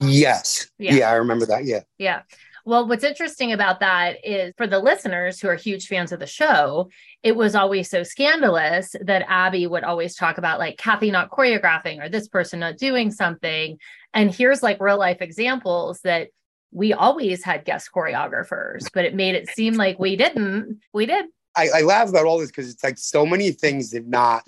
Yes. 0.00 0.70
Yeah. 0.78 0.94
Yeah. 0.96 1.10
I 1.10 1.14
remember 1.14 1.46
that. 1.46 1.64
Yeah. 1.64 1.80
Yeah. 1.96 2.22
Well, 2.64 2.86
what's 2.86 3.04
interesting 3.04 3.52
about 3.52 3.80
that 3.80 4.18
is 4.24 4.52
for 4.56 4.66
the 4.66 4.78
listeners 4.78 5.40
who 5.40 5.48
are 5.48 5.54
huge 5.54 5.86
fans 5.86 6.12
of 6.12 6.20
the 6.20 6.26
show, 6.26 6.90
it 7.22 7.36
was 7.36 7.54
always 7.54 7.88
so 7.88 8.02
scandalous 8.02 8.94
that 9.00 9.24
Abby 9.28 9.66
would 9.66 9.84
always 9.84 10.14
talk 10.14 10.38
about 10.38 10.58
like 10.58 10.76
Kathy 10.78 11.10
not 11.10 11.30
choreographing 11.30 12.02
or 12.02 12.08
this 12.08 12.28
person 12.28 12.60
not 12.60 12.76
doing 12.76 13.10
something. 13.10 13.78
And 14.14 14.34
here's 14.34 14.62
like 14.62 14.80
real 14.80 14.98
life 14.98 15.20
examples 15.20 16.00
that 16.02 16.28
we 16.72 16.92
always 16.92 17.42
had 17.42 17.64
guest 17.64 17.90
choreographers, 17.94 18.88
but 18.94 19.04
it 19.04 19.14
made 19.14 19.34
it 19.34 19.48
seem 19.48 19.74
like 19.74 19.98
we 19.98 20.16
didn't. 20.16 20.80
We 20.92 21.06
did. 21.06 21.26
I, 21.56 21.68
I 21.76 21.80
laugh 21.82 22.08
about 22.08 22.26
all 22.26 22.38
this 22.38 22.50
because 22.50 22.70
it's 22.70 22.84
like 22.84 22.98
so 22.98 23.26
many 23.26 23.50
things 23.50 23.90
did 23.90 24.06
not 24.06 24.44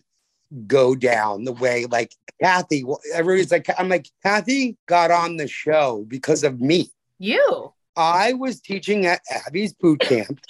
go 0.66 0.94
down 0.94 1.44
the 1.44 1.52
way 1.52 1.86
like 1.86 2.12
Kathy. 2.40 2.84
Everybody's 3.14 3.50
like, 3.50 3.68
I'm 3.78 3.88
like, 3.88 4.08
Kathy 4.22 4.76
got 4.86 5.10
on 5.10 5.36
the 5.36 5.48
show 5.48 6.04
because 6.08 6.44
of 6.44 6.60
me. 6.60 6.90
You. 7.18 7.72
I 7.96 8.32
was 8.32 8.60
teaching 8.60 9.06
at 9.06 9.20
Abby's 9.30 9.74
boot 9.74 10.00
camp 10.00 10.40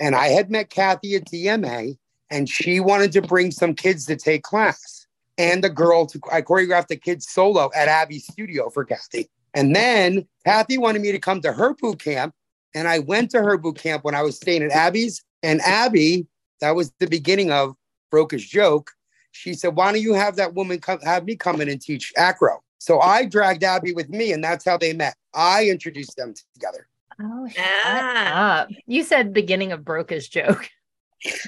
and 0.00 0.14
I 0.14 0.28
had 0.28 0.50
met 0.50 0.70
Kathy 0.70 1.16
at 1.16 1.26
DMA 1.26 1.96
and 2.30 2.48
she 2.48 2.80
wanted 2.80 3.12
to 3.12 3.22
bring 3.22 3.50
some 3.50 3.74
kids 3.74 4.06
to 4.06 4.16
take 4.16 4.42
class. 4.42 5.06
And 5.36 5.62
the 5.62 5.70
girl 5.70 6.06
to 6.06 6.20
I 6.32 6.42
choreographed 6.42 6.88
the 6.88 6.96
kids 6.96 7.28
solo 7.28 7.70
at 7.74 7.88
Abby's 7.88 8.26
studio 8.26 8.70
for 8.70 8.84
Kathy. 8.84 9.30
And 9.54 9.74
then 9.74 10.26
Kathy 10.44 10.78
wanted 10.78 11.02
me 11.02 11.12
to 11.12 11.18
come 11.18 11.40
to 11.42 11.52
her 11.52 11.74
boot 11.74 12.02
camp. 12.02 12.34
And 12.74 12.88
I 12.88 12.98
went 12.98 13.30
to 13.30 13.42
her 13.42 13.56
boot 13.56 13.78
camp 13.78 14.04
when 14.04 14.14
I 14.14 14.22
was 14.22 14.36
staying 14.36 14.62
at 14.62 14.72
Abby's. 14.72 15.24
And 15.42 15.60
Abby, 15.60 16.26
that 16.60 16.74
was 16.74 16.92
the 16.98 17.06
beginning 17.06 17.52
of 17.52 17.74
Broke's 18.10 18.42
joke. 18.42 18.90
She 19.30 19.54
said, 19.54 19.76
Why 19.76 19.92
don't 19.92 20.02
you 20.02 20.14
have 20.14 20.36
that 20.36 20.54
woman 20.54 20.80
come 20.80 21.00
have 21.00 21.24
me 21.24 21.36
come 21.36 21.60
in 21.60 21.68
and 21.68 21.80
teach 21.80 22.12
acro? 22.16 22.62
So 22.78 23.00
I 23.00 23.24
dragged 23.26 23.64
Abby 23.64 23.92
with 23.92 24.08
me, 24.08 24.32
and 24.32 24.42
that's 24.42 24.64
how 24.64 24.78
they 24.78 24.92
met. 24.92 25.14
I 25.34 25.66
introduced 25.68 26.16
them 26.16 26.34
together. 26.54 26.86
Oh, 27.20 27.48
shut 27.48 27.64
Ah. 27.84 28.60
up. 28.60 28.68
You 28.86 29.02
said 29.02 29.32
beginning 29.32 29.72
of 29.72 29.80
Broca's 29.84 30.28
joke. 30.28 30.68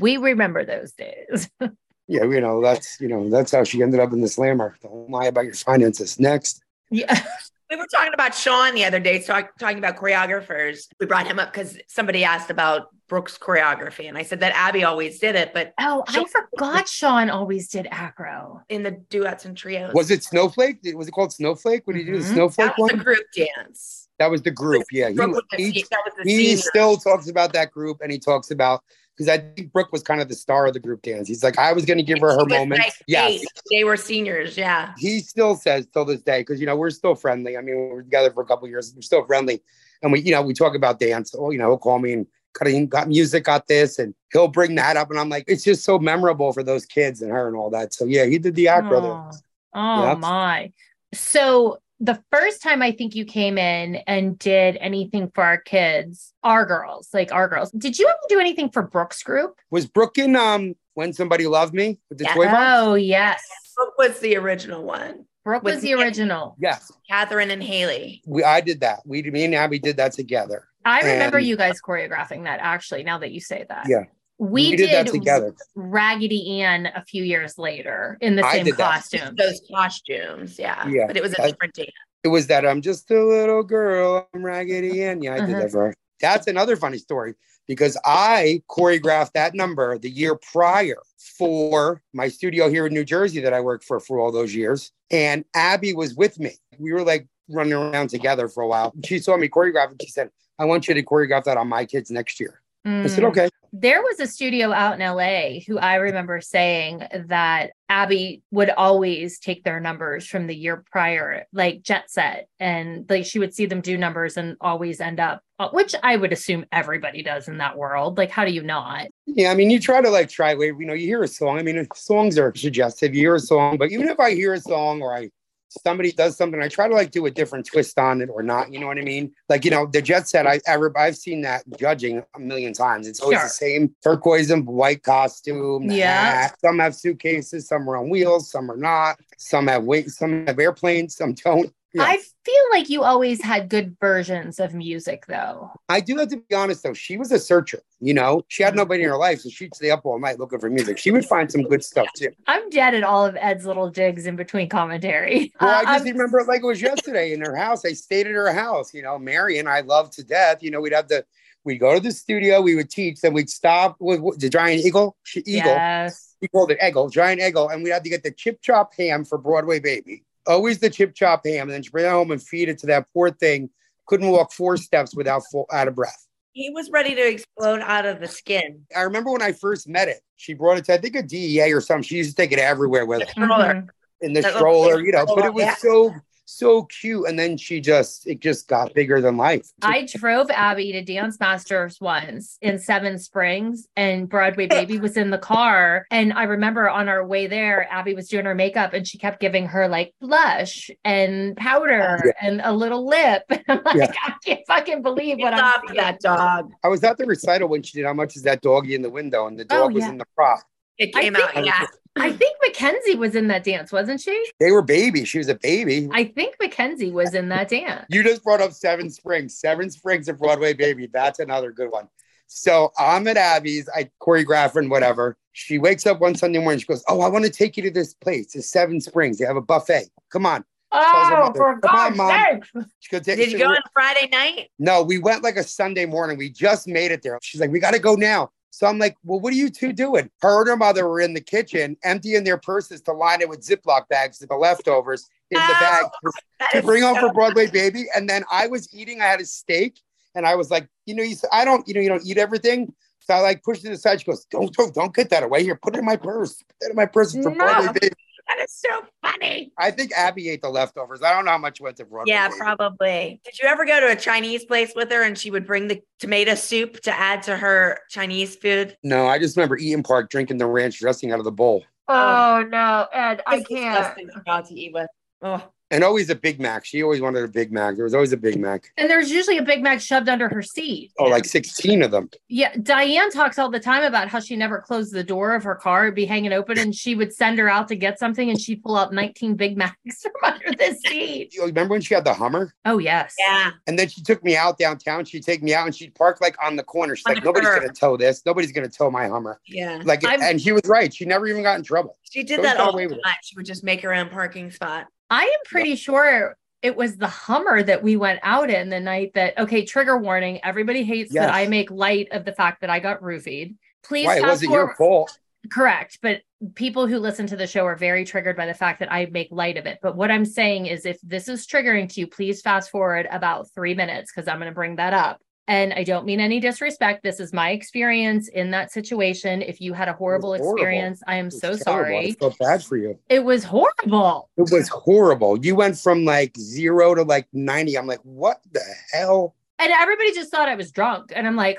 We 0.00 0.16
remember 0.16 0.64
those 0.64 0.92
days. 0.92 1.48
Yeah, 2.12 2.24
you 2.24 2.40
know, 2.40 2.60
that's 2.60 3.00
you 3.00 3.06
know, 3.06 3.30
that's 3.30 3.52
how 3.52 3.62
she 3.62 3.84
ended 3.84 4.00
up 4.00 4.12
in 4.12 4.20
the 4.20 4.26
slammer. 4.26 4.74
Don't 4.82 5.10
lie 5.10 5.26
about 5.26 5.44
your 5.44 5.54
finances. 5.54 6.18
Next. 6.18 6.60
yeah. 6.90 7.24
We 7.70 7.76
were 7.76 7.86
talking 7.86 8.12
about 8.12 8.34
Sean 8.34 8.74
the 8.74 8.84
other 8.84 8.98
day, 8.98 9.20
talk, 9.22 9.56
talking 9.58 9.78
about 9.78 9.96
choreographers. 9.96 10.88
We 10.98 11.06
brought 11.06 11.26
him 11.28 11.38
up 11.38 11.52
because 11.52 11.78
somebody 11.86 12.24
asked 12.24 12.50
about 12.50 12.88
Brooke's 13.08 13.38
choreography, 13.38 14.08
and 14.08 14.18
I 14.18 14.22
said 14.22 14.40
that 14.40 14.52
Abby 14.56 14.82
always 14.82 15.20
did 15.20 15.36
it, 15.36 15.52
but 15.54 15.72
Oh, 15.80 16.02
I 16.08 16.24
forgot 16.24 16.88
Sean 16.88 17.30
always 17.30 17.68
did 17.68 17.86
acro. 17.92 18.60
in 18.68 18.82
the 18.82 18.90
duets 18.90 19.44
and 19.44 19.56
trios, 19.56 19.94
Was 19.94 20.10
it 20.10 20.24
Snowflake? 20.24 20.78
Was 20.94 21.06
it 21.06 21.12
called 21.12 21.32
Snowflake? 21.32 21.86
What 21.86 21.94
did 21.94 22.06
he 22.06 22.12
do? 22.12 22.18
The 22.18 22.24
Mhm. 22.24 22.32
Snowflake 22.34 22.66
that 22.68 22.74
was 22.78 22.90
one? 22.90 22.98
the 22.98 23.04
group 23.04 23.24
dance. 23.36 24.08
That 24.18 24.30
was 24.30 24.42
the 24.42 24.50
group. 24.50 24.84
Yeah. 24.90 25.08
He, 25.08 25.14
Brooke 25.14 25.32
was 25.32 25.42
the, 25.56 25.70
he, 25.70 25.84
that 25.90 26.00
was 26.04 26.14
the 26.22 26.30
he 26.30 26.56
still 26.56 26.96
talks 26.96 27.28
about 27.28 27.52
that 27.54 27.70
group 27.70 28.00
and 28.02 28.10
he 28.12 28.18
talks 28.18 28.50
about 28.50 28.82
because 29.20 29.38
I 29.38 29.44
think 29.54 29.70
Brooke 29.70 29.92
was 29.92 30.02
kind 30.02 30.22
of 30.22 30.30
the 30.30 30.34
star 30.34 30.64
of 30.64 30.72
the 30.72 30.80
group 30.80 31.02
dance. 31.02 31.28
He's 31.28 31.44
like, 31.44 31.58
I 31.58 31.74
was 31.74 31.84
going 31.84 31.98
to 31.98 32.02
give 32.02 32.20
her 32.20 32.30
her 32.30 32.46
moment. 32.46 32.80
like 32.80 32.94
yes. 33.06 33.44
They 33.70 33.84
were 33.84 33.98
seniors, 33.98 34.56
yeah. 34.56 34.94
He 34.96 35.20
still 35.20 35.56
says 35.56 35.86
till 35.92 36.06
this 36.06 36.22
day, 36.22 36.40
because, 36.40 36.58
you 36.58 36.64
know, 36.64 36.74
we're 36.74 36.88
still 36.88 37.14
friendly. 37.14 37.58
I 37.58 37.60
mean, 37.60 37.76
we're 37.76 38.00
together 38.00 38.30
for 38.30 38.42
a 38.42 38.46
couple 38.46 38.64
of 38.64 38.70
years. 38.70 38.94
We're 38.96 39.02
still 39.02 39.26
friendly. 39.26 39.60
And 40.02 40.10
we, 40.10 40.22
you 40.22 40.30
know, 40.30 40.40
we 40.40 40.54
talk 40.54 40.74
about 40.74 41.00
dance. 41.00 41.34
Oh, 41.36 41.50
you 41.50 41.58
know, 41.58 41.66
he'll 41.66 41.76
call 41.76 41.98
me 41.98 42.14
and 42.14 42.26
cutting, 42.54 42.88
got 42.88 43.08
music, 43.08 43.44
got 43.44 43.68
this. 43.68 43.98
And 43.98 44.14
he'll 44.32 44.48
bring 44.48 44.74
that 44.76 44.96
up. 44.96 45.10
And 45.10 45.20
I'm 45.20 45.28
like, 45.28 45.44
it's 45.48 45.64
just 45.64 45.84
so 45.84 45.98
memorable 45.98 46.54
for 46.54 46.62
those 46.62 46.86
kids 46.86 47.20
and 47.20 47.30
her 47.30 47.46
and 47.46 47.58
all 47.58 47.68
that. 47.68 47.92
So, 47.92 48.06
yeah, 48.06 48.24
he 48.24 48.38
did 48.38 48.54
the 48.54 48.64
there. 48.64 48.82
Oh, 48.82 49.30
oh 49.74 50.06
Yep. 50.06 50.18
my. 50.20 50.72
So 51.12 51.76
the 52.00 52.22
first 52.32 52.62
time 52.62 52.80
I 52.82 52.92
think 52.92 53.14
you 53.14 53.24
came 53.24 53.58
in 53.58 53.96
and 54.06 54.38
did 54.38 54.76
anything 54.80 55.30
for 55.34 55.44
our 55.44 55.58
kids, 55.58 56.32
our 56.42 56.64
girls, 56.64 57.08
like 57.12 57.30
our 57.32 57.46
girls, 57.48 57.70
did 57.72 57.98
you 57.98 58.06
ever 58.08 58.18
do 58.28 58.40
anything 58.40 58.70
for 58.70 58.82
Brooke's 58.82 59.22
Group? 59.22 59.56
Was 59.70 59.86
Brooke 59.86 60.16
in 60.18 60.34
um, 60.34 60.74
When 60.94 61.12
Somebody 61.12 61.46
Loved 61.46 61.74
Me 61.74 61.98
with 62.08 62.18
the 62.18 62.24
Yeah. 62.24 62.34
toy 62.34 62.46
box? 62.46 62.58
Oh, 62.58 62.94
yes. 62.94 63.42
Brooke 63.76 63.98
was 63.98 64.18
the 64.20 64.36
original 64.36 64.82
one. 64.82 65.26
Brooke 65.44 65.62
With 65.62 65.74
was 65.76 65.82
the 65.82 65.94
me. 65.94 66.02
original. 66.02 66.56
Yes. 66.58 66.90
Catherine 67.08 67.50
and 67.50 67.62
Haley. 67.62 68.22
We, 68.26 68.44
I 68.44 68.60
did 68.60 68.80
that. 68.80 69.00
We, 69.06 69.22
me 69.22 69.44
and 69.44 69.54
Abby 69.54 69.78
did 69.78 69.96
that 69.98 70.12
together. 70.12 70.66
I 70.84 71.00
remember 71.00 71.38
And- 71.38 71.46
you 71.46 71.56
guys 71.56 71.80
choreographing 71.80 72.44
that 72.44 72.60
actually, 72.62 73.02
now 73.04 73.18
that 73.18 73.30
you 73.32 73.40
say 73.40 73.64
that. 73.68 73.86
Yeah. 73.88 74.04
We, 74.40 74.70
We 74.70 74.70
did, 74.70 74.86
did 74.86 74.90
that 75.06 75.12
together. 75.12 75.54
Raggedy 75.74 76.62
Ann 76.62 76.86
a 76.94 77.04
few 77.04 77.22
years 77.22 77.58
later 77.58 78.16
in 78.22 78.36
the 78.36 78.50
same 78.50 78.64
did 78.64 78.76
costume. 78.78 79.36
Those 79.36 79.60
costumes, 79.70 80.58
yeah. 80.58 80.88
Yeah. 80.88 81.06
But 81.06 81.18
it 81.18 81.22
was 81.22 81.34
a 81.34 81.42
I- 81.42 81.50
different 81.50 81.74
dance. 81.74 81.90
It 82.24 82.28
was 82.28 82.46
that 82.48 82.66
I'm 82.66 82.80
just 82.82 83.10
a 83.10 83.22
little 83.22 83.62
girl. 83.62 84.28
I'm 84.34 84.42
raggedy 84.44 85.02
Ann. 85.04 85.22
Yeah, 85.22 85.34
I 85.34 85.40
did 85.40 85.50
Uh-huh. 85.50 85.60
that 85.60 85.70
for 85.70 85.86
her. 85.88 85.94
That's 86.22 86.46
another 86.46 86.76
funny 86.76 86.96
story 86.98 87.34
because 87.68 87.96
I 88.04 88.62
choreographed 88.70 89.32
that 89.32 89.54
number 89.54 89.98
the 89.98 90.10
year 90.10 90.34
prior 90.36 90.96
for 91.38 92.02
my 92.14 92.28
studio 92.28 92.68
here 92.70 92.86
in 92.86 92.94
New 92.94 93.04
Jersey 93.04 93.40
that 93.40 93.52
I 93.54 93.60
worked 93.60 93.84
for 93.84 94.00
for 94.00 94.18
all 94.20 94.32
those 94.32 94.54
years. 94.54 94.90
And 95.10 95.44
Abby 95.54 95.92
was 95.94 96.14
with 96.14 96.38
me. 96.38 96.52
We 96.78 96.92
were 96.92 97.04
like 97.04 97.26
running 97.48 97.72
around 97.72 98.08
together 98.08 98.48
for 98.48 98.62
a 98.62 98.68
while. 98.68 98.92
She 99.04 99.18
saw 99.18 99.36
me 99.36 99.48
choreograph 99.48 99.90
and 99.90 100.00
she 100.02 100.08
said, 100.10 100.30
I 100.58 100.64
want 100.66 100.88
you 100.88 100.94
to 100.94 101.02
choreograph 101.02 101.44
that 101.44 101.56
on 101.56 101.68
my 101.68 101.84
kids 101.86 102.10
next 102.10 102.38
year. 102.40 102.59
I 102.84 103.06
said, 103.08 103.24
Mm. 103.24 103.28
okay. 103.28 103.48
There 103.72 104.02
was 104.02 104.18
a 104.18 104.26
studio 104.26 104.72
out 104.72 104.94
in 104.94 105.00
LA 105.00 105.60
who 105.64 105.78
I 105.78 105.96
remember 105.96 106.40
saying 106.40 107.06
that 107.26 107.70
Abby 107.88 108.42
would 108.50 108.70
always 108.70 109.38
take 109.38 109.62
their 109.62 109.78
numbers 109.78 110.26
from 110.26 110.48
the 110.48 110.56
year 110.56 110.82
prior, 110.90 111.44
like 111.52 111.82
Jet 111.82 112.10
Set, 112.10 112.48
and 112.58 113.08
like 113.08 113.26
she 113.26 113.38
would 113.38 113.54
see 113.54 113.66
them 113.66 113.80
do 113.80 113.96
numbers 113.96 114.36
and 114.36 114.56
always 114.60 115.00
end 115.00 115.20
up, 115.20 115.42
uh, 115.60 115.68
which 115.70 115.94
I 116.02 116.16
would 116.16 116.32
assume 116.32 116.64
everybody 116.72 117.22
does 117.22 117.46
in 117.46 117.58
that 117.58 117.78
world. 117.78 118.18
Like, 118.18 118.30
how 118.30 118.44
do 118.44 118.50
you 118.50 118.62
not? 118.62 119.06
Yeah, 119.26 119.52
I 119.52 119.54
mean, 119.54 119.70
you 119.70 119.78
try 119.78 120.00
to 120.00 120.10
like 120.10 120.28
try, 120.28 120.52
you 120.54 120.74
know, 120.80 120.94
you 120.94 121.06
hear 121.06 121.22
a 121.22 121.28
song. 121.28 121.58
I 121.58 121.62
mean, 121.62 121.86
songs 121.94 122.38
are 122.38 122.52
suggestive. 122.56 123.14
You 123.14 123.20
hear 123.20 123.34
a 123.36 123.40
song, 123.40 123.76
but 123.76 123.92
even 123.92 124.08
if 124.08 124.18
I 124.18 124.32
hear 124.34 124.54
a 124.54 124.60
song 124.60 125.00
or 125.00 125.14
I 125.14 125.30
somebody 125.70 126.12
does 126.12 126.36
something, 126.36 126.60
I 126.62 126.68
try 126.68 126.88
to 126.88 126.94
like 126.94 127.10
do 127.10 127.26
a 127.26 127.30
different 127.30 127.66
twist 127.66 127.98
on 127.98 128.20
it 128.20 128.28
or 128.32 128.42
not. 128.42 128.72
You 128.72 128.80
know 128.80 128.86
what 128.86 128.98
I 128.98 129.02
mean? 129.02 129.32
Like, 129.48 129.64
you 129.64 129.70
know, 129.70 129.86
the 129.86 130.02
Jet 130.02 130.28
Set, 130.28 130.46
I 130.46 130.60
ever 130.66 130.92
I've 130.98 131.16
seen 131.16 131.42
that 131.42 131.62
judging 131.78 132.22
a 132.34 132.40
million 132.40 132.72
times. 132.72 133.06
It's 133.06 133.20
always 133.20 133.38
Sure. 133.38 133.44
the 133.46 133.50
same 133.50 133.94
turquoise 134.02 134.50
and 134.50 134.66
white 134.66 135.02
costume. 135.02 135.90
Yeah. 135.90 136.42
hat. 136.42 136.56
Some 136.60 136.78
have 136.80 136.94
suitcases, 136.94 137.68
some 137.68 137.88
are 137.88 137.96
on 137.96 138.08
wheels, 138.10 138.50
some 138.50 138.70
are 138.70 138.76
not. 138.76 139.18
Some 139.38 139.68
have 139.68 139.84
weight, 139.84 140.10
some 140.10 140.46
have 140.46 140.58
airplanes, 140.58 141.16
some 141.16 141.34
don't. 141.34 141.72
Yeah. 141.92 142.04
I 142.04 142.18
feel 142.44 142.62
like 142.72 142.88
you 142.88 143.02
always 143.02 143.42
had 143.42 143.68
good 143.68 143.96
versions 144.00 144.60
of 144.60 144.74
music, 144.74 145.26
though. 145.26 145.72
I 145.88 146.00
do 146.00 146.16
have 146.18 146.28
to 146.28 146.36
be 146.36 146.54
honest 146.54 146.84
though. 146.84 146.94
She 146.94 147.16
was 147.16 147.32
a 147.32 147.38
searcher, 147.38 147.82
you 147.98 148.14
know. 148.14 148.44
She 148.48 148.62
had 148.62 148.76
nobody 148.76 149.02
in 149.02 149.08
her 149.08 149.16
life, 149.16 149.40
so 149.40 149.48
she'd 149.48 149.74
stay 149.74 149.90
up 149.90 150.02
all 150.04 150.20
night 150.20 150.38
looking 150.38 150.60
for 150.60 150.70
music. 150.70 150.98
She 150.98 151.10
would 151.10 151.24
find 151.24 151.50
some 151.50 151.62
good 151.62 151.82
stuff 151.82 152.06
too. 152.16 152.30
I'm 152.46 152.70
dead 152.70 152.94
at 152.94 153.02
all 153.02 153.26
of 153.26 153.36
Ed's 153.40 153.66
little 153.66 153.90
digs 153.90 154.26
in 154.26 154.36
between 154.36 154.68
commentary. 154.68 155.52
Well, 155.60 155.70
I 155.70 155.82
just 155.82 156.06
I'm- 156.06 156.12
remember 156.16 156.38
it 156.38 156.46
like 156.48 156.62
it 156.62 156.66
was 156.66 156.80
yesterday 156.80 157.32
in 157.32 157.40
her 157.40 157.56
house. 157.56 157.84
I 157.84 157.92
stayed 157.92 158.26
at 158.26 158.34
her 158.34 158.52
house, 158.52 158.94
you 158.94 159.02
know, 159.02 159.18
Marion, 159.18 159.66
I 159.66 159.80
love 159.80 160.10
to 160.12 160.24
death. 160.24 160.62
You 160.62 160.70
know, 160.70 160.80
we'd 160.80 160.92
have 160.92 161.08
the 161.08 161.24
we'd 161.64 161.78
go 161.78 161.94
to 161.94 162.00
the 162.00 162.12
studio, 162.12 162.60
we 162.60 162.74
would 162.76 162.88
teach, 162.90 163.20
then 163.20 163.32
we'd 163.32 163.50
stop 163.50 163.96
with 163.98 164.20
with 164.20 164.38
the 164.38 164.48
giant 164.48 164.84
eagle, 164.84 165.16
she, 165.24 165.40
eagle. 165.40 165.72
Yes. 165.72 166.36
We 166.40 166.48
called 166.48 166.70
it 166.70 166.78
eagle, 166.82 167.10
giant 167.10 167.40
eagle, 167.42 167.68
and 167.68 167.82
we 167.82 167.90
had 167.90 168.04
to 168.04 168.10
get 168.10 168.22
the 168.22 168.30
chip 168.30 168.62
chop 168.62 168.94
ham 168.96 169.24
for 169.24 169.36
Broadway 169.38 169.80
baby. 169.80 170.24
Always 170.50 170.78
the 170.80 170.90
chip 170.90 171.14
chop 171.14 171.46
ham, 171.46 171.68
and 171.68 171.70
then 171.70 171.82
she 171.82 171.90
bring 171.90 172.04
it 172.04 172.10
home 172.10 172.30
and 172.30 172.42
feed 172.42 172.68
it 172.68 172.78
to 172.78 172.86
that 172.88 173.06
poor 173.14 173.30
thing. 173.30 173.70
Couldn't 174.06 174.28
walk 174.28 174.52
four 174.52 174.76
steps 174.76 175.14
without 175.14 175.42
full, 175.50 175.66
out 175.72 175.88
of 175.88 175.94
breath. 175.94 176.26
He 176.52 176.70
was 176.70 176.90
ready 176.90 177.14
to 177.14 177.28
explode 177.28 177.80
out 177.80 178.06
of 178.06 178.20
the 178.20 178.26
skin. 178.26 178.84
I 178.96 179.02
remember 179.02 179.30
when 179.30 179.42
I 179.42 179.52
first 179.52 179.88
met 179.88 180.08
it, 180.08 180.20
she 180.36 180.54
brought 180.54 180.78
it 180.78 180.84
to 180.86 180.94
I 180.94 180.98
think 180.98 181.14
a 181.14 181.22
DEA 181.22 181.72
or 181.72 181.80
something. 181.80 182.02
She 182.02 182.16
used 182.16 182.30
to 182.30 182.36
take 182.36 182.50
it 182.50 182.58
everywhere 182.58 183.06
with 183.06 183.22
her. 183.22 183.28
Stroller. 183.28 183.86
in 184.20 184.32
the 184.32 184.40
That 184.40 184.54
stroller, 184.54 185.00
you 185.00 185.12
know, 185.12 185.24
but 185.26 185.44
it 185.44 185.54
was 185.54 185.64
yeah. 185.64 185.76
so 185.76 186.12
so 186.50 186.84
cute. 186.84 187.26
And 187.28 187.38
then 187.38 187.56
she 187.56 187.80
just 187.80 188.26
it 188.26 188.40
just 188.40 188.68
got 188.68 188.92
bigger 188.94 189.20
than 189.20 189.36
life. 189.36 189.70
I 189.82 190.06
drove 190.12 190.50
Abby 190.50 190.92
to 190.92 191.02
Dance 191.02 191.38
Masters 191.40 191.98
once 192.00 192.58
in 192.60 192.78
Seven 192.78 193.18
Springs, 193.18 193.86
and 193.96 194.28
Broadway 194.28 194.66
Baby 194.66 194.98
was 194.98 195.16
in 195.16 195.30
the 195.30 195.38
car. 195.38 196.06
And 196.10 196.32
I 196.32 196.44
remember 196.44 196.88
on 196.88 197.08
our 197.08 197.26
way 197.26 197.46
there, 197.46 197.86
Abby 197.92 198.14
was 198.14 198.28
doing 198.28 198.44
her 198.44 198.54
makeup, 198.54 198.92
and 198.92 199.06
she 199.06 199.18
kept 199.18 199.40
giving 199.40 199.66
her 199.66 199.88
like 199.88 200.14
blush 200.20 200.90
and 201.04 201.56
powder 201.56 202.18
Yeah. 202.24 202.32
and 202.42 202.60
a 202.64 202.72
little 202.72 203.06
lip. 203.06 203.42
I'm 203.68 203.82
like, 203.84 203.96
Yeah. 203.96 204.12
I 204.26 204.34
can't 204.44 204.60
fucking 204.66 205.02
believe 205.02 205.38
Get 205.38 205.44
what 205.44 205.54
I'm 205.54 205.64
off 205.64 205.80
seeing. 205.86 205.96
that 205.96 206.20
dog. 206.20 206.70
I 206.84 206.88
was 206.88 207.02
at 207.04 207.18
the 207.18 207.26
recital 207.26 207.68
when 207.68 207.82
she 207.82 207.98
did 207.98 208.06
how 208.06 208.12
much 208.14 208.36
is 208.36 208.42
that 208.42 208.60
doggy 208.60 208.94
in 208.94 209.02
the 209.02 209.10
window? 209.10 209.46
And 209.46 209.58
the 209.58 209.64
Oh, 209.70 209.82
dog 209.84 209.94
was 209.94 210.02
yeah. 210.04 210.10
in 210.10 210.18
the 210.18 210.26
prop. 210.36 210.60
It 210.98 211.14
I 211.16 211.22
came 211.22 211.34
think- 211.34 211.56
out, 211.56 211.64
yeah. 211.64 211.86
I 212.16 212.32
think 212.36 212.56
Mackenzie 212.62 213.16
was 213.16 213.34
in 213.36 213.48
that 213.48 213.64
dance, 213.64 213.92
wasn't 213.92 214.20
she? 214.20 214.50
They 214.58 214.72
were 214.72 214.82
baby. 214.82 215.24
She 215.24 215.38
was 215.38 215.48
a 215.48 215.54
baby. 215.54 216.08
I 216.12 216.24
think 216.24 216.56
Mackenzie 216.60 217.10
was 217.10 217.34
in 217.34 217.48
that 217.50 217.68
dance. 217.68 218.06
you 218.08 218.22
just 218.22 218.42
brought 218.42 218.60
up 218.60 218.72
Seven 218.72 219.10
Springs. 219.10 219.58
Seven 219.58 219.90
Springs 219.90 220.28
of 220.28 220.38
Broadway 220.38 220.72
Baby. 220.72 221.08
That's 221.12 221.38
another 221.38 221.72
good 221.72 221.90
one. 221.90 222.08
So 222.46 222.92
I'm 222.98 223.28
at 223.28 223.36
Abby's, 223.36 223.88
I 223.94 224.10
choreograph 224.20 224.74
and 224.74 224.90
whatever. 224.90 225.36
She 225.52 225.78
wakes 225.78 226.04
up 226.06 226.20
one 226.20 226.34
Sunday 226.34 226.58
morning. 226.58 226.80
She 226.80 226.86
goes, 226.86 227.04
Oh, 227.08 227.20
I 227.20 227.28
want 227.28 227.44
to 227.44 227.50
take 227.50 227.76
you 227.76 227.82
to 227.84 227.90
this 227.90 228.14
place. 228.14 228.54
It's 228.56 228.70
Seven 228.70 229.00
Springs. 229.00 229.38
They 229.38 229.46
have 229.46 229.56
a 229.56 229.62
buffet. 229.62 230.08
Come 230.30 230.46
on. 230.46 230.64
Oh, 230.92 231.28
mother, 231.30 231.58
for 231.58 231.78
"Come 231.80 232.16
God's 232.16 232.64
sake. 232.74 232.84
She 232.98 233.16
goes, 233.16 233.24
Did 233.24 233.52
you 233.52 233.58
go 233.58 233.66
on 233.66 233.76
Friday 233.92 234.28
night? 234.32 234.70
No, 234.80 235.04
we 235.04 235.18
went 235.18 235.44
like 235.44 235.56
a 235.56 235.62
Sunday 235.62 236.06
morning. 236.06 236.36
We 236.36 236.50
just 236.50 236.88
made 236.88 237.12
it 237.12 237.22
there. 237.22 237.38
She's 237.42 237.60
like, 237.60 237.70
we 237.70 237.78
got 237.78 237.92
to 237.94 238.00
go 238.00 238.16
now. 238.16 238.50
So 238.70 238.86
I'm 238.86 238.98
like, 238.98 239.16
well, 239.24 239.40
what 239.40 239.52
are 239.52 239.56
you 239.56 239.68
two 239.68 239.92
doing? 239.92 240.30
Her 240.40 240.60
and 240.60 240.68
her 240.68 240.76
mother 240.76 241.08
were 241.08 241.20
in 241.20 241.34
the 241.34 241.40
kitchen, 241.40 241.96
emptying 242.04 242.44
their 242.44 242.56
purses 242.56 243.00
to 243.02 243.12
line 243.12 243.40
it 243.40 243.48
with 243.48 243.60
Ziploc 243.60 244.08
bags 244.08 244.40
of 244.40 244.48
the 244.48 244.54
leftovers 244.54 245.28
in 245.50 245.60
the 245.60 245.74
bag 245.80 246.06
to, 246.24 246.32
to 246.80 246.82
bring 246.86 247.02
home 247.02 247.16
so 247.16 247.28
for 247.28 247.32
Broadway 247.32 247.66
baby. 247.66 248.06
And 248.14 248.28
then 248.28 248.44
I 248.50 248.68
was 248.68 248.92
eating, 248.94 249.20
I 249.20 249.26
had 249.26 249.40
a 249.40 249.44
steak, 249.44 250.00
and 250.34 250.46
I 250.46 250.54
was 250.54 250.70
like, 250.70 250.88
you 251.06 251.14
know, 251.14 251.22
you 251.22 251.36
I 251.52 251.64
don't, 251.64 251.86
you 251.88 251.94
know, 251.94 252.00
you 252.00 252.08
don't 252.08 252.24
eat 252.24 252.38
everything. 252.38 252.92
So 253.18 253.34
I 253.34 253.40
like 253.40 253.62
pushed 253.62 253.84
it 253.84 253.92
aside. 253.92 254.20
She 254.20 254.26
goes, 254.26 254.44
don't, 254.50 254.72
don't, 254.74 254.94
don't 254.94 255.14
get 255.14 255.30
that 255.30 255.42
away 255.42 255.62
here. 255.62 255.76
Put 255.76 255.96
it 255.96 255.98
in 255.98 256.04
my 256.04 256.16
purse. 256.16 256.62
Put 256.80 256.88
it 256.88 256.90
in 256.90 256.96
my 256.96 257.06
purse 257.06 257.32
for 257.32 257.50
No. 257.50 257.54
Broadway 257.54 258.00
baby. 258.00 258.14
That 258.50 258.64
is 258.64 258.72
so 258.72 259.04
funny. 259.22 259.72
I 259.78 259.92
think 259.92 260.10
Abby 260.12 260.48
ate 260.48 260.60
the 260.60 260.68
leftovers. 260.68 261.22
I 261.22 261.32
don't 261.32 261.44
know 261.44 261.52
how 261.52 261.58
much 261.58 261.80
went 261.80 261.96
to 261.98 262.04
Broadway. 262.04 262.32
Yeah, 262.32 262.48
Baby. 262.48 262.58
probably. 262.58 263.40
Did 263.44 263.58
you 263.60 263.68
ever 263.68 263.84
go 263.84 264.00
to 264.00 264.08
a 264.10 264.16
Chinese 264.16 264.64
place 264.64 264.92
with 264.96 265.10
her 265.12 265.22
and 265.22 265.38
she 265.38 265.52
would 265.52 265.64
bring 265.66 265.86
the 265.86 266.02
tomato 266.18 266.56
soup 266.56 267.00
to 267.02 267.12
add 267.16 267.44
to 267.44 267.56
her 267.56 268.00
Chinese 268.08 268.56
food? 268.56 268.96
No, 269.04 269.28
I 269.28 269.38
just 269.38 269.56
remember 269.56 269.78
Eaton 269.78 270.02
Park 270.02 270.30
drinking 270.30 270.58
the 270.58 270.66
ranch 270.66 270.98
dressing 270.98 271.30
out 271.30 271.38
of 271.38 271.44
the 271.44 271.52
bowl. 271.52 271.84
Oh, 272.08 272.56
oh. 272.58 272.66
no, 272.68 273.06
Ed, 273.12 273.40
I 273.46 273.62
can't. 273.62 273.68
disgusting 273.68 274.30
not 274.44 274.66
to 274.66 274.74
eat 274.74 274.92
with. 274.92 275.08
Oh, 275.42 275.62
And 275.90 276.04
always 276.04 276.30
a 276.30 276.34
Big 276.36 276.60
Mac. 276.60 276.84
She 276.84 277.02
always 277.02 277.20
wanted 277.20 277.42
a 277.44 277.48
Big 277.48 277.72
Mac. 277.72 277.96
There 277.96 278.04
was 278.04 278.14
always 278.14 278.32
a 278.32 278.36
Big 278.36 278.58
Mac. 278.58 278.92
And 278.96 279.10
there's 279.10 279.30
usually 279.30 279.58
a 279.58 279.62
Big 279.62 279.82
Mac 279.82 280.00
shoved 280.00 280.28
under 280.28 280.48
her 280.48 280.62
seat. 280.62 281.12
Oh, 281.18 281.24
like 281.24 281.44
16 281.44 282.02
of 282.02 282.10
them. 282.12 282.30
Yeah, 282.48 282.74
Diane 282.82 283.30
talks 283.30 283.58
all 283.58 283.70
the 283.70 283.80
time 283.80 284.04
about 284.04 284.28
how 284.28 284.38
she 284.38 284.54
never 284.54 284.80
closed 284.80 285.12
the 285.12 285.24
door 285.24 285.54
of 285.54 285.64
her 285.64 285.74
car, 285.74 286.04
it'd 286.04 286.14
be 286.14 286.26
hanging 286.26 286.52
open, 286.52 286.78
and 286.78 286.94
she 286.94 287.14
would 287.14 287.32
send 287.32 287.58
her 287.58 287.68
out 287.68 287.88
to 287.88 287.96
get 287.96 288.18
something, 288.18 288.48
and 288.50 288.60
she'd 288.60 288.82
pull 288.82 288.96
out 288.96 289.12
19 289.12 289.54
Big 289.56 289.76
Macs 289.76 289.96
from 290.22 290.32
under 290.54 290.70
the 290.76 290.96
seat. 291.06 291.52
You 291.54 291.64
remember 291.66 291.92
when 291.94 292.00
she 292.02 292.14
had 292.14 292.24
the 292.24 292.34
Hummer? 292.34 292.72
Oh 292.84 292.98
yes. 292.98 293.34
yeah. 293.38 293.72
And 293.86 293.98
then 293.98 294.08
she 294.08 294.22
took 294.22 294.44
me 294.44 294.56
out 294.56 294.78
downtown. 294.78 295.24
She'd 295.24 295.42
take 295.44 295.62
me 295.62 295.74
out 295.74 295.86
and 295.86 295.94
she'd 295.94 296.14
park 296.14 296.40
like 296.40 296.56
on 296.62 296.76
the 296.76 296.84
corner. 296.84 297.16
She's 297.16 297.26
On 297.26 297.34
like, 297.34 297.44
nobody's 297.44 297.68
going 297.68 297.88
to 297.88 297.92
tow 297.92 298.16
this. 298.16 298.42
Nobody's 298.46 298.72
going 298.72 298.88
to 298.88 298.96
tow 298.96 299.10
my 299.10 299.26
Hummer. 299.28 299.60
Yeah. 299.66 300.02
Like, 300.04 300.24
I'm- 300.24 300.40
and 300.42 300.60
she 300.60 300.72
was 300.72 300.82
right. 300.86 301.12
She 301.12 301.24
never 301.24 301.46
even 301.48 301.62
got 301.62 301.76
in 301.78 301.82
trouble. 301.84 302.16
She 302.22 302.42
did 302.44 302.56
Don't 302.56 302.64
that 302.64 302.76
all 302.76 302.96
the 302.96 303.08
time. 303.08 303.18
She 303.42 303.56
would 303.56 303.66
just 303.66 303.82
make 303.82 304.02
her 304.02 304.14
own 304.14 304.28
parking 304.28 304.70
spot. 304.70 305.06
I 305.30 305.44
am 305.44 305.60
pretty 305.64 305.96
sure 305.96 306.56
it 306.82 306.96
was 306.96 307.16
the 307.16 307.28
Hummer 307.28 307.82
that 307.82 308.02
we 308.02 308.16
went 308.16 308.40
out 308.42 308.70
in 308.70 308.88
the 308.88 309.00
night 309.00 309.32
that 309.34 309.58
okay, 309.58 309.84
trigger 309.84 310.18
warning. 310.18 310.60
Everybody 310.64 311.04
hates 311.04 311.32
that 311.34 311.52
I 311.54 311.66
make 311.66 311.90
light 311.90 312.28
of 312.32 312.44
the 312.44 312.52
fact 312.52 312.80
that 312.80 312.90
I 312.90 313.00
got 313.00 313.20
roofied. 313.20 313.76
Please 314.02 314.26
Why? 314.26 314.38
It 314.38 314.42
wasn't 314.42 314.70
forward. 314.70 314.86
your 314.86 314.96
fault. 314.96 315.38
Correct. 315.70 316.18
But 316.22 316.40
people 316.74 317.06
who 317.06 317.18
listen 317.18 317.46
to 317.48 317.56
the 317.56 317.66
show 317.66 317.84
are 317.84 317.96
very 317.96 318.24
triggered 318.24 318.56
by 318.56 318.66
the 318.66 318.74
fact 318.74 319.00
that 319.00 319.12
I 319.12 319.26
make 319.26 319.48
light 319.50 319.76
of 319.76 319.86
it. 319.86 319.98
But 320.02 320.16
what 320.16 320.30
I'm 320.30 320.46
saying 320.46 320.86
is 320.86 321.04
if 321.04 321.20
this 321.22 321.48
is 321.48 321.66
triggering 321.66 322.08
to 322.14 322.20
you, 322.20 322.26
please 322.26 322.62
fast 322.62 322.90
forward 322.90 323.28
about 323.30 323.70
three 323.74 323.94
minutes 323.94 324.32
because 324.34 324.48
I'm 324.48 324.58
going 324.58 324.70
to 324.70 324.74
bring 324.74 324.96
that 324.96 325.12
up. 325.12 325.38
And 325.70 325.92
I 325.92 326.02
don't 326.02 326.26
mean 326.26 326.40
any 326.40 326.58
disrespect. 326.58 327.22
This 327.22 327.38
is 327.38 327.52
my 327.52 327.70
experience 327.70 328.48
in 328.48 328.72
that 328.72 328.90
situation. 328.90 329.62
If 329.62 329.80
you 329.80 329.92
had 329.92 330.08
a 330.08 330.12
horrible, 330.12 330.48
horrible. 330.48 330.72
experience, 330.72 331.22
I 331.28 331.36
am 331.36 331.48
so 331.48 331.76
terrible. 331.76 331.84
sorry. 331.84 332.26
I 332.26 332.32
felt 332.32 332.58
bad 332.58 332.82
for 332.82 332.96
you. 332.96 333.16
It 333.28 333.44
was 333.44 333.62
horrible. 333.62 334.50
It 334.56 334.68
was 334.72 334.88
horrible. 334.88 335.64
You 335.64 335.76
went 335.76 335.96
from 335.96 336.24
like 336.24 336.58
zero 336.58 337.14
to 337.14 337.22
like 337.22 337.46
90. 337.52 337.96
I'm 337.96 338.08
like, 338.08 338.18
what 338.24 338.60
the 338.72 338.82
hell? 339.12 339.54
And 339.78 339.92
everybody 339.92 340.32
just 340.32 340.50
thought 340.50 340.68
I 340.68 340.74
was 340.74 340.90
drunk. 340.90 341.32
And 341.36 341.46
I'm 341.46 341.54
like, 341.54 341.78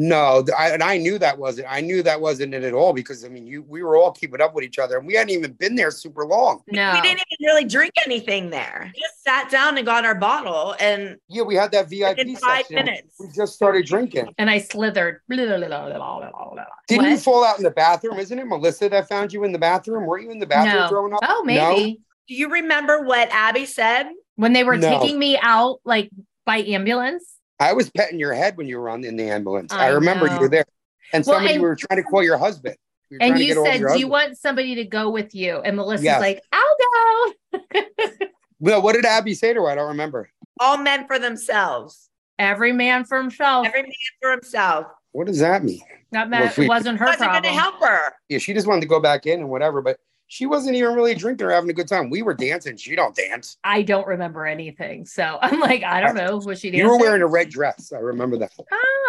No, 0.00 0.44
I, 0.56 0.70
and 0.70 0.80
I 0.80 0.96
knew 0.96 1.18
that 1.18 1.36
wasn't. 1.36 1.66
I 1.68 1.80
knew 1.80 2.04
that 2.04 2.20
wasn't 2.20 2.54
it 2.54 2.62
at 2.62 2.72
all 2.72 2.92
because 2.92 3.24
I 3.24 3.28
mean, 3.28 3.48
you 3.48 3.64
we 3.66 3.82
were 3.82 3.96
all 3.96 4.12
keeping 4.12 4.40
up 4.40 4.54
with 4.54 4.62
each 4.62 4.78
other, 4.78 4.96
and 4.96 5.04
we 5.04 5.14
hadn't 5.14 5.30
even 5.30 5.52
been 5.54 5.74
there 5.74 5.90
super 5.90 6.24
long. 6.24 6.62
no. 6.68 6.92
We 6.94 7.00
didn't 7.00 7.20
even 7.32 7.46
really 7.52 7.64
drink 7.64 7.94
anything 8.06 8.48
there. 8.50 8.92
We 8.94 9.00
just 9.00 9.24
sat 9.24 9.50
down 9.50 9.76
and 9.76 9.84
got 9.84 10.04
our 10.06 10.14
bottle 10.14 10.76
and 10.78 11.16
Yeah, 11.28 11.42
we 11.42 11.56
had 11.56 11.72
that 11.72 11.90
VIP 11.90 12.18
in 12.20 12.36
five 12.36 12.58
section. 12.66 12.76
minutes. 12.76 13.16
We 13.18 13.26
just 13.34 13.54
started 13.54 13.86
drinking. 13.86 14.32
And 14.38 14.48
I 14.48 14.58
slithered. 14.58 15.20
Blah, 15.28 15.36
blah, 15.36 15.58
blah, 15.58 15.66
blah, 15.68 15.88
blah, 15.88 16.30
blah, 16.30 16.52
blah. 16.54 16.64
Didn't 16.86 17.10
you 17.10 17.18
fall 17.18 17.44
out 17.44 17.58
in 17.58 17.64
the 17.64 17.70
bathroom? 17.72 18.20
Isn't 18.20 18.38
it 18.38 18.46
Melissa 18.46 18.88
that 18.90 19.08
found 19.08 19.32
you 19.32 19.42
in 19.42 19.50
the 19.50 19.58
bathroom? 19.58 20.06
Were 20.06 20.20
you 20.20 20.30
in 20.30 20.38
the 20.38 20.46
bathroom 20.46 20.82
No. 20.82 20.88
throwing 20.88 21.12
up? 21.12 21.20
Oh, 21.24 21.42
No? 21.44 21.70
maybe. 21.74 22.00
do 22.28 22.34
you 22.36 22.50
remember 22.50 23.02
what 23.02 23.28
Abby 23.32 23.66
said? 23.66 24.06
When 24.36 24.52
they 24.52 24.62
were 24.62 24.76
No. 24.76 25.00
taking 25.00 25.18
me 25.18 25.36
out, 25.42 25.80
like 25.84 26.08
by 26.46 26.58
ambulance. 26.58 27.24
I 27.60 27.72
was 27.72 27.90
petting 27.90 28.18
your 28.18 28.32
head 28.34 28.56
when 28.56 28.68
you 28.68 28.78
were 28.78 28.88
on 28.88 29.04
in 29.04 29.16
the 29.16 29.28
ambulance. 29.28 29.72
I, 29.72 29.86
I 29.86 29.88
remember 29.90 30.26
you 30.28 30.38
were 30.38 30.48
there. 30.48 30.64
And 31.12 31.24
Well, 31.26 31.36
somebody 31.36 31.54
and- 31.54 31.62
were 31.62 31.74
trying 31.76 32.02
to 32.02 32.08
call 32.08 32.22
your 32.22 32.38
husband. 32.38 32.76
You 33.10 33.18
And 33.22 33.38
you 33.38 33.46
get 33.46 33.56
ahold 33.56 33.68
of 33.68 33.72
said, 33.72 33.80
your 33.80 33.92
Do 33.94 33.98
you 33.98 34.08
want 34.08 34.36
somebody 34.36 34.74
to 34.76 34.84
go 34.84 35.08
with 35.08 35.34
you? 35.34 35.56
And 35.64 35.76
Melissa's 35.76 36.04
Yes. 36.04 36.20
like, 36.20 36.42
I'll 36.52 37.32
go. 37.72 37.80
Well, 38.60 38.82
what 38.82 38.96
did 38.96 39.04
Abby 39.06 39.34
say 39.34 39.54
to 39.54 39.60
her? 39.60 39.68
I 39.70 39.76
don't 39.76 39.86
remember. 39.88 40.28
All 40.58 40.78
men 40.78 41.06
for 41.06 41.18
themselves. 41.20 42.10
Every 42.40 42.72
man 42.72 43.04
for 43.04 43.16
himself. 43.16 43.68
Every 43.68 43.82
man 43.82 43.92
for 44.20 44.30
himself. 44.32 44.86
What 45.12 45.28
does 45.28 45.38
that 45.38 45.62
mean? 45.62 45.80
that 46.10 46.22
Well, 46.22 46.40
meant 46.40 46.44
if 46.46 46.58
we- 46.58 46.64
it 46.64 46.68
wasn't 46.68 46.98
her 46.98 47.04
Wasn't 47.06 47.20
going 47.20 47.30
problem. 47.42 47.54
to 47.54 47.60
help 47.60 47.80
her. 47.80 48.14
Yeah, 48.28 48.38
she 48.38 48.52
just 48.54 48.66
wanted 48.66 48.80
to 48.80 48.88
go 48.88 48.98
back 49.00 49.26
in 49.26 49.38
and 49.40 49.48
whatever, 49.48 49.80
but 49.80 49.98
she 50.28 50.46
wasn't 50.46 50.76
even 50.76 50.94
really 50.94 51.14
drinking 51.14 51.46
or 51.46 51.50
having 51.50 51.70
a 51.70 51.74
good 51.74 51.88
time. 51.88 52.10
We 52.10 52.22
were 52.22 52.34
dancing. 52.34 52.76
She 52.76 52.94
don't 52.94 53.14
dance. 53.14 53.56
I 53.64 53.82
don't 53.82 54.06
remember 54.06 54.46
anything. 54.46 55.06
So 55.06 55.38
I'm 55.42 55.58
like, 55.58 55.82
I 55.82 56.00
don't 56.00 56.14
know. 56.14 56.36
Was 56.36 56.60
she 56.60 56.70
dancing? 56.70 56.84
You 56.86 56.92
were 56.92 56.98
wearing 56.98 57.22
a 57.22 57.26
red 57.26 57.48
dress. 57.50 57.92
I 57.92 57.98
remember 57.98 58.36
that. 58.38 58.52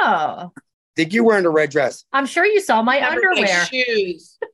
Oh. 0.02 0.52
think 0.96 1.14
you're 1.14 1.26
wearing 1.26 1.46
a 1.46 1.50
red 1.50 1.70
dress. 1.72 2.06
I'm 2.14 2.26
sure 2.26 2.46
you 2.46 2.62
saw 2.62 2.82
my 2.82 2.96
Remember 2.98 3.22
my 3.36 3.42
underwear. 3.42 3.66
shoes. 3.66 4.38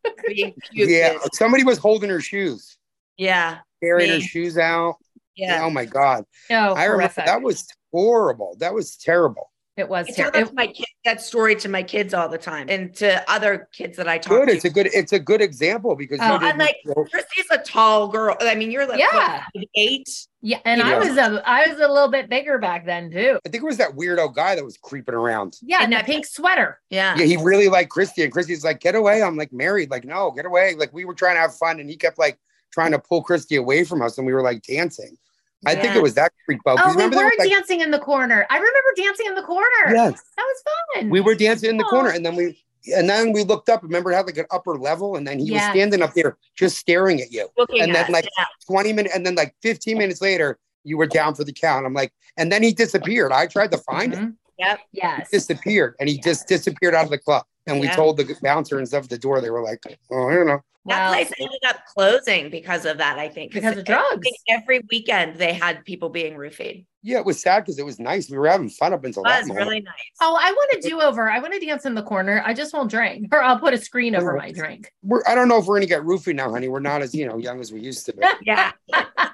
Yeah, 0.73 1.17
somebody 1.33 1.63
was 1.63 1.77
holding 1.77 2.09
her 2.09 2.19
shoes, 2.19 2.77
Yeah. 3.17 3.59
carrying 3.81 4.11
her 4.11 4.19
shoes 4.19 4.57
out. 4.57 4.95
Yeah. 5.35 5.61
Oh 5.63 5.69
my 5.69 5.85
god, 5.85 6.25
Oh, 6.49 6.73
I 6.73 6.85
remember 6.85 7.13
that 7.17 7.41
was 7.41 7.67
horrible. 7.91 8.55
That 8.59 8.73
was 8.73 8.95
terrible. 8.97 9.51
It 9.77 9.89
was 9.89 10.05
I 10.07 10.11
tell 10.11 10.31
terrible. 10.31 10.39
that, 10.39 10.47
to 10.49 10.55
my 10.55 10.67
kid, 10.67 10.85
that 11.03 11.21
story 11.21 11.53
to 11.57 11.67
my 11.67 11.83
kids 11.83 12.13
all 12.13 12.29
the 12.29 12.37
time 12.37 12.67
and 12.69 12.95
to 12.95 13.29
other 13.29 13.67
kids 13.73 13.97
that 13.97 14.07
I 14.07 14.17
talk 14.17 14.29
Good. 14.31 14.45
to. 14.47 14.53
It's 14.55 14.63
a 14.63 14.69
good. 14.69 14.87
It's 14.93 15.11
a 15.11 15.19
good 15.19 15.41
example 15.41 15.97
because 15.97 16.19
Oh, 16.21 16.33
you 16.35 16.39
didn't- 16.39 16.51
I'm 16.53 16.57
like, 16.57 16.77
Christi's 17.11 17.45
a 17.51 17.57
tall 17.57 18.07
girl. 18.07 18.37
I 18.39 18.55
mean, 18.55 18.71
you're 18.71 18.85
like 18.87 18.99
what, 18.99 19.13
Yeah. 19.13 19.43
eight. 19.75 20.27
Yeah, 20.41 20.59
and 20.63 20.79
You 20.79 20.87
I 20.87 20.91
know. 20.91 20.99
was 20.99 21.17
a 21.17 21.43
I 21.49 21.67
was 21.67 21.77
a 21.79 21.87
little 21.89 22.07
bit 22.07 22.29
bigger 22.29 22.57
back 22.57 22.85
then 22.85 23.11
too. 23.11 23.37
I 23.45 23.49
think 23.49 23.63
it 23.63 23.67
was 23.67 23.75
that 23.77 23.97
weirdo 23.97 24.33
guy 24.33 24.55
that 24.55 24.63
was 24.63 24.77
creeping 24.77 25.15
around. 25.15 25.57
Yeah, 25.61 25.77
And 25.77 25.85
and 25.85 25.93
that 25.93 26.05
that- 26.05 26.05
pink 26.05 26.25
sweater. 26.25 26.79
Yeah. 26.89 27.15
Yeah, 27.17 27.25
he 27.25 27.35
really 27.35 27.67
liked 27.67 27.89
Christi, 27.89 28.23
and 28.23 28.31
Christi's 28.31 28.63
like, 28.63 28.79
"Get 28.79 28.95
away!" 28.95 29.21
I'm 29.23 29.35
like, 29.35 29.51
"Married." 29.51 29.91
Like, 29.91 30.05
no, 30.05 30.31
get 30.31 30.45
away. 30.45 30.75
Like, 30.75 30.93
we 30.93 31.03
were 31.03 31.13
trying 31.15 31.35
to 31.35 31.41
have 31.41 31.53
fun, 31.55 31.81
and 31.81 31.89
he 31.89 31.97
kept 31.97 32.17
like 32.17 32.37
trying 32.71 32.91
to 32.91 32.99
pull 32.99 33.21
Christi 33.23 33.57
away 33.57 33.83
from 33.83 34.01
us, 34.01 34.17
and 34.17 34.25
we 34.25 34.33
were 34.33 34.41
like 34.43 34.61
dancing. 34.63 35.17
I 35.65 35.75
think 35.75 35.95
it 35.95 36.01
was 36.03 36.13
that 36.15 36.31
creep. 36.45 36.61
Oh, 36.65 36.75
Oh, 36.77 36.87
we 36.87 36.91
remember 36.93 37.17
were 37.17 37.23
was, 37.25 37.33
like, 37.39 37.49
dancing 37.49 37.81
in 37.81 37.91
the 37.91 37.99
corner. 37.99 38.45
I 38.49 38.55
remember 38.57 38.93
dancing 38.95 39.25
in 39.27 39.35
the 39.35 39.41
corner. 39.41 39.67
Yes. 39.89 40.21
That 40.37 40.43
was 40.43 40.63
fun. 40.95 41.09
we 41.09 41.21
were 41.21 41.35
dancing 41.35 41.69
in 41.71 41.77
the 41.77 41.83
corner, 41.85 42.09
and 42.09 42.25
then 42.25 42.35
we 42.35 42.61
and 42.95 43.09
then 43.09 43.31
we 43.31 43.43
looked 43.43 43.69
up. 43.69 43.81
Remember, 43.81 44.11
it 44.11 44.15
had 44.15 44.27
like 44.27 44.37
an 44.37 44.45
upper 44.51 44.77
level, 44.77 45.15
and 45.15 45.25
then 45.27 45.39
he 45.39 45.51
was 45.51 45.61
standing 45.63 46.01
up 46.01 46.13
there 46.13 46.37
just 46.55 46.77
staring 46.77 47.21
at 47.21 47.31
you. 47.31 47.47
Looking 47.57 47.81
and 47.81 47.95
then 47.95 48.11
like 48.11 48.25
yeah. 48.37 48.45
20 48.67 48.93
minutes, 48.93 49.15
and 49.15 49.25
then 49.25 49.35
like 49.35 49.55
15 49.61 49.97
minutes 49.97 50.21
later, 50.21 50.59
you 50.83 50.97
were 50.97 51.07
down 51.07 51.33
for 51.33 51.43
the 51.43 51.53
count. 51.53 51.85
I'm 51.85 51.93
like, 51.93 52.13
and 52.37 52.51
then 52.51 52.61
he 52.61 52.73
disappeared. 52.73 53.31
I 53.31 53.47
tried 53.47 53.71
to 53.71 53.77
find 53.79 54.13
him. 54.13 54.25
Mhm. 54.27 54.35
Yep. 54.57 54.79
Yes. 54.93 55.29
Disappeared, 55.31 55.95
and 55.99 56.07
he 56.07 56.17
just 56.19 56.47
disappeared 56.47 56.93
out 56.93 57.05
of 57.05 57.11
the 57.11 57.17
club. 57.17 57.43
And 57.67 57.79
we 57.79 57.87
told 57.89 58.17
the 58.17 58.35
bouncer 58.43 58.77
and 58.77 58.87
stuff 58.87 59.05
at 59.05 59.09
the 59.09 59.17
door. 59.17 59.41
They 59.41 59.49
were 59.49 59.63
like, 59.63 59.81
"Oh, 60.11 60.29
I 60.29 60.35
don't 60.35 60.47
know." 60.47 60.61
That 60.87 61.05
Well, 61.09 61.13
place 61.15 61.31
ended 61.39 61.59
up 61.67 61.77
closing 61.93 62.49
because 62.51 62.85
of 62.85 62.99
that, 62.99 63.17
I 63.17 63.27
think. 63.27 63.51
Because 63.53 63.75
of 63.77 63.85
drugs. 63.85 64.19
think 64.21 64.35
every 64.49 64.81
weekend 64.91 65.35
they 65.37 65.51
had 65.53 65.83
people 65.83 66.09
being 66.09 66.35
roofied. 66.35 66.85
Yeah, 67.01 67.17
it 67.19 67.25
was 67.25 67.41
sad 67.41 67.61
because 67.61 67.79
it 67.79 67.85
was 67.85 67.99
nice. 67.99 68.29
We 68.29 68.37
were 68.37 68.47
having 68.47 68.69
fun 68.69 68.93
up 68.93 69.03
until 69.03 69.23
It 69.23 69.27
that 69.29 69.47
moment. 69.47 69.65
really 69.67 69.81
nice. 69.81 69.93
Oh, 70.21 70.37
I 70.39 70.51
want 70.51 70.81
to 70.81 70.87
do 70.89 71.01
over. 71.01 71.29
I 71.29 71.39
want 71.39 71.53
to 71.53 71.59
dance 71.59 71.85
in 71.85 71.95
the 71.95 72.03
corner. 72.03 72.41
I 72.45 72.53
just 72.53 72.73
won't 72.73 72.89
drink, 72.91 73.33
or 73.33 73.41
I'll 73.41 73.59
put 73.59 73.73
a 73.73 73.77
screen 73.77 74.15
over 74.15 74.35
my 74.35 74.51
drink. 74.51 74.91
We're, 75.03 75.21
I 75.27 75.33
don't 75.35 75.47
know 75.47 75.57
if 75.59 75.65
we're 75.65 75.75
gonna 75.77 75.85
get 75.87 76.01
roofied 76.01 76.35
now, 76.35 76.49
honey. 76.51 76.67
We're 76.67 76.79
not 76.79 77.01
as 77.01 77.13
you 77.15 77.27
know 77.27 77.37
young 77.37 77.59
as 77.59 77.71
we 77.71 77.79
used 77.79 78.05
to 78.07 78.13
be. 78.13 78.23
Yeah. 78.41 78.71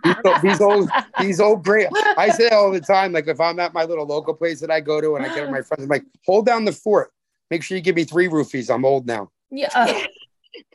these, 0.04 0.42
these 0.42 0.62
old, 0.62 0.90
these 1.20 1.40
old 1.42 1.64
great. 1.64 1.88
I 2.18 2.30
say 2.30 2.50
all 2.50 2.72
the 2.72 2.82
time, 2.82 3.12
like 3.14 3.28
if 3.28 3.40
I'm 3.40 3.60
at 3.60 3.74
my 3.74 3.84
little 3.86 4.06
local 4.06 4.34
place 4.34 4.60
that 4.62 4.72
I 4.72 4.80
go 4.82 5.00
to 5.02 5.16
and 5.16 5.26
I 5.26 5.34
get 5.34 5.50
my 5.52 5.62
friends, 5.62 5.84
I'm 5.84 5.90
like, 5.90 6.04
hold 6.26 6.46
down 6.46 6.66
the 6.66 6.72
fort. 6.72 7.12
Make 7.50 7.64
sure 7.64 7.76
you 7.78 7.84
give 7.84 7.96
me 7.96 8.04
three 8.06 8.28
roofies. 8.28 8.74
I'm 8.74 8.84
old 8.86 9.06
now. 9.06 9.30
Yeah. 9.50 9.70
uh, 9.74 9.94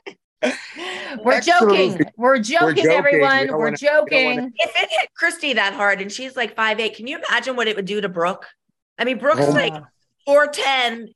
we're 1.24 1.40
joking. 1.40 1.98
We're 2.16 2.38
joking, 2.38 2.76
joking. 2.76 2.84
We 2.90 2.94
everyone. 2.94 3.46
don't 3.46 3.56
We're 3.58 3.64
wanna- 3.66 3.76
joking. 3.76 4.26
wanna- 4.36 4.50
If 4.56 4.70
it 4.82 4.88
hit 4.90 5.08
Christi 5.16 5.52
that 5.54 5.74
hard 5.74 6.00
and 6.00 6.10
she's 6.10 6.36
like 6.36 6.54
five 6.56 6.80
eight, 6.80 6.96
can 6.96 7.06
you 7.06 7.18
imagine 7.18 7.56
what 7.56 7.68
it 7.68 7.76
would 7.76 7.84
do 7.86 8.00
to 8.00 8.08
Brooke? 8.08 8.46
I 8.98 9.04
mean, 9.04 9.18
Brooke's 9.18 9.46
Oh. 9.46 9.50
like 9.50 9.74
4'10, 10.28 11.08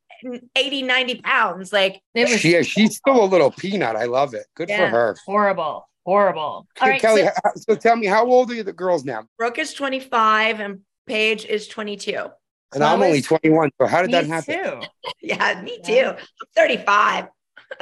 80, 0.55 0.81
90 0.83 1.21
pounds. 1.21 1.73
Like, 1.73 2.01
It 2.13 2.29
was 2.29 2.39
She, 2.39 2.61
she's 2.63 2.97
still 2.97 3.23
a 3.23 3.25
little 3.25 3.51
peanut. 3.51 3.95
I 3.95 4.05
love 4.05 4.33
it. 4.33 4.45
Good 4.55 4.69
for 4.69 4.87
her. 4.87 5.15
horrible. 5.25 5.87
Horrible. 6.05 6.41
All 6.41 6.67
Okay, 6.81 6.91
right, 6.91 7.01
Kelly, 7.01 7.23
so- 7.25 7.51
so 7.69 7.75
tell 7.75 7.95
me, 7.95 8.07
how 8.07 8.25
old 8.25 8.51
are 8.51 8.63
the 8.63 8.73
girls 8.73 9.03
now? 9.05 9.25
Brooke 9.37 9.59
is 9.59 9.73
25 9.73 10.59
and 10.59 10.79
Paige 11.07 11.45
is 11.45 11.67
22. 11.67 12.27
And 12.73 12.83
I'm 12.83 13.01
only 13.01 13.21
21. 13.21 13.69
So 13.81 13.85
how 13.87 14.01
did 14.01 14.07
me 14.07 14.13
that 14.13 14.25
happen? 14.27 14.63
too. 14.81 14.87
Yeah, 15.21 15.61
me 15.61 15.79
too. 15.83 16.11
I'm 16.15 16.17
35. 16.55 17.25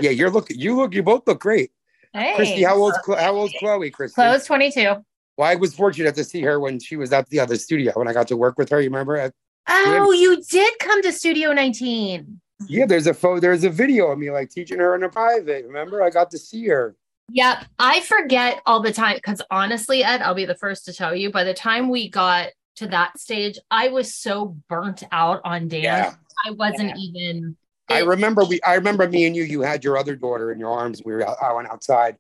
Yeah, 0.02 0.12
you're 0.12 0.30
looking. 0.30 0.60
You 0.60 0.76
look. 0.76 0.94
You 0.94 1.04
both 1.04 1.28
look 1.28 1.40
great. 1.42 1.72
Hey, 2.14 2.34
Christi, 2.36 2.64
how 2.64 2.76
old's 2.78 2.98
Chlo- 3.06 3.20
how 3.20 3.36
old's 3.36 3.54
Chloe? 3.60 3.92
Christi. 3.92 4.16
Chloe's 4.16 4.46
22. 4.46 4.82
Well, 5.38 5.48
I 5.48 5.56
was 5.56 5.74
fortunate 5.76 6.16
to 6.16 6.24
see 6.24 6.42
her 6.42 6.60
when 6.60 6.80
she 6.80 6.96
was 6.96 7.14
at 7.14 7.30
the 7.30 7.40
other 7.40 7.56
studio 7.56 7.94
when 7.96 8.08
I 8.08 8.14
got 8.14 8.28
to 8.30 8.38
work 8.38 8.58
with 8.58 8.70
her. 8.70 8.80
You 8.82 8.90
remember? 8.90 9.16
At- 9.18 9.34
Oh, 9.72 10.12
you 10.12 10.42
did 10.50 10.74
come 10.80 11.02
to 11.04 11.12
Studio 11.12 11.54
19. 11.54 12.42
yeah, 12.68 12.86
there's 12.88 13.06
a 13.06 13.14
photo. 13.14 13.40
There's 13.40 13.64
a 13.64 13.70
video 13.70 14.08
of 14.08 14.18
me 14.18 14.32
like 14.32 14.50
teaching 14.50 14.80
her 14.80 14.96
in 14.96 15.04
a 15.04 15.10
private. 15.10 15.66
Remember? 15.66 16.02
I 16.02 16.10
got 16.10 16.32
to 16.32 16.40
see 16.40 16.66
her. 16.68 16.96
Yep. 17.32 17.66
I 17.78 18.00
forget 18.02 18.62
all 18.66 18.80
the 18.82 18.92
time 18.92 19.16
because 19.18 19.42
honestly, 19.52 20.04
Ed, 20.04 20.24
I'll 20.24 20.34
be 20.34 20.46
the 20.46 20.56
first 20.56 20.86
to 20.86 20.94
tell 20.94 21.16
you 21.16 21.32
by 21.32 21.44
the 21.44 21.54
time 21.54 21.90
we 21.90 22.10
got 22.10 22.50
to 22.78 22.88
that 22.88 23.20
stage, 23.20 23.60
I 23.70 23.90
was 23.90 24.16
so 24.16 24.58
burnt 24.68 25.04
out 25.12 25.42
on 25.44 25.68
dance. 25.68 25.84
Yeah. 25.84 26.14
I 26.46 26.52
wasn't 26.52 26.98
even. 26.98 27.56
I 27.90 28.02
remember 28.02 28.44
we. 28.44 28.62
I 28.62 28.76
remember 28.76 29.08
me 29.08 29.26
and 29.26 29.36
you. 29.36 29.44
You 29.44 29.62
had 29.62 29.84
your 29.84 29.98
other 29.98 30.16
daughter 30.16 30.52
in 30.52 30.60
your 30.60 30.72
arms. 30.72 31.02
We 31.04 31.14
were. 31.14 31.28
Out, 31.28 31.38
I 31.42 31.54
went 31.54 31.70
outside 31.70 32.18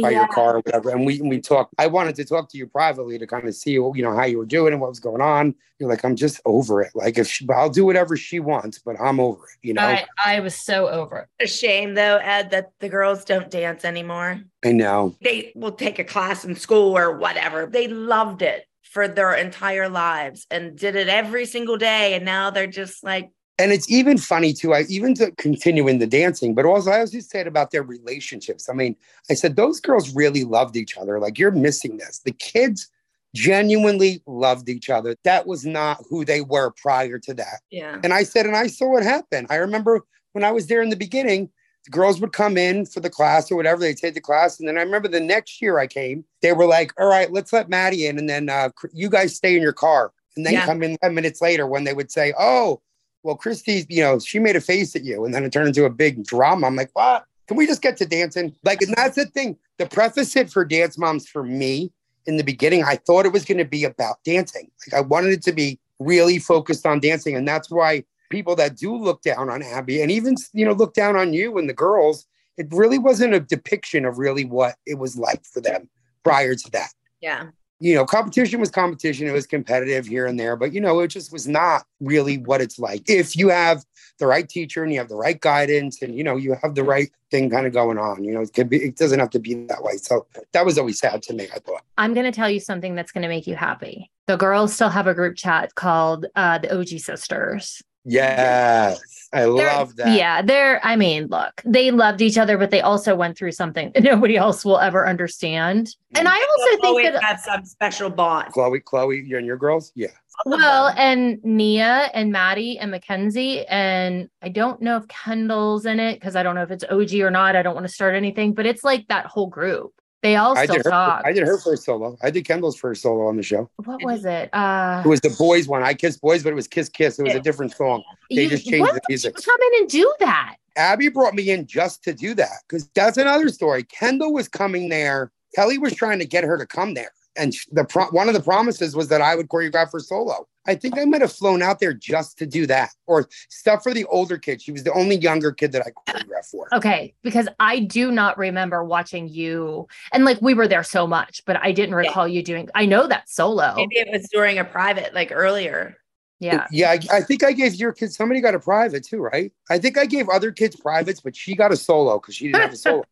by 0.00 0.10
Yeah. 0.10 0.18
your 0.18 0.28
car 0.28 0.56
or 0.56 0.60
whatever, 0.60 0.90
and 0.90 1.04
we 1.04 1.20
we 1.20 1.40
talked. 1.40 1.74
I 1.78 1.86
wanted 1.86 2.14
to 2.16 2.24
talk 2.24 2.48
to 2.50 2.58
you 2.58 2.66
privately 2.66 3.18
to 3.18 3.26
kind 3.26 3.48
of 3.48 3.54
see 3.54 3.72
you 3.72 3.92
know 3.96 4.14
how 4.14 4.24
you 4.24 4.38
were 4.38 4.46
doing 4.46 4.72
and 4.72 4.80
what 4.80 4.90
was 4.90 5.00
going 5.00 5.20
on. 5.20 5.54
You're 5.78 5.88
like, 5.88 6.04
I'm 6.04 6.16
just 6.16 6.40
over 6.44 6.82
it. 6.82 6.90
Like 6.94 7.18
if 7.18 7.28
she, 7.28 7.46
I'll 7.54 7.70
do 7.70 7.84
whatever 7.84 8.16
she 8.16 8.40
wants, 8.40 8.78
but 8.78 8.96
I'm 9.00 9.20
over 9.20 9.44
it. 9.44 9.66
You 9.66 9.74
know. 9.74 9.82
I, 9.82 10.06
I 10.24 10.40
was 10.40 10.54
so 10.54 10.88
over 10.88 11.18
it. 11.18 11.44
A 11.44 11.46
shame 11.46 11.94
though, 11.94 12.16
Ed, 12.16 12.50
that 12.50 12.70
the 12.80 12.88
girls 12.88 13.24
don't 13.24 13.50
dance 13.50 13.84
anymore. 13.84 14.40
I 14.64 14.72
know. 14.72 15.16
They 15.22 15.52
will 15.54 15.72
take 15.72 15.98
a 15.98 16.04
class 16.04 16.44
in 16.44 16.54
school 16.56 16.96
or 16.96 17.16
whatever. 17.16 17.66
They 17.66 17.88
loved 17.88 18.42
it 18.42 18.64
for 18.82 19.06
their 19.06 19.34
entire 19.34 19.88
lives 19.88 20.46
and 20.50 20.76
did 20.76 20.96
it 20.96 21.08
every 21.08 21.46
single 21.46 21.76
day. 21.76 22.14
And 22.14 22.24
now 22.24 22.50
they're 22.50 22.66
just 22.66 23.04
like, 23.04 23.30
And 23.58 23.72
it's 23.72 23.90
even 23.90 24.18
funny 24.18 24.52
too. 24.52 24.72
I 24.72 24.82
even 24.88 25.14
to 25.14 25.32
continue 25.32 25.88
in 25.88 25.98
the 25.98 26.06
dancing, 26.06 26.54
but 26.54 26.64
also 26.64 26.90
I 26.90 27.00
also 27.00 27.18
said 27.20 27.46
about 27.46 27.70
their 27.72 27.82
relationships. 27.82 28.68
I 28.68 28.72
mean, 28.72 28.94
I 29.30 29.34
said 29.34 29.56
those 29.56 29.80
girls 29.80 30.14
really 30.14 30.44
loved 30.44 30.76
each 30.76 30.96
other. 30.96 31.18
Like 31.18 31.38
you're 31.38 31.50
missing 31.50 31.96
this. 31.96 32.20
The 32.24 32.32
kids 32.32 32.88
genuinely 33.34 34.22
loved 34.26 34.68
each 34.68 34.90
other. 34.90 35.16
That 35.24 35.46
was 35.46 35.64
not 35.64 36.02
who 36.08 36.24
they 36.24 36.40
were 36.40 36.70
prior 36.70 37.18
to 37.18 37.34
that. 37.34 37.60
yeah. 37.70 37.98
And 38.02 38.12
I 38.12 38.22
said, 38.22 38.46
and 38.46 38.56
I 38.56 38.66
saw 38.68 38.90
what 38.92 39.02
happened. 39.02 39.48
I 39.50 39.56
remember 39.56 40.02
when 40.32 40.44
I 40.44 40.50
was 40.52 40.66
there 40.66 40.82
in 40.82 40.90
the 40.90 40.96
beginning, 40.96 41.50
the 41.84 41.90
girls 41.90 42.20
would 42.20 42.32
come 42.32 42.56
in 42.56 42.86
for 42.86 43.00
the 43.00 43.10
class 43.10 43.50
or 43.50 43.56
whatever. 43.56 43.80
They'd 43.80 43.96
take 43.96 44.14
the 44.14 44.20
class. 44.20 44.58
And 44.58 44.68
then 44.68 44.76
I 44.78 44.82
remember 44.82 45.08
the 45.08 45.20
next 45.20 45.60
year 45.62 45.78
I 45.78 45.86
came, 45.86 46.24
they 46.42 46.52
were 46.52 46.66
like, 46.66 46.92
all 47.00 47.06
right, 47.06 47.30
let's 47.32 47.52
let 47.52 47.68
Maddie 47.68 48.06
in. 48.06 48.18
And 48.18 48.28
then 48.28 48.48
uh, 48.48 48.70
you 48.92 49.08
guys 49.08 49.34
stay 49.36 49.56
in 49.56 49.62
your 49.62 49.72
car. 49.72 50.12
And 50.36 50.44
then 50.46 50.54
Yeah. 50.54 50.66
come 50.66 50.82
in 50.82 50.96
10 50.98 51.14
minutes 51.14 51.40
later 51.40 51.66
when 51.66 51.84
they 51.84 51.94
would 51.94 52.10
say, 52.10 52.32
oh, 52.38 52.80
well, 53.28 53.36
Christi, 53.36 53.84
you 53.90 54.02
know, 54.02 54.18
she 54.18 54.38
made 54.38 54.56
a 54.56 54.60
face 54.60 54.96
at 54.96 55.04
you. 55.04 55.26
And 55.26 55.34
then 55.34 55.44
it 55.44 55.52
turned 55.52 55.68
into 55.68 55.84
a 55.84 55.90
big 55.90 56.24
drama. 56.24 56.66
I'm 56.66 56.76
like, 56.76 56.88
what? 56.94 57.26
Can 57.46 57.58
we 57.58 57.66
just 57.66 57.82
get 57.82 57.98
to 57.98 58.06
dancing? 58.06 58.56
Like, 58.64 58.80
and 58.80 58.94
that's 58.94 59.16
the 59.16 59.26
thing. 59.26 59.58
The 59.76 59.84
preface 59.84 60.34
it 60.34 60.50
for 60.50 60.64
Dance 60.64 60.96
Moms 60.96 61.28
for 61.28 61.42
me 61.42 61.92
in 62.24 62.38
the 62.38 62.42
beginning, 62.42 62.84
I 62.84 62.96
thought 62.96 63.26
it 63.26 63.32
was 63.34 63.44
going 63.44 63.58
to 63.58 63.66
be 63.66 63.84
about 63.84 64.16
dancing. 64.24 64.70
Like, 64.86 64.98
I 64.98 65.06
wanted 65.06 65.32
it 65.32 65.42
to 65.42 65.52
be 65.52 65.78
really 65.98 66.38
focused 66.38 66.86
on 66.86 67.00
dancing. 67.00 67.36
And 67.36 67.46
that's 67.46 67.70
why 67.70 68.02
people 68.30 68.56
that 68.56 68.78
do 68.78 68.96
look 68.96 69.20
down 69.20 69.50
on 69.50 69.62
Abby 69.62 70.00
and 70.00 70.10
even, 70.10 70.34
you 70.54 70.64
know, 70.64 70.72
look 70.72 70.94
down 70.94 71.14
on 71.14 71.34
you 71.34 71.58
and 71.58 71.68
the 71.68 71.74
girls, 71.74 72.26
it 72.56 72.68
really 72.70 72.98
wasn't 72.98 73.34
a 73.34 73.40
depiction 73.40 74.06
of 74.06 74.16
really 74.16 74.46
what 74.46 74.76
it 74.86 74.94
was 74.94 75.18
like 75.18 75.44
for 75.44 75.60
them 75.60 75.90
prior 76.24 76.54
to 76.54 76.70
that. 76.70 76.94
Yeah. 77.20 77.48
You 77.80 77.94
know, 77.94 78.04
competition 78.04 78.60
was 78.60 78.70
competition. 78.70 79.26
It 79.26 79.32
was 79.32 79.46
competitive 79.46 80.06
here 80.06 80.26
and 80.26 80.38
there, 80.38 80.56
but 80.56 80.72
you 80.72 80.80
know, 80.80 81.00
it 81.00 81.08
just 81.08 81.32
was 81.32 81.46
not 81.46 81.84
really 82.00 82.38
what 82.38 82.60
it's 82.60 82.78
like. 82.78 83.08
If 83.08 83.36
you 83.36 83.48
have 83.48 83.84
the 84.18 84.26
right 84.26 84.48
teacher 84.48 84.82
and 84.82 84.92
you 84.92 84.98
have 84.98 85.08
the 85.08 85.16
right 85.16 85.40
guidance 85.40 86.02
and 86.02 86.14
you 86.14 86.24
know, 86.24 86.36
you 86.36 86.56
have 86.62 86.74
the 86.74 86.82
right 86.82 87.10
thing 87.30 87.50
kind 87.50 87.66
of 87.66 87.72
going 87.72 87.98
on, 87.98 88.24
you 88.24 88.32
know, 88.32 88.40
it 88.40 88.52
could 88.52 88.68
be, 88.68 88.78
it 88.78 88.96
doesn't 88.96 89.20
have 89.20 89.30
to 89.30 89.38
be 89.38 89.54
that 89.66 89.82
way. 89.82 89.96
So 89.96 90.26
that 90.52 90.64
was 90.64 90.78
always 90.78 90.98
sad 90.98 91.22
to 91.22 91.34
me, 91.34 91.48
I 91.54 91.58
thought. 91.60 91.82
I'm 91.96 92.14
going 92.14 92.26
to 92.26 92.32
tell 92.32 92.50
you 92.50 92.60
something 92.60 92.94
that's 92.94 93.12
going 93.12 93.22
to 93.22 93.28
make 93.28 93.46
you 93.46 93.54
happy. 93.54 94.10
The 94.26 94.36
girls 94.36 94.74
still 94.74 94.88
have 94.88 95.06
a 95.06 95.14
group 95.14 95.36
chat 95.36 95.74
called 95.74 96.26
uh, 96.36 96.58
the 96.58 96.76
OG 96.76 96.88
Sisters. 97.00 97.80
Yes. 98.04 99.00
I 99.32 99.40
They're- 99.40 99.52
love 99.52 99.96
that. 99.96 100.16
Yeah, 100.16 100.42
they're, 100.42 100.84
I 100.84 100.96
mean, 100.96 101.26
look, 101.26 101.60
they 101.64 101.90
loved 101.90 102.22
each 102.22 102.38
other, 102.38 102.56
but 102.56 102.70
they 102.70 102.80
also 102.80 103.14
went 103.14 103.36
through 103.36 103.52
something 103.52 103.90
that 103.94 104.02
nobody 104.12 104.36
else 104.36 104.64
will 104.64 104.78
ever 104.78 105.06
understand. 105.06 105.94
And 106.14 106.26
mm. 106.26 106.30
I 106.30 106.34
also 106.34 106.64
They'll 106.64 106.76
think 106.76 106.84
always 106.84 107.12
that, 107.12 107.22
have 107.22 107.40
some 107.40 107.64
special 107.64 108.10
bond. 108.10 108.52
Chloe, 108.52 108.80
Chloe, 108.80 109.22
you 109.26 109.36
and 109.36 109.46
your 109.46 109.58
girls? 109.58 109.92
Yeah. 109.94 110.08
well, 110.46 110.94
and 110.96 111.42
Nia 111.44 112.10
and 112.14 112.30
Maddie 112.32 112.78
and 112.78 112.90
Mackenzie, 112.90 113.66
and 113.66 114.30
I 114.40 114.48
don't 114.48 114.80
know 114.80 114.96
if 114.96 115.08
Kendall's 115.08 115.84
in 115.84 116.00
it 116.00 116.14
because 116.14 116.36
I 116.36 116.42
don't 116.42 116.54
know 116.54 116.62
if 116.62 116.70
it's 116.70 116.84
OG 116.88 117.14
or 117.20 117.30
not. 117.30 117.56
I 117.56 117.62
don't 117.62 117.74
want 117.74 117.86
to 117.86 117.92
start 117.92 118.14
anything, 118.14 118.54
but 118.54 118.64
it's 118.64 118.84
like 118.84 119.08
that 119.08 119.26
whole 119.26 119.48
group. 119.48 119.92
They 120.22 120.34
all 120.36 120.56
I 120.58 120.64
still 120.64 120.76
her 120.78 120.82
talk. 120.90 121.22
I 121.24 121.32
did 121.32 121.46
her 121.46 121.58
first 121.58 121.84
solo. 121.84 122.16
I 122.22 122.30
did 122.30 122.44
Kendall's 122.44 122.76
first 122.76 123.02
solo 123.02 123.28
on 123.28 123.36
the 123.36 123.42
show. 123.42 123.70
What 123.84 124.02
was 124.02 124.24
it? 124.24 124.52
Uh, 124.52 125.02
It 125.04 125.08
was 125.08 125.20
the 125.20 125.34
boys 125.38 125.68
one. 125.68 125.82
I 125.82 125.94
kissed 125.94 126.20
boys, 126.20 126.42
but 126.42 126.50
it 126.50 126.56
was 126.56 126.66
Kiss 126.66 126.88
Kiss. 126.88 127.18
It 127.18 127.22
was 127.24 127.34
a 127.34 127.40
different 127.40 127.72
song. 127.72 128.02
They 128.30 128.42
you- 128.42 128.48
just 128.50 128.64
changed 128.64 128.80
what 128.80 128.94
the 128.94 129.00
music. 129.08 129.36
you 129.36 129.42
come 129.42 129.60
in 129.72 129.82
and 129.82 129.90
do 129.90 130.12
that? 130.20 130.56
Abby 130.76 131.08
brought 131.08 131.34
me 131.34 131.50
in 131.50 131.66
just 131.66 132.02
to 132.04 132.12
do 132.12 132.34
that 132.34 132.62
because 132.68 132.88
that's 132.94 133.16
another 133.16 133.48
story. 133.48 133.84
Kendall 133.84 134.32
was 134.32 134.48
coming 134.48 134.88
there. 134.88 135.30
Kelly 135.54 135.78
was 135.78 135.94
trying 135.94 136.18
to 136.18 136.24
get 136.26 136.44
her 136.44 136.58
to 136.58 136.66
come 136.66 136.94
there. 136.94 137.10
And 137.38 137.54
the 137.72 137.84
pro- 137.84 138.10
one 138.10 138.28
of 138.28 138.34
the 138.34 138.42
promises 138.42 138.94
was 138.94 139.08
that 139.08 139.22
I 139.22 139.34
would 139.34 139.48
choreograph 139.48 139.92
her 139.92 140.00
solo. 140.00 140.46
I 140.66 140.74
think 140.74 140.98
I 140.98 141.04
might 141.06 141.22
have 141.22 141.32
flown 141.32 141.62
out 141.62 141.78
there 141.78 141.94
just 141.94 142.36
to 142.38 142.46
do 142.46 142.66
that 142.66 142.90
or 143.06 143.26
stuff 143.48 143.82
for 143.82 143.94
the 143.94 144.04
older 144.04 144.36
kid. 144.36 144.60
She 144.60 144.70
was 144.70 144.82
the 144.82 144.92
only 144.92 145.16
younger 145.16 145.50
kid 145.50 145.72
that 145.72 145.82
I 145.86 146.12
choreographed 146.12 146.50
for. 146.50 146.68
Okay, 146.74 147.14
because 147.22 147.48
I 147.58 147.80
do 147.80 148.10
not 148.10 148.36
remember 148.36 148.84
watching 148.84 149.28
you, 149.28 149.88
and 150.12 150.26
like 150.26 150.42
we 150.42 150.52
were 150.52 150.68
there 150.68 150.82
so 150.82 151.06
much, 151.06 151.42
but 151.46 151.56
I 151.62 151.72
didn't 151.72 151.94
recall 151.94 152.28
you 152.28 152.42
doing. 152.42 152.68
I 152.74 152.84
know 152.84 153.06
that 153.06 153.30
solo. 153.30 153.74
Maybe 153.76 153.96
it 153.96 154.08
was 154.12 154.28
during 154.30 154.58
a 154.58 154.64
private, 154.64 155.14
like 155.14 155.32
earlier. 155.32 155.96
Yeah. 156.40 156.66
Yeah, 156.70 156.90
I, 156.90 157.16
I 157.16 157.20
think 157.20 157.42
I 157.42 157.52
gave 157.52 157.74
your 157.74 157.92
kids. 157.92 158.16
Somebody 158.16 158.40
got 158.40 158.54
a 158.54 158.60
private 158.60 159.04
too, 159.04 159.18
right? 159.18 159.52
I 159.70 159.78
think 159.78 159.98
I 159.98 160.06
gave 160.06 160.28
other 160.28 160.52
kids 160.52 160.76
privates, 160.76 161.20
but 161.20 161.34
she 161.34 161.56
got 161.56 161.72
a 161.72 161.76
solo 161.76 162.18
because 162.18 162.36
she 162.36 162.46
didn't 162.46 162.60
have 162.60 162.72
a 162.72 162.76
solo. 162.76 163.04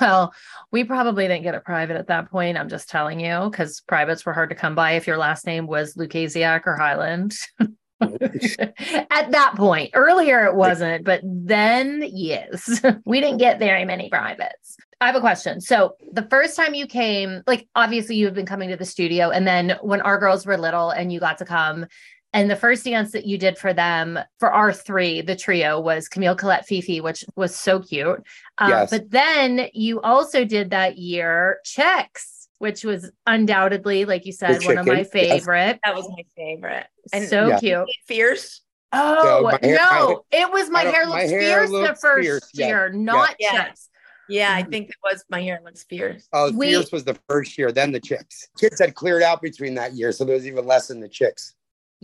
Well, 0.00 0.32
we 0.70 0.84
probably 0.84 1.28
didn't 1.28 1.42
get 1.42 1.54
a 1.54 1.60
private 1.60 1.96
at 1.96 2.08
that 2.08 2.30
point. 2.30 2.56
I'm 2.56 2.68
just 2.68 2.88
telling 2.88 3.20
you 3.20 3.48
because 3.50 3.80
privates 3.82 4.24
were 4.24 4.32
hard 4.32 4.48
to 4.50 4.56
come 4.56 4.74
by 4.74 4.92
if 4.92 5.06
your 5.06 5.18
last 5.18 5.46
name 5.46 5.66
was 5.66 5.94
Lukasiak 5.94 6.62
or 6.66 6.76
Hyland. 6.76 7.34
at 8.00 9.30
that 9.30 9.52
point, 9.56 9.90
earlier 9.94 10.44
it 10.46 10.54
wasn't, 10.54 11.04
but 11.04 11.20
then 11.24 12.04
yes, 12.12 12.80
we 13.04 13.20
didn't 13.20 13.38
get 13.38 13.58
very 13.58 13.84
many 13.84 14.08
privates. 14.08 14.76
I 15.00 15.06
have 15.06 15.16
a 15.16 15.20
question. 15.20 15.60
So, 15.60 15.96
the 16.12 16.22
first 16.22 16.56
time 16.56 16.74
you 16.74 16.86
came, 16.86 17.42
like 17.46 17.68
obviously 17.74 18.16
you 18.16 18.26
have 18.26 18.34
been 18.34 18.46
coming 18.46 18.70
to 18.70 18.76
the 18.76 18.84
studio, 18.84 19.30
and 19.30 19.46
then 19.46 19.76
when 19.82 20.00
our 20.00 20.18
girls 20.18 20.46
were 20.46 20.56
little 20.56 20.90
and 20.90 21.12
you 21.12 21.20
got 21.20 21.38
to 21.38 21.44
come, 21.44 21.86
and 22.32 22.50
the 22.50 22.56
first 22.56 22.84
dance 22.84 23.12
that 23.12 23.26
you 23.26 23.36
did 23.38 23.58
for 23.58 23.72
them 23.72 24.18
for 24.38 24.50
our 24.52 24.72
three, 24.72 25.20
the 25.20 25.36
trio, 25.36 25.78
was 25.80 26.08
Camille 26.08 26.34
Colette 26.36 26.66
Fifi, 26.66 27.00
which 27.00 27.24
was 27.36 27.54
so 27.54 27.80
cute. 27.80 28.22
Um, 28.58 28.70
Yes. 28.70 28.90
But 28.90 29.10
then 29.10 29.68
you 29.72 30.00
also 30.00 30.44
did 30.44 30.70
that 30.70 30.96
year 30.98 31.58
Chicks, 31.64 32.48
which 32.58 32.84
was 32.84 33.10
undoubtedly, 33.26 34.04
like 34.04 34.24
you 34.24 34.32
said, 34.32 34.64
one 34.64 34.78
of 34.78 34.86
my 34.86 35.02
chicken, 35.02 35.20
yes. 35.20 35.30
favorite. 35.30 35.80
That 35.84 35.94
was 35.94 36.08
my 36.08 36.24
favorite. 36.36 36.86
And 37.12 37.28
so 37.28 37.48
Yeah. 37.48 37.58
cute. 37.58 37.88
Fierce. 38.06 38.60
Oh 38.94 39.42
my 39.42 39.58
hair- 39.62 39.76
no, 39.90 40.24
it 40.30 40.52
was 40.52 40.68
my 40.68 40.80
I 40.80 40.84
don't- 40.84 40.92
hair 40.94 41.06
my 41.06 41.20
looks 41.20 41.30
hair 41.30 41.40
fierce 41.66 41.70
the 41.70 41.96
first 42.00 42.24
fierce, 42.26 42.50
year, 42.54 42.90
yeah. 42.92 43.00
not 43.00 43.34
Yeah. 43.38 43.64
Chicks. 43.64 43.88
Yeah, 44.28 44.54
I 44.54 44.62
think 44.62 44.88
it 44.90 44.94
was 45.02 45.24
my 45.28 45.42
hair 45.42 45.60
looks 45.64 45.82
fierce. 45.84 46.28
Oh, 46.32 46.52
We- 46.52 46.68
Fierce 46.68 46.92
was 46.92 47.04
the 47.04 47.18
first 47.28 47.58
year, 47.58 47.72
then 47.72 47.90
the 47.92 48.00
chicks. 48.00 48.48
Kids 48.58 48.78
had 48.78 48.94
cleared 48.94 49.22
out 49.22 49.42
between 49.42 49.74
that 49.74 49.92
year, 49.94 50.12
so 50.12 50.24
there 50.24 50.34
was 50.36 50.46
even 50.46 50.64
less 50.66 50.90
in 50.90 51.00
the 51.00 51.08
chicks. 51.08 51.54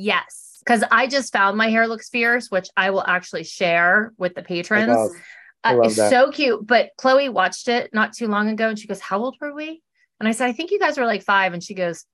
Yes, 0.00 0.62
because 0.64 0.84
I 0.92 1.08
just 1.08 1.32
found 1.32 1.58
my 1.58 1.70
hair 1.70 1.88
looks 1.88 2.08
fierce, 2.08 2.52
which 2.52 2.68
I 2.76 2.90
will 2.90 3.04
actually 3.04 3.42
share 3.42 4.12
with 4.16 4.36
the 4.36 4.44
patrons. 4.44 4.96
Uh, 5.64 5.80
it's 5.82 5.96
that. 5.96 6.10
so 6.10 6.30
cute. 6.30 6.64
But 6.64 6.90
Chloe 6.96 7.28
watched 7.28 7.66
it 7.66 7.92
not 7.92 8.12
too 8.12 8.28
long 8.28 8.48
ago 8.48 8.68
and 8.68 8.78
she 8.78 8.86
goes, 8.86 9.00
How 9.00 9.18
old 9.18 9.36
were 9.40 9.52
we? 9.52 9.82
And 10.20 10.28
I 10.28 10.32
said, 10.32 10.46
I 10.46 10.52
think 10.52 10.70
you 10.70 10.78
guys 10.78 10.98
were 10.98 11.04
like 11.04 11.24
five. 11.24 11.52
And 11.52 11.64
she 11.64 11.74
goes, 11.74 12.04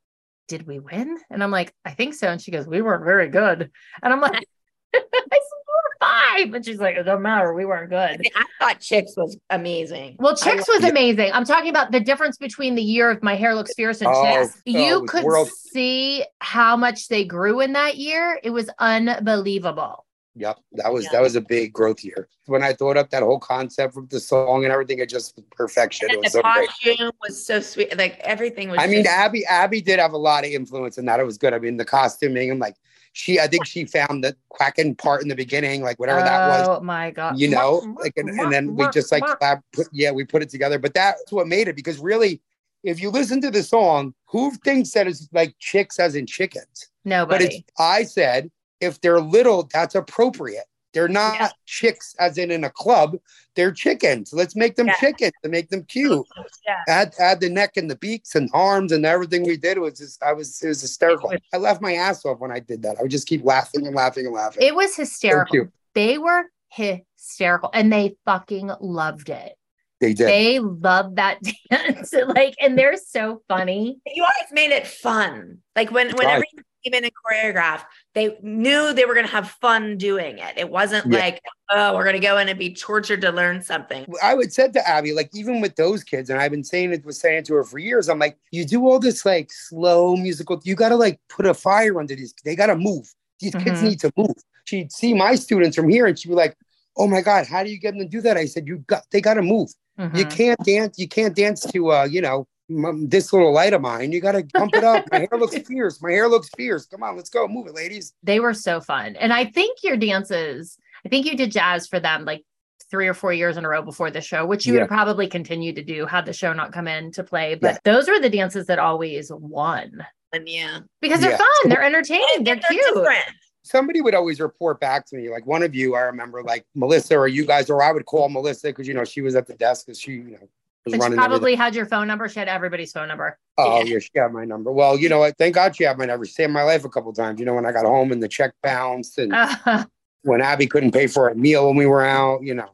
Did 0.48 0.66
we 0.66 0.78
win? 0.78 1.18
And 1.28 1.42
I'm 1.42 1.50
like, 1.50 1.74
I 1.84 1.90
think 1.90 2.14
so. 2.14 2.28
And 2.28 2.40
she 2.40 2.50
goes, 2.50 2.66
We 2.66 2.80
weren't 2.80 3.04
very 3.04 3.28
good. 3.28 3.70
And 4.02 4.12
I'm 4.14 4.20
like, 4.22 4.32
I 4.94 4.98
said, 5.02 5.10
We 5.12 5.38
were 5.38 5.63
five. 6.04 6.54
And 6.54 6.64
she's 6.64 6.78
like, 6.78 6.96
It 6.96 7.04
doesn't 7.04 7.22
matter. 7.22 7.52
We 7.54 7.64
weren't 7.64 7.90
good. 7.90 8.20
I 8.36 8.44
thought 8.60 8.80
Chicks 8.80 9.14
was 9.16 9.36
amazing. 9.50 10.16
Well, 10.18 10.36
Chicks 10.36 10.68
lo- 10.68 10.76
was 10.76 10.84
amazing. 10.84 11.30
I'm 11.32 11.44
talking 11.44 11.70
about 11.70 11.92
the 11.92 12.00
difference 12.00 12.36
between 12.36 12.74
the 12.74 12.82
year 12.82 13.10
of 13.10 13.22
My 13.22 13.34
Hair 13.34 13.54
Looks 13.54 13.74
Fierce 13.74 14.00
and 14.00 14.08
Oh, 14.12 14.24
Chicks. 14.24 14.56
oh, 14.56 14.60
You 14.64 15.02
it 15.04 15.08
could 15.08 15.24
world- 15.24 15.50
see 15.50 16.24
how 16.40 16.76
much 16.76 17.08
they 17.08 17.24
grew 17.24 17.60
in 17.60 17.72
that 17.72 17.96
year. 17.96 18.38
It 18.42 18.50
was 18.50 18.68
unbelievable. 18.78 20.04
Yep, 20.36 20.56
that 20.72 20.92
was 20.92 21.04
Yeah. 21.04 21.10
that 21.12 21.22
was 21.22 21.36
a 21.36 21.40
big 21.40 21.72
growth 21.72 22.02
year. 22.02 22.28
When 22.46 22.64
I 22.64 22.72
thought 22.72 22.96
up 22.96 23.08
that 23.10 23.22
whole 23.22 23.38
concept 23.38 23.94
with 23.94 24.10
the 24.10 24.18
song 24.18 24.64
and 24.64 24.72
everything, 24.72 24.98
it 24.98 25.08
just 25.08 25.36
was 25.36 25.44
perfection. 25.52 26.10
It 26.10 26.18
was 26.20 26.32
the 26.32 26.38
so 26.38 26.42
great. 26.42 26.68
costume 26.68 27.10
was 27.22 27.46
so 27.46 27.60
sweet. 27.60 27.96
Like 27.96 28.18
everything 28.18 28.68
was. 28.68 28.80
I 28.80 28.88
mean, 28.88 29.06
Abby 29.06 29.46
Abby 29.46 29.80
did 29.80 30.00
have 30.00 30.12
a 30.12 30.16
lot 30.18 30.44
of 30.44 30.50
influence 30.50 30.98
in 30.98 31.04
that. 31.04 31.20
It 31.20 31.24
was 31.26 31.38
good. 31.38 31.54
I 31.54 31.60
mean, 31.60 31.76
the 31.76 31.84
costuming 31.84 32.50
and 32.50 32.58
like 32.58 32.74
she, 33.16 33.38
I 33.38 33.46
think 33.46 33.64
she 33.64 33.84
found 33.84 34.24
the 34.24 34.36
quacking 34.48 34.96
part 34.96 35.22
in 35.22 35.28
the 35.28 35.36
beginning, 35.36 35.82
like 35.82 36.00
whatever 36.00 36.20
that 36.20 36.48
was. 36.48 36.68
Oh 36.68 36.80
my 36.80 37.12
god! 37.12 37.38
you 37.38 37.48
know 37.48 37.94
like 38.00 38.12
and, 38.16 38.28
and 38.28 38.52
then 38.52 38.74
we 38.74 38.88
just 38.90 39.12
like 39.12 39.22
collab, 39.22 39.62
put, 39.72 39.86
yeah 39.92 40.10
we 40.10 40.24
put 40.24 40.42
it 40.42 40.50
together. 40.50 40.80
But 40.80 40.94
that's 40.94 41.30
what 41.30 41.46
made 41.46 41.68
it 41.68 41.76
because 41.76 42.00
really 42.00 42.42
if 42.82 43.00
you 43.00 43.10
listen 43.10 43.40
to 43.42 43.52
the 43.52 43.62
song 43.62 44.14
who 44.26 44.50
thinks 44.64 44.90
that 44.90 45.06
it's 45.06 45.28
like 45.32 45.54
chicks 45.60 46.00
as 46.00 46.16
in 46.16 46.26
chickens? 46.26 46.90
But 47.04 47.10
nobody. 47.10 47.44
it's 47.44 47.62
i 47.78 48.02
said 48.02 48.50
if 48.80 49.00
they're 49.00 49.20
little 49.20 49.68
that's 49.72 49.94
appropriate 49.94 50.64
they're 50.94 51.08
not 51.08 51.34
Yeah. 51.34 51.48
chicks 51.66 52.14
as 52.18 52.38
in 52.38 52.50
in 52.50 52.64
a 52.64 52.70
club 52.70 53.16
they're 53.56 53.72
chickens 53.72 54.32
let's 54.32 54.56
make 54.56 54.76
them 54.76 54.86
Yeah. 54.86 54.94
chickens 55.00 55.32
to 55.42 55.48
make 55.50 55.68
them 55.68 55.82
cute 55.84 56.26
yeah. 56.66 56.76
add 56.88 57.14
add 57.18 57.40
the 57.40 57.50
neck 57.50 57.76
and 57.76 57.90
the 57.90 57.96
beaks 57.96 58.34
and 58.34 58.48
arms 58.54 58.92
and 58.92 59.04
everything 59.04 59.42
we 59.44 59.56
did 59.56 59.78
was 59.78 59.98
just 59.98 60.22
i 60.22 60.32
was 60.32 60.62
it 60.62 60.68
was 60.68 60.80
hysterical 60.80 61.32
i 61.52 61.56
laughed 61.56 61.82
my 61.82 61.94
ass 61.94 62.24
off 62.24 62.38
when 62.38 62.50
i 62.52 62.60
did 62.60 62.82
that 62.82 62.96
i 62.98 63.02
would 63.02 63.10
just 63.10 63.26
keep 63.28 63.44
laughing 63.44 63.86
and 63.86 63.94
laughing 63.94 64.24
and 64.26 64.34
laughing 64.34 64.62
It 64.66 64.74
was 64.74 64.96
hysterical. 64.96 65.50
cute. 65.52 65.70
they 65.94 66.16
were 66.18 66.44
hysterical, 66.70 67.70
and 67.72 67.92
they 67.92 68.16
fucking 68.24 68.70
loved 68.80 69.28
it. 69.28 69.52
they 70.00 70.12
did 70.12 70.26
They 70.28 70.58
loved 70.58 71.16
that 71.16 71.38
dance. 71.70 72.12
like, 72.12 72.54
and 72.60 72.76
they're 72.78 72.96
so 72.96 73.42
funny. 73.48 73.98
you 74.06 74.22
always 74.22 74.52
made 74.52 74.72
it 74.72 74.86
fun. 74.86 75.58
Like 75.76 75.90
when 75.92 76.08
whenever 76.16 76.40
Right. 76.40 76.44
you 76.52 76.62
came 76.84 76.94
in 76.94 77.04
and 77.04 77.12
choreographed, 77.26 77.84
they 78.14 78.38
knew 78.42 78.92
they 78.92 79.04
were 79.04 79.14
gonna 79.14 79.26
have 79.26 79.50
fun 79.50 79.96
doing 79.96 80.38
it. 80.38 80.54
It 80.56 80.70
wasn't 80.70 81.06
Yeah. 81.10 81.18
like, 81.18 81.40
oh, 81.70 81.94
we're 81.94 82.04
gonna 82.04 82.20
go 82.20 82.38
in 82.38 82.48
and 82.48 82.58
be 82.58 82.74
tortured 82.74 83.20
to 83.22 83.30
learn 83.30 83.62
something. 83.62 84.06
I 84.22 84.34
would 84.34 84.52
said 84.52 84.72
to 84.74 84.88
Abby, 84.88 85.12
like 85.12 85.30
even 85.34 85.60
with 85.60 85.76
those 85.76 86.04
kids, 86.04 86.30
and 86.30 86.40
I've 86.40 86.50
been 86.50 86.64
saying 86.64 86.92
it 86.92 87.04
was 87.04 87.18
saying 87.18 87.38
it 87.38 87.44
to 87.46 87.54
her 87.54 87.64
for 87.64 87.78
years. 87.78 88.08
I'm 88.08 88.18
like, 88.18 88.36
you 88.50 88.64
do 88.64 88.86
all 88.88 88.98
this 88.98 89.24
like 89.24 89.50
slow 89.52 90.16
musical, 90.16 90.60
you 90.64 90.74
gotta 90.74 90.96
like 90.96 91.18
put 91.28 91.46
a 91.46 91.54
fire 91.54 91.98
under 91.98 92.14
these. 92.14 92.34
They 92.44 92.56
gotta 92.56 92.76
move. 92.76 93.12
These 93.40 93.54
kids 93.56 93.80
Mhm. 93.80 93.88
need 93.88 94.00
to 94.00 94.12
move. 94.16 94.34
She'd 94.64 94.92
see 94.92 95.14
my 95.14 95.34
students 95.34 95.76
from 95.76 95.88
here, 95.88 96.06
and 96.06 96.18
she'd 96.18 96.28
be 96.28 96.34
like, 96.34 96.56
"Oh 96.96 97.06
my 97.06 97.20
god, 97.20 97.46
how 97.46 97.62
do 97.64 97.70
you 97.70 97.78
get 97.78 97.92
them 97.92 98.00
to 98.00 98.08
do 98.08 98.20
that?" 98.22 98.36
I 98.36 98.46
said, 98.46 98.66
"You 98.66 98.78
got, 98.86 99.02
they 99.10 99.20
gotta 99.20 99.42
move. 99.42 99.70
You 99.98 100.04
Mhm. 100.26 100.30
can't 100.30 100.60
dance. 100.64 100.98
You 100.98 101.08
can't 101.08 101.34
dance 101.36 101.60
to, 101.72 101.92
uh, 101.92 102.04
you 102.04 102.20
know." 102.20 102.46
M- 102.70 103.08
This 103.08 103.32
little 103.32 103.52
light 103.52 103.72
of 103.72 103.80
mine, 103.80 104.12
you 104.12 104.20
gotta 104.20 104.46
pump 104.54 104.74
it 104.74 104.84
up. 104.84 105.04
My 105.10 105.20
hair 105.20 105.38
looks 105.38 105.56
fierce. 105.66 106.00
My 106.02 106.12
hair 106.12 106.28
looks 106.28 106.48
fierce. 106.56 106.86
Come 106.86 107.02
on, 107.02 107.16
let's 107.16 107.30
go, 107.30 107.46
move 107.48 107.66
it, 107.66 107.74
ladies. 107.74 108.14
They 108.22 108.40
were 108.40 108.54
so 108.54 108.80
fun. 108.80 109.16
And 109.16 109.32
I 109.32 109.44
think 109.46 109.78
your 109.82 109.96
dances, 109.96 110.78
I 111.04 111.08
think 111.08 111.26
you 111.26 111.36
did 111.36 111.52
jazz 111.52 111.86
for 111.86 112.00
them 112.00 112.24
like 112.24 112.42
three 112.90 113.08
or 113.08 113.14
four 113.14 113.32
years 113.32 113.56
in 113.56 113.64
a 113.64 113.68
row 113.68 113.82
before 113.82 114.10
the 114.10 114.20
show, 114.20 114.46
which 114.46 114.66
you 114.66 114.74
Yeah. 114.74 114.80
would 114.80 114.88
probably 114.88 115.26
continue 115.26 115.72
to 115.72 115.82
do 115.82 116.06
had 116.06 116.26
the 116.26 116.32
show 116.32 116.52
not 116.52 116.72
come 116.72 116.86
in 116.86 117.10
to 117.12 117.24
play. 117.24 117.54
But 117.54 117.80
those 117.84 118.08
were 118.08 118.20
the 118.20 118.30
dances 118.30 118.66
that 118.66 118.78
always 118.78 119.30
won 119.32 120.04
And 120.32 120.48
yeah, 120.48 120.80
because 121.00 121.20
they're 121.20 121.30
Yeah. 121.30 121.36
fun, 121.38 121.68
they're 121.70 121.82
entertaining, 121.82 122.42
they're 122.44 122.54
And 122.54 122.64
cute. 122.64 122.82
different. 122.94 123.24
somebody 123.62 124.00
would 124.02 124.14
always 124.14 124.40
report 124.40 124.78
back 124.80 125.06
to 125.06 125.16
me, 125.16 125.30
like 125.30 125.46
one 125.46 125.62
of 125.62 125.74
you, 125.74 125.94
I 125.94 126.00
remember, 126.02 126.42
like 126.42 126.66
Melissa 126.74 127.16
or 127.16 127.26
you 127.28 127.46
guys, 127.46 127.70
or 127.70 127.82
I 127.82 127.92
would 127.92 128.04
call 128.04 128.28
Melissa 128.28 128.66
because 128.68 128.86
you 128.86 128.92
know 128.94 129.04
she 129.04 129.22
was 129.22 129.34
at 129.36 129.46
the 129.46 129.54
desk 129.54 129.86
because 129.86 129.98
she, 129.98 130.12
you 130.12 130.22
know, 130.32 130.48
was 130.84 130.94
And 130.94 131.00
she 131.00 131.04
running. 131.04 131.18
everything. 131.18 131.30
probably 131.30 131.54
had 131.54 131.74
your 131.74 131.86
phone 131.86 132.06
number. 132.06 132.28
She 132.28 132.38
had 132.38 132.48
everybody's 132.48 132.92
phone 132.92 133.08
number. 133.08 133.38
Oh 133.58 133.78
Yeah. 133.78 133.94
yeah, 133.94 133.98
she 134.00 134.10
had 134.16 134.32
my 134.32 134.44
number. 134.44 134.70
Well, 134.72 134.98
you 134.98 135.08
know 135.08 135.18
what? 135.20 135.36
Thank 135.38 135.54
God 135.54 135.74
she 135.76 135.84
had 135.84 135.96
my 135.98 136.04
number. 136.06 136.24
She 136.26 136.32
saved 136.32 136.52
my 136.52 136.62
life 136.62 136.84
a 136.84 136.88
couple 136.88 137.12
times. 137.12 137.38
You 137.40 137.46
know, 137.46 137.54
when 137.54 137.66
I 137.66 137.72
got 137.72 137.84
home 137.84 138.12
and 138.12 138.22
the 138.22 138.28
check 138.28 138.52
bounced, 138.62 139.18
and 139.18 139.32
when 140.22 140.40
Abby 140.40 140.66
couldn't 140.66 140.92
pay 140.92 141.06
for 141.06 141.28
a 141.28 141.34
meal 141.34 141.66
when 141.66 141.76
we 141.76 141.86
were 141.86 142.04
out. 142.04 142.42
You 142.42 142.54
know, 142.54 142.70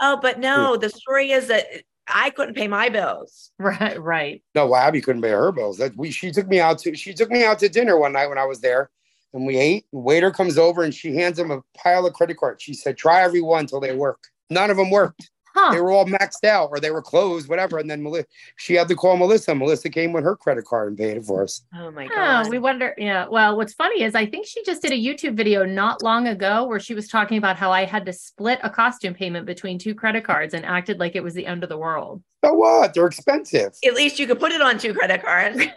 Oh, 0.00 0.18
but 0.20 0.38
no, 0.40 0.74
hmm. 0.74 0.80
the 0.80 0.90
story 0.90 1.30
is 1.30 1.46
that 1.48 1.66
I 2.08 2.30
couldn't 2.30 2.54
pay 2.54 2.66
my 2.66 2.88
bills. 2.88 3.52
right, 3.58 4.00
right. 4.02 4.42
no, 4.54 4.66
well, 4.66 4.80
Abby 4.80 5.00
couldn't 5.00 5.22
pay 5.22 5.30
her 5.30 5.52
bills. 5.52 5.78
That 5.78 5.96
we 5.96 6.10
she 6.10 6.32
took 6.32 6.48
me 6.48 6.58
out 6.60 6.78
to 6.80 6.94
she 6.96 7.14
took 7.14 7.30
me 7.30 7.44
out 7.44 7.58
to 7.60 7.68
dinner 7.68 7.96
one 7.98 8.12
night 8.12 8.26
when 8.26 8.38
I 8.38 8.44
was 8.44 8.60
there, 8.60 8.90
and 9.32 9.46
we 9.46 9.56
ate. 9.56 9.86
The 9.92 10.00
waiter 10.00 10.30
comes 10.32 10.58
over 10.58 10.82
and 10.82 10.92
she 10.92 11.14
hands 11.14 11.38
him 11.38 11.50
a 11.52 11.62
pile 11.76 12.04
of 12.06 12.12
credit 12.14 12.36
cards. 12.38 12.62
She 12.62 12.74
said, 12.74 12.96
"Try 12.96 13.22
every 13.22 13.40
one 13.42 13.66
till 13.66 13.78
they 13.80 13.94
work." 13.94 14.18
None 14.50 14.70
of 14.70 14.76
them 14.76 14.90
worked. 14.90 15.30
Huh. 15.54 15.72
They 15.72 15.80
were 15.80 15.90
all 15.92 16.06
maxed 16.06 16.44
out 16.44 16.68
or 16.70 16.80
they 16.80 16.90
were 16.90 17.02
closed, 17.02 17.48
whatever. 17.48 17.78
And 17.78 17.90
then 17.90 18.02
Melissa, 18.02 18.26
she 18.56 18.74
had 18.74 18.88
to 18.88 18.94
call 18.94 19.16
Melissa. 19.16 19.54
Melissa 19.54 19.90
came 19.90 20.12
with 20.12 20.24
her 20.24 20.36
credit 20.36 20.64
card 20.64 20.88
and 20.88 20.98
paid 20.98 21.16
it 21.18 21.24
for 21.24 21.42
us. 21.42 21.62
Oh 21.74 21.90
my 21.90 22.06
Oh, 22.06 22.08
god. 22.14 22.48
we 22.50 22.58
wonder. 22.58 22.94
Yeah. 22.96 23.26
Well, 23.30 23.56
what's 23.56 23.74
funny 23.74 24.02
is 24.02 24.14
I 24.14 24.26
think 24.26 24.46
she 24.46 24.62
just 24.64 24.82
did 24.82 24.92
a 24.92 24.96
YouTube 24.96 25.34
video 25.36 25.64
not 25.64 26.02
long 26.02 26.26
ago 26.28 26.64
where 26.66 26.80
she 26.80 26.94
was 26.94 27.08
talking 27.08 27.38
about 27.38 27.56
how 27.56 27.70
I 27.70 27.84
had 27.84 28.06
to 28.06 28.12
split 28.12 28.58
a 28.62 28.70
costume 28.70 29.14
payment 29.14 29.46
between 29.46 29.78
two 29.78 29.94
credit 29.94 30.24
cards 30.24 30.54
and 30.54 30.64
acted 30.64 30.98
like 30.98 31.16
it 31.16 31.22
was 31.22 31.34
the 31.34 31.46
end 31.46 31.62
of 31.62 31.68
the 31.68 31.78
world. 31.78 32.22
So 32.44 32.54
what? 32.54 32.94
They're 32.94 33.06
expensive. 33.06 33.72
At 33.84 33.94
least 33.94 34.18
you 34.18 34.26
could 34.26 34.40
put 34.40 34.52
it 34.52 34.60
on 34.62 34.78
two 34.78 34.94
credit 34.94 35.22
cards. 35.22 35.60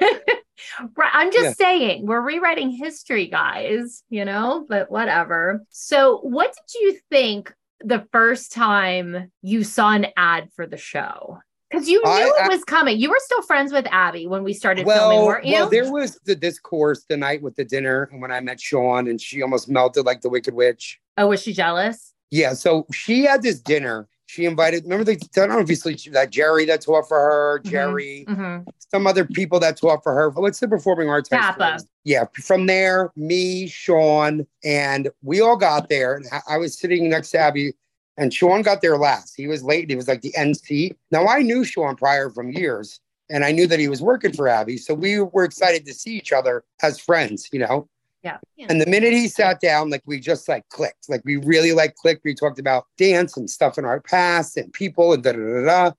Right. 0.96 1.12
I'm 1.14 1.32
just 1.34 1.60
Yeah. 1.60 1.66
saying, 1.68 2.06
we're 2.06 2.22
rewriting 2.22 2.72
history, 2.72 3.28
guys, 3.28 4.04
you 4.10 4.24
know, 4.24 4.66
but 4.70 4.90
whatever. 4.90 5.62
So, 5.70 6.20
what 6.22 6.56
did 6.56 6.82
you 6.82 7.00
think 7.12 7.54
the 7.86 8.08
first 8.12 8.52
time 8.52 9.32
you 9.42 9.64
saw 9.64 9.92
an 9.92 10.08
ad 10.18 10.50
for 10.56 10.66
the 10.68 10.78
show? 10.78 11.40
Because 11.70 11.90
you 11.90 12.02
knew 12.04 12.10
I- 12.12 12.22
it 12.28 12.34
I- 12.44 12.48
was 12.48 12.64
coming. 12.64 12.98
You 13.00 13.10
were 13.10 13.20
still 13.20 13.42
friends 13.42 13.72
with 13.74 13.86
Abby 13.92 14.28
when 14.28 14.44
we 14.44 14.54
started 14.54 14.86
well, 14.86 15.10
filming, 15.10 15.26
weren't 15.26 15.46
you? 15.46 15.54
well, 15.54 15.70
there 15.70 15.92
was 15.92 16.20
the 16.26 16.36
discourse 16.36 17.06
the 17.10 17.18
night 17.18 17.42
with 17.42 17.56
the 17.56 17.66
dinner 17.66 18.08
and 18.12 18.22
when 18.22 18.32
I 18.32 18.40
met 18.40 18.60
Sean 18.62 19.08
and 19.08 19.20
she 19.20 19.42
almost 19.42 19.68
melted 19.70 20.06
like 20.06 20.22
the 20.22 20.30
Wicked 20.30 20.54
Witch. 20.54 21.00
oh, 21.18 21.28
was 21.28 21.42
she 21.42 21.54
jealous? 21.54 22.14
Yeah, 22.32 22.54
so 22.54 22.86
she 22.92 23.24
had 23.24 23.42
this 23.42 23.60
dinner. 23.62 24.08
She 24.36 24.44
invited, 24.46 24.84
remember, 24.84 25.06
they, 25.06 25.14
I 25.14 25.18
don't 25.34 25.50
know 25.50 25.60
if 25.60 25.70
you 25.70 25.78
sleep 25.78 25.98
that 26.12 26.30
Jerry 26.30 26.66
that 26.66 26.82
taught 26.82 27.08
for 27.08 27.18
her, 27.18 27.62
Mhm. 27.64 27.70
Jerry, 27.72 28.26
Mhm. 28.28 28.66
some 28.92 29.08
other 29.08 29.24
people 29.24 29.62
that 29.62 29.78
taught 29.78 30.04
for 30.04 30.14
her. 30.14 30.30
What's 30.30 30.60
the 30.60 30.68
performing 30.68 31.08
arts? 31.08 31.30
CAPA. 31.30 31.78
Yeah. 32.04 32.26
From 32.44 32.66
there, 32.66 33.12
me, 33.16 33.68
Sean, 33.68 34.46
and 34.62 35.10
we 35.24 35.40
all 35.40 35.56
got 35.56 35.88
there. 35.88 36.16
And 36.16 36.26
I- 36.34 36.42
I 36.50 36.58
was 36.58 36.78
sitting 36.78 37.08
next 37.08 37.32
to 37.32 37.38
Abby, 37.40 37.76
and 38.18 38.34
Sean 38.34 38.62
got 38.62 38.82
there 38.82 38.98
last. 38.98 39.36
He 39.38 39.48
was 39.48 39.64
late. 39.64 39.90
He 39.90 39.96
was 39.96 40.10
like 40.10 40.20
the 40.22 40.34
NC. 40.36 40.92
Now, 41.12 41.28
I 41.28 41.42
knew 41.42 41.64
Sean 41.64 41.96
prior 41.96 42.30
from 42.30 42.52
years, 42.52 43.00
and 43.30 43.46
I 43.46 43.54
knew 43.54 43.68
that 43.68 43.80
he 43.80 43.88
was 43.88 44.02
working 44.02 44.34
for 44.34 44.50
Abby. 44.50 44.76
So 44.76 44.94
we 44.94 45.22
were 45.22 45.46
excited 45.46 45.86
to 45.86 45.94
see 45.94 46.12
each 46.12 46.34
other 46.34 46.66
as 46.84 47.00
friends, 47.00 47.48
you 47.54 47.60
know? 47.60 47.88
Yeah. 48.26 48.38
And 48.70 48.82
the 48.82 48.86
minute 48.88 49.14
he 49.14 49.28
sat 49.28 49.60
down, 49.62 49.90
like 49.92 50.02
we 50.06 50.20
just 50.20 50.50
like 50.50 50.68
clicked, 50.70 51.10
like 51.10 51.22
we 51.26 51.38
really 51.38 51.74
like 51.74 51.96
clicked. 51.96 52.24
We 52.26 52.34
talked 52.34 52.58
about 52.60 52.86
dance 52.98 53.38
and 53.38 53.48
stuff 53.50 53.78
in 53.78 53.86
our 53.86 54.00
past 54.02 54.58
and 54.58 54.74
people 54.74 55.14
and 55.14 55.24
da 55.24 55.34
da 55.34 55.38
da 55.40 55.66
da. 55.66 55.92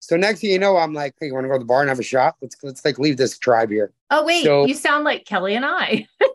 So 0.00 0.16
next 0.16 0.40
thing 0.40 0.50
you 0.50 0.58
know, 0.58 0.76
I'm 0.76 0.92
like, 0.94 1.14
hey, 1.20 1.26
you 1.26 1.34
want 1.34 1.44
to 1.44 1.48
go 1.48 1.54
to 1.54 1.58
the 1.60 1.64
bar 1.64 1.80
and 1.80 1.88
have 1.88 1.98
a 1.98 2.02
shot? 2.02 2.36
Let's 2.40 2.56
let's 2.62 2.84
like 2.84 2.98
leave 2.98 3.16
this 3.18 3.38
tribe 3.38 3.70
here. 3.70 3.92
Oh 4.10 4.24
wait, 4.24 4.44
So- 4.44 4.66
you 4.66 4.74
sound 4.74 5.04
like 5.04 5.24
Kelly 5.26 5.54
and 5.54 5.64
I. 5.64 6.06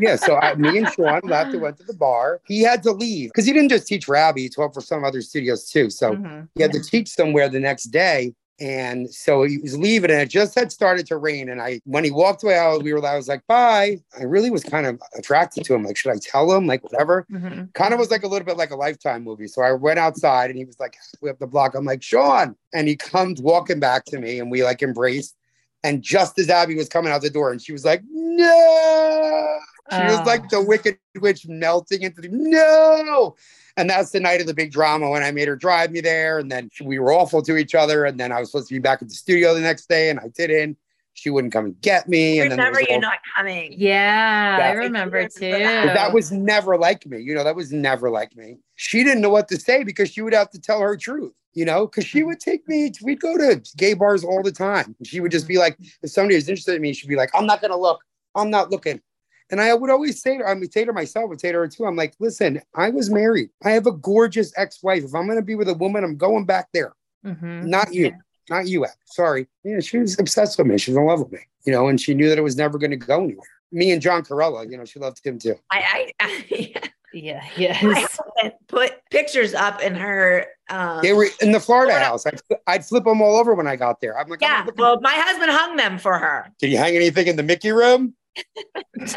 Yeah. 0.00 0.16
So 0.16 0.36
I, 0.36 0.54
me 0.56 0.76
and 0.78 0.88
Sean 0.88 1.20
left 1.24 1.52
and 1.52 1.62
went 1.62 1.76
to 1.78 1.84
the 1.84 1.94
bar. 1.94 2.40
He 2.46 2.62
had 2.62 2.82
to 2.82 2.90
leave 2.90 3.30
because 3.30 3.46
he 3.46 3.52
didn't 3.52 3.68
just 3.68 3.86
teach 3.86 4.06
for 4.06 4.16
Abby, 4.16 4.42
he 4.42 4.48
taught 4.48 4.74
for 4.74 4.80
some 4.80 5.04
other 5.04 5.22
studios 5.22 5.70
too. 5.70 5.88
So 5.88 6.12
Mhm. 6.16 6.48
he 6.56 6.62
had 6.62 6.72
to 6.72 6.82
teach 6.82 7.08
somewhere 7.08 7.48
the 7.48 7.60
next 7.60 7.84
day. 7.84 8.34
And 8.60 9.12
so 9.12 9.42
he 9.42 9.58
was 9.58 9.76
leaving, 9.76 10.12
and 10.12 10.20
it 10.20 10.28
just 10.28 10.54
had 10.54 10.70
started 10.70 11.06
to 11.08 11.16
rain. 11.16 11.48
And 11.48 11.60
I, 11.60 11.80
when 11.84 12.04
he 12.04 12.12
walked 12.12 12.44
away, 12.44 12.56
I 12.56 12.68
was, 12.68 12.82
we 12.82 12.92
were, 12.92 13.04
I 13.04 13.16
was 13.16 13.26
like, 13.26 13.44
bye. 13.48 13.98
I 14.18 14.22
really 14.22 14.50
was 14.50 14.62
kind 14.62 14.86
of 14.86 15.00
attracted 15.18 15.64
to 15.64 15.74
him. 15.74 15.82
Like, 15.82 15.96
should 15.96 16.12
I 16.12 16.18
tell 16.22 16.52
him? 16.52 16.66
Like, 16.66 16.84
whatever. 16.84 17.26
Mhm. 17.32 17.74
Kind 17.74 17.92
of 17.92 17.98
was 17.98 18.12
like 18.12 18.22
a 18.22 18.28
little 18.28 18.46
bit 18.46 18.56
like 18.56 18.70
a 18.70 18.76
lifetime 18.76 19.24
movie. 19.24 19.48
So 19.48 19.62
I 19.62 19.72
went 19.72 19.98
outside, 19.98 20.50
and 20.50 20.58
he 20.58 20.64
was 20.64 20.78
like 20.78 20.94
halfway 20.94 21.30
up 21.30 21.38
the 21.40 21.48
block. 21.48 21.74
I'm 21.74 21.84
like, 21.84 22.02
Sean, 22.02 22.54
and 22.72 22.86
he 22.86 22.94
comes 22.94 23.42
walking 23.42 23.80
back 23.80 24.04
to 24.06 24.20
me, 24.20 24.38
and 24.38 24.50
we 24.50 24.62
like 24.62 24.82
embraced. 24.82 25.34
And 25.82 26.00
just 26.00 26.38
as 26.38 26.48
Abby 26.48 26.76
was 26.76 26.88
coming 26.88 27.12
out 27.12 27.22
the 27.22 27.30
door, 27.30 27.50
and 27.50 27.60
she 27.60 27.72
was 27.72 27.84
like, 27.84 28.02
no. 28.08 29.58
She 29.92 29.98
was 29.98 30.26
like 30.26 30.40
um, 30.42 30.48
the 30.50 30.62
wicked 30.62 30.98
witch 31.20 31.46
melting 31.46 32.02
into 32.02 32.22
the 32.22 32.28
no. 32.30 33.36
And 33.76 33.90
that's 33.90 34.10
the 34.10 34.20
night 34.20 34.40
of 34.40 34.46
the 34.46 34.54
big 34.54 34.72
drama 34.72 35.10
when 35.10 35.22
I 35.22 35.30
made 35.30 35.48
her 35.48 35.56
drive 35.56 35.90
me 35.90 36.00
there. 36.00 36.38
And 36.38 36.50
then 36.50 36.70
we 36.82 36.98
were 36.98 37.12
awful 37.12 37.42
to 37.42 37.56
each 37.56 37.74
other. 37.74 38.04
And 38.04 38.18
then 38.18 38.32
I 38.32 38.40
was 38.40 38.50
supposed 38.50 38.68
to 38.68 38.74
be 38.74 38.78
back 38.78 39.02
at 39.02 39.08
the 39.08 39.14
studio 39.14 39.52
the 39.52 39.60
next 39.60 39.88
day 39.88 40.10
and 40.10 40.18
I 40.20 40.28
didn't. 40.28 40.78
She 41.12 41.30
wouldn't 41.30 41.52
come 41.52 41.66
and 41.66 41.80
get 41.80 42.08
me. 42.08 42.40
And 42.40 42.50
Remember 42.50 42.80
was 42.80 42.88
you 42.88 42.94
all- 42.96 43.00
not 43.00 43.18
coming. 43.36 43.74
Yeah, 43.76 44.58
I 44.60 44.64
Yeah. 44.64 44.72
remember 44.72 45.28
too. 45.28 45.52
That 45.52 46.12
was 46.12 46.32
never 46.32 46.76
like 46.76 47.06
me. 47.06 47.20
You 47.20 47.34
know, 47.34 47.44
that 47.44 47.54
was 47.54 47.72
never 47.72 48.10
like 48.10 48.34
me. 48.36 48.58
She 48.74 49.04
didn't 49.04 49.20
know 49.20 49.30
what 49.30 49.48
to 49.48 49.56
say 49.58 49.84
because 49.84 50.10
she 50.10 50.22
would 50.22 50.34
have 50.34 50.50
to 50.50 50.60
tell 50.60 50.80
her 50.80 50.96
truth, 50.96 51.32
you 51.52 51.64
know, 51.64 51.86
because 51.86 52.04
she 52.04 52.24
would 52.24 52.40
take 52.40 52.66
me, 52.66 52.90
we'd 53.02 53.20
go 53.20 53.36
to 53.38 53.62
gay 53.76 53.94
bars 53.94 54.24
all 54.24 54.42
the 54.42 54.50
time. 54.50 54.96
She 55.04 55.20
would 55.20 55.30
just 55.30 55.46
be 55.46 55.54
mm. 55.54 55.60
like, 55.60 55.78
if 56.02 56.10
somebody 56.10 56.34
was 56.34 56.48
interested 56.48 56.74
in 56.74 56.82
me, 56.82 56.92
she'd 56.92 57.08
be 57.08 57.16
like, 57.16 57.30
I'm 57.32 57.46
not 57.46 57.60
going 57.60 57.70
to 57.70 57.78
look. 57.78 58.02
I'm 58.34 58.50
not 58.50 58.72
looking. 58.72 59.00
And 59.50 59.60
I 59.60 59.74
would 59.74 59.90
always 59.90 60.20
say, 60.22 60.38
to- 60.38 60.44
I 60.44 60.54
would 60.54 60.72
say 60.72 60.84
to 60.84 60.92
myself, 60.92 61.30
and 61.30 61.40
say 61.40 61.52
to 61.52 61.58
her 61.58 61.68
too, 61.68 61.84
I'm 61.84 61.96
like, 61.96 62.14
listen, 62.18 62.60
I 62.74 62.90
was 62.90 63.10
married. 63.10 63.50
I 63.64 63.70
have 63.72 63.86
a 63.86 63.92
gorgeous 63.92 64.52
ex 64.56 64.82
wife. 64.82 65.04
If 65.04 65.14
I'm 65.14 65.26
going 65.26 65.38
to 65.38 65.42
be 65.44 65.54
with 65.54 65.68
a 65.68 65.74
woman, 65.74 66.02
I'm 66.04 66.16
going 66.16 66.44
back 66.46 66.68
there. 66.72 66.94
Mhm. 67.24 67.64
Not 67.64 67.92
you. 67.92 68.12
Not 68.50 68.66
you, 68.68 68.84
Ab. 68.84 68.90
Sorry. 69.06 69.46
Yeah, 69.64 69.80
she 69.80 69.98
was 69.98 70.18
obsessed 70.18 70.58
with 70.58 70.66
me. 70.66 70.76
She's 70.78 70.96
in 70.96 71.04
love 71.04 71.20
with 71.20 71.32
me, 71.32 71.40
you 71.64 71.72
know, 71.72 71.88
and 71.88 72.00
she 72.00 72.14
knew 72.14 72.28
that 72.28 72.36
it 72.38 72.42
was 72.42 72.56
never 72.56 72.78
going 72.78 72.90
to 72.90 72.96
go 72.96 73.22
anywhere. 73.24 73.46
Me 73.72 73.90
and 73.90 74.00
John 74.02 74.22
Corella, 74.22 74.70
you 74.70 74.76
know, 74.76 74.84
she 74.84 74.98
loved 74.98 75.24
him 75.24 75.38
too. 75.38 75.54
I, 75.70 76.12
I, 76.20 76.74
Yeah, 77.14 77.42
I 77.44 77.50
yes. 77.60 78.18
put 78.66 78.94
pictures 79.12 79.54
up 79.54 79.80
in 79.80 79.94
her. 79.94 80.46
Um, 80.68 81.00
They 81.00 81.12
were 81.12 81.28
in 81.40 81.52
the 81.52 81.60
Florida 81.60 81.96
house. 81.96 82.26
I'd, 82.26 82.40
I'd 82.66 82.84
flip 82.84 83.04
them 83.04 83.22
all 83.22 83.36
over 83.36 83.54
when 83.54 83.68
I 83.68 83.76
got 83.76 84.00
there. 84.00 84.18
I'm 84.18 84.28
like, 84.28 84.42
I'm 84.42 84.66
yeah. 84.66 84.72
Well, 84.76 85.00
my 85.00 85.12
husband 85.14 85.52
hung 85.52 85.76
them 85.76 85.96
for 85.98 86.18
her. 86.18 86.50
did 86.58 86.72
you 86.72 86.76
hang 86.78 86.96
anything 86.96 87.28
in 87.28 87.36
the 87.36 87.44
Mickey 87.44 87.70
room? 87.70 88.14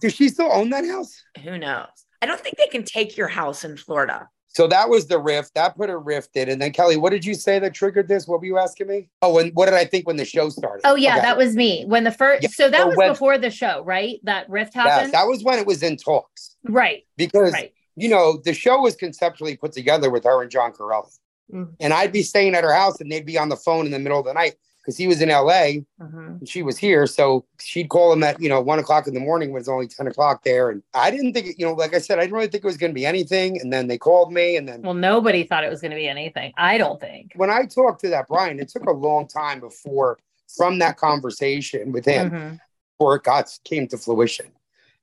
Does 0.00 0.14
she 0.14 0.28
still 0.28 0.50
own 0.52 0.70
that 0.70 0.86
house? 0.86 1.22
Who 1.42 1.58
knows? 1.58 1.86
I 2.22 2.26
don't 2.26 2.40
think 2.40 2.56
they 2.58 2.66
can 2.66 2.84
take 2.84 3.16
your 3.16 3.28
house 3.28 3.64
in 3.64 3.76
Florida. 3.76 4.28
So 4.48 4.66
that 4.68 4.88
was 4.88 5.06
the 5.06 5.18
rift. 5.18 5.54
That 5.54 5.76
put 5.76 5.90
a 5.90 5.98
rift 5.98 6.34
in. 6.36 6.48
And 6.48 6.60
then 6.60 6.72
Kelly, 6.72 6.96
what 6.96 7.10
did 7.10 7.24
you 7.26 7.34
say 7.34 7.58
that 7.58 7.74
triggered 7.74 8.08
this? 8.08 8.26
What 8.26 8.40
were 8.40 8.46
you 8.46 8.58
asking 8.58 8.86
me? 8.88 9.10
Oh, 9.20 9.38
and 9.38 9.52
what 9.54 9.66
did 9.66 9.74
I 9.74 9.84
think 9.84 10.06
when 10.06 10.16
the 10.16 10.24
show 10.24 10.48
started? 10.48 10.80
Oh 10.86 10.94
yeah, 10.94 11.16
Okay. 11.16 11.20
that 11.26 11.36
was 11.36 11.54
me. 11.54 11.84
When 11.86 12.04
the 12.04 12.10
first 12.10 12.42
Yeah, 12.42 12.48
so 12.50 12.70
that 12.70 12.80
so 12.80 12.86
was 12.88 12.96
when- 12.96 13.08
before 13.10 13.36
the 13.38 13.50
show, 13.50 13.82
right? 13.84 14.18
That 14.24 14.48
rift 14.48 14.74
Yes, 14.74 14.86
happened. 14.86 15.12
that 15.12 15.26
was 15.26 15.44
when 15.44 15.58
it 15.58 15.66
was 15.66 15.82
in 15.82 15.96
talks 15.98 16.56
right. 16.64 17.04
because 17.18 17.52
Right. 17.52 17.72
you 17.96 18.08
know 18.08 18.40
the 18.44 18.54
show 18.54 18.80
was 18.80 18.96
conceptually 18.96 19.56
put 19.56 19.72
together 19.72 20.08
with 20.10 20.24
her 20.24 20.40
and 20.42 20.50
John 20.50 20.72
Corella, 20.72 21.10
Mhm. 21.52 21.74
and 21.80 21.92
I'd 21.92 22.12
be 22.12 22.22
staying 22.22 22.54
at 22.54 22.64
her 22.64 22.72
house 22.72 22.98
and 23.00 23.12
they'd 23.12 23.26
be 23.26 23.36
on 23.38 23.50
the 23.50 23.56
phone 23.56 23.84
in 23.84 23.92
the 23.92 23.98
middle 23.98 24.18
of 24.20 24.24
the 24.24 24.32
night 24.34 24.54
because 24.86 24.96
he 24.96 25.08
was 25.08 25.20
in 25.20 25.30
L.A. 25.30 25.84
Mhm. 26.00 26.38
and 26.38 26.48
she 26.48 26.62
was 26.62 26.78
here. 26.78 27.08
So 27.08 27.44
she'd 27.58 27.88
call 27.88 28.12
him 28.12 28.22
at, 28.22 28.40
you 28.40 28.48
know, 28.48 28.60
one 28.60 28.78
o'clock 28.78 29.08
in 29.08 29.14
the 29.14 29.20
morning 29.20 29.50
when 29.52 29.58
it's 29.58 29.68
only 29.68 29.88
10 29.88 30.06
o'clock 30.06 30.44
there. 30.44 30.70
And 30.70 30.80
I 30.94 31.10
didn't 31.10 31.32
think, 31.32 31.58
you 31.58 31.66
know, 31.66 31.72
like 31.72 31.92
I 31.92 31.98
said, 31.98 32.18
I 32.20 32.22
didn't 32.22 32.34
really 32.34 32.46
think 32.46 32.62
it 32.62 32.66
was 32.68 32.76
going 32.76 32.92
to 32.92 32.94
be 32.94 33.04
anything. 33.04 33.60
And 33.60 33.72
then 33.72 33.88
they 33.88 33.98
called 33.98 34.32
me. 34.32 34.56
And 34.56 34.68
then 34.68 34.82
Well, 34.82 34.94
nobody 34.94 35.42
thought 35.42 35.64
it 35.64 35.70
was 35.70 35.80
going 35.80 35.90
to 35.90 35.96
be 35.96 36.06
anything. 36.06 36.52
I 36.56 36.78
don't 36.78 37.00
think. 37.00 37.32
when 37.34 37.50
I 37.50 37.64
talked 37.66 38.00
to 38.02 38.08
that 38.10 38.28
Brian, 38.28 38.60
it 38.60 38.68
took 38.68 38.84
a 38.84 38.92
long 38.92 39.26
time 39.26 39.58
before 39.58 40.18
from 40.56 40.78
that 40.78 40.96
conversation 40.98 41.90
with 41.90 42.04
him 42.04 42.30
Mhm. 42.30 42.60
before 42.96 43.16
it 43.16 43.24
got 43.24 43.50
came 43.64 43.88
to 43.88 43.98
fruition. 43.98 44.46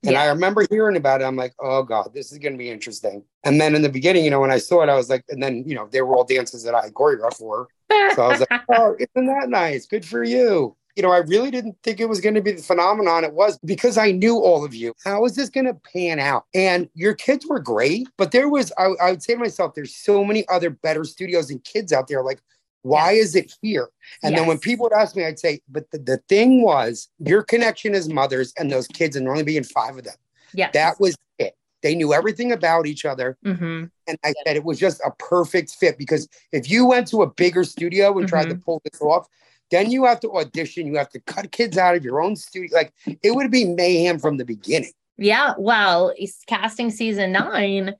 And 0.05 0.17
I 0.17 0.25
remember 0.27 0.65
hearing 0.69 0.97
about 0.97 1.21
it. 1.21 1.25
I'm 1.25 1.37
like, 1.37 1.53
oh 1.59 1.83
God, 1.83 2.11
this 2.13 2.31
is 2.33 2.37
going 2.37 2.53
to 2.53 2.57
be 2.57 2.69
interesting. 2.69 3.23
And 3.45 3.59
then 3.59 3.73
in 3.75 3.81
the 3.81 3.89
beginning, 3.89 4.25
you 4.25 4.31
know, 4.31 4.41
when 4.41 4.51
I 4.51 4.57
saw 4.57 4.81
it, 4.83 4.89
I 4.89 4.95
was 4.95 5.09
like, 5.09 5.23
and 5.29 5.41
then, 5.41 5.63
you 5.65 5.75
know, 5.75 5.87
they 5.91 6.01
were 6.01 6.13
all 6.15 6.25
dances 6.25 6.63
that 6.63 6.75
I 6.75 6.89
choreographed 6.89 7.37
for. 7.37 7.67
So 8.15 8.23
I 8.23 8.27
was 8.27 8.39
like, 8.39 8.61
oh, 8.75 8.95
isn't 8.99 9.27
that 9.27 9.49
nice? 9.49 9.85
Good 9.85 10.05
for 10.05 10.23
you. 10.23 10.75
You 10.95 11.01
know, 11.01 11.11
I 11.11 11.19
really 11.19 11.49
didn't 11.49 11.75
think 11.81 11.99
it 11.99 12.07
was 12.07 12.21
going 12.21 12.35
to 12.35 12.41
be 12.41 12.51
the 12.51 12.61
phenomenon 12.61 13.23
it 13.23 13.33
was 13.33 13.57
because 13.65 13.97
I 13.97 14.11
knew 14.11 14.37
all 14.37 14.63
of 14.63 14.75
you. 14.75 14.93
How 15.03 15.25
is 15.25 15.35
this 15.35 15.49
going 15.49 15.65
to 15.65 15.73
pan 15.73 16.19
out? 16.19 16.45
And 16.53 16.87
your 16.93 17.15
kids 17.15 17.47
were 17.47 17.59
great, 17.59 18.07
but 18.15 18.31
there 18.31 18.47
was, 18.47 18.71
I, 18.77 18.89
I 19.01 19.11
would 19.11 19.23
say 19.23 19.33
to 19.33 19.39
myself, 19.39 19.73
there's 19.73 19.95
so 19.95 20.23
many 20.23 20.47
other 20.49 20.69
better 20.69 21.03
studios 21.03 21.49
and 21.49 21.63
kids 21.63 21.91
out 21.91 22.07
there. 22.07 22.21
Like, 22.21 22.41
why 22.83 23.13
is 23.13 23.35
it 23.35 23.55
here? 23.61 23.89
And 24.21 24.37
then 24.37 24.45
when 24.45 24.59
people 24.59 24.83
would 24.83 24.93
ask 24.93 25.15
me, 25.15 25.25
I'd 25.25 25.39
say, 25.39 25.61
but 25.69 25.89
the, 25.91 25.99
the 25.99 26.17
thing 26.29 26.61
was 26.61 27.09
your 27.17 27.41
connection 27.41 27.95
as 27.95 28.09
mothers 28.09 28.53
and 28.59 28.69
those 28.69 28.87
kids, 28.87 29.15
and 29.15 29.27
only 29.27 29.43
being 29.43 29.63
five 29.63 29.97
of 29.97 30.03
them. 30.03 30.15
Yes. 30.53 30.71
That 30.73 30.99
was 30.99 31.15
it. 31.39 31.55
They 31.83 31.93
knew 31.95 32.13
everything 32.13 32.51
about 32.51 32.87
each 32.87 33.05
other. 33.05 33.37
Mhm. 33.45 33.91
And 34.07 34.17
I 34.23 34.33
said 34.45 34.55
it 34.55 34.63
was 34.63 34.79
just 34.79 35.01
a 35.05 35.11
perfect 35.19 35.75
fit 35.75 35.97
because 35.97 36.27
if 36.51 36.69
you 36.71 36.85
went 36.85 37.07
to 37.09 37.21
a 37.21 37.29
bigger 37.29 37.63
studio 37.63 38.17
and 38.17 38.27
tried 38.27 38.45
to 38.49 38.55
Mm-hmm. 38.55 38.63
pull 38.63 38.81
this 38.83 39.01
off, 39.01 39.27
then 39.69 39.91
you 39.91 40.05
have 40.05 40.19
to 40.21 40.31
audition, 40.31 40.87
you 40.87 40.97
have 40.97 41.09
to 41.09 41.19
cut 41.21 41.51
kids 41.51 41.77
out 41.77 41.95
of 41.95 42.03
your 42.03 42.21
own 42.21 42.35
studio. 42.35 42.75
Like 42.75 42.93
it 43.21 43.35
would 43.35 43.51
be 43.51 43.65
mayhem 43.65 44.17
from 44.19 44.37
the 44.37 44.45
beginning. 44.45 44.91
Yeah, 45.17 45.53
well, 45.57 46.13
casting 46.47 46.89
season 46.89 47.31
nine, 47.33 47.95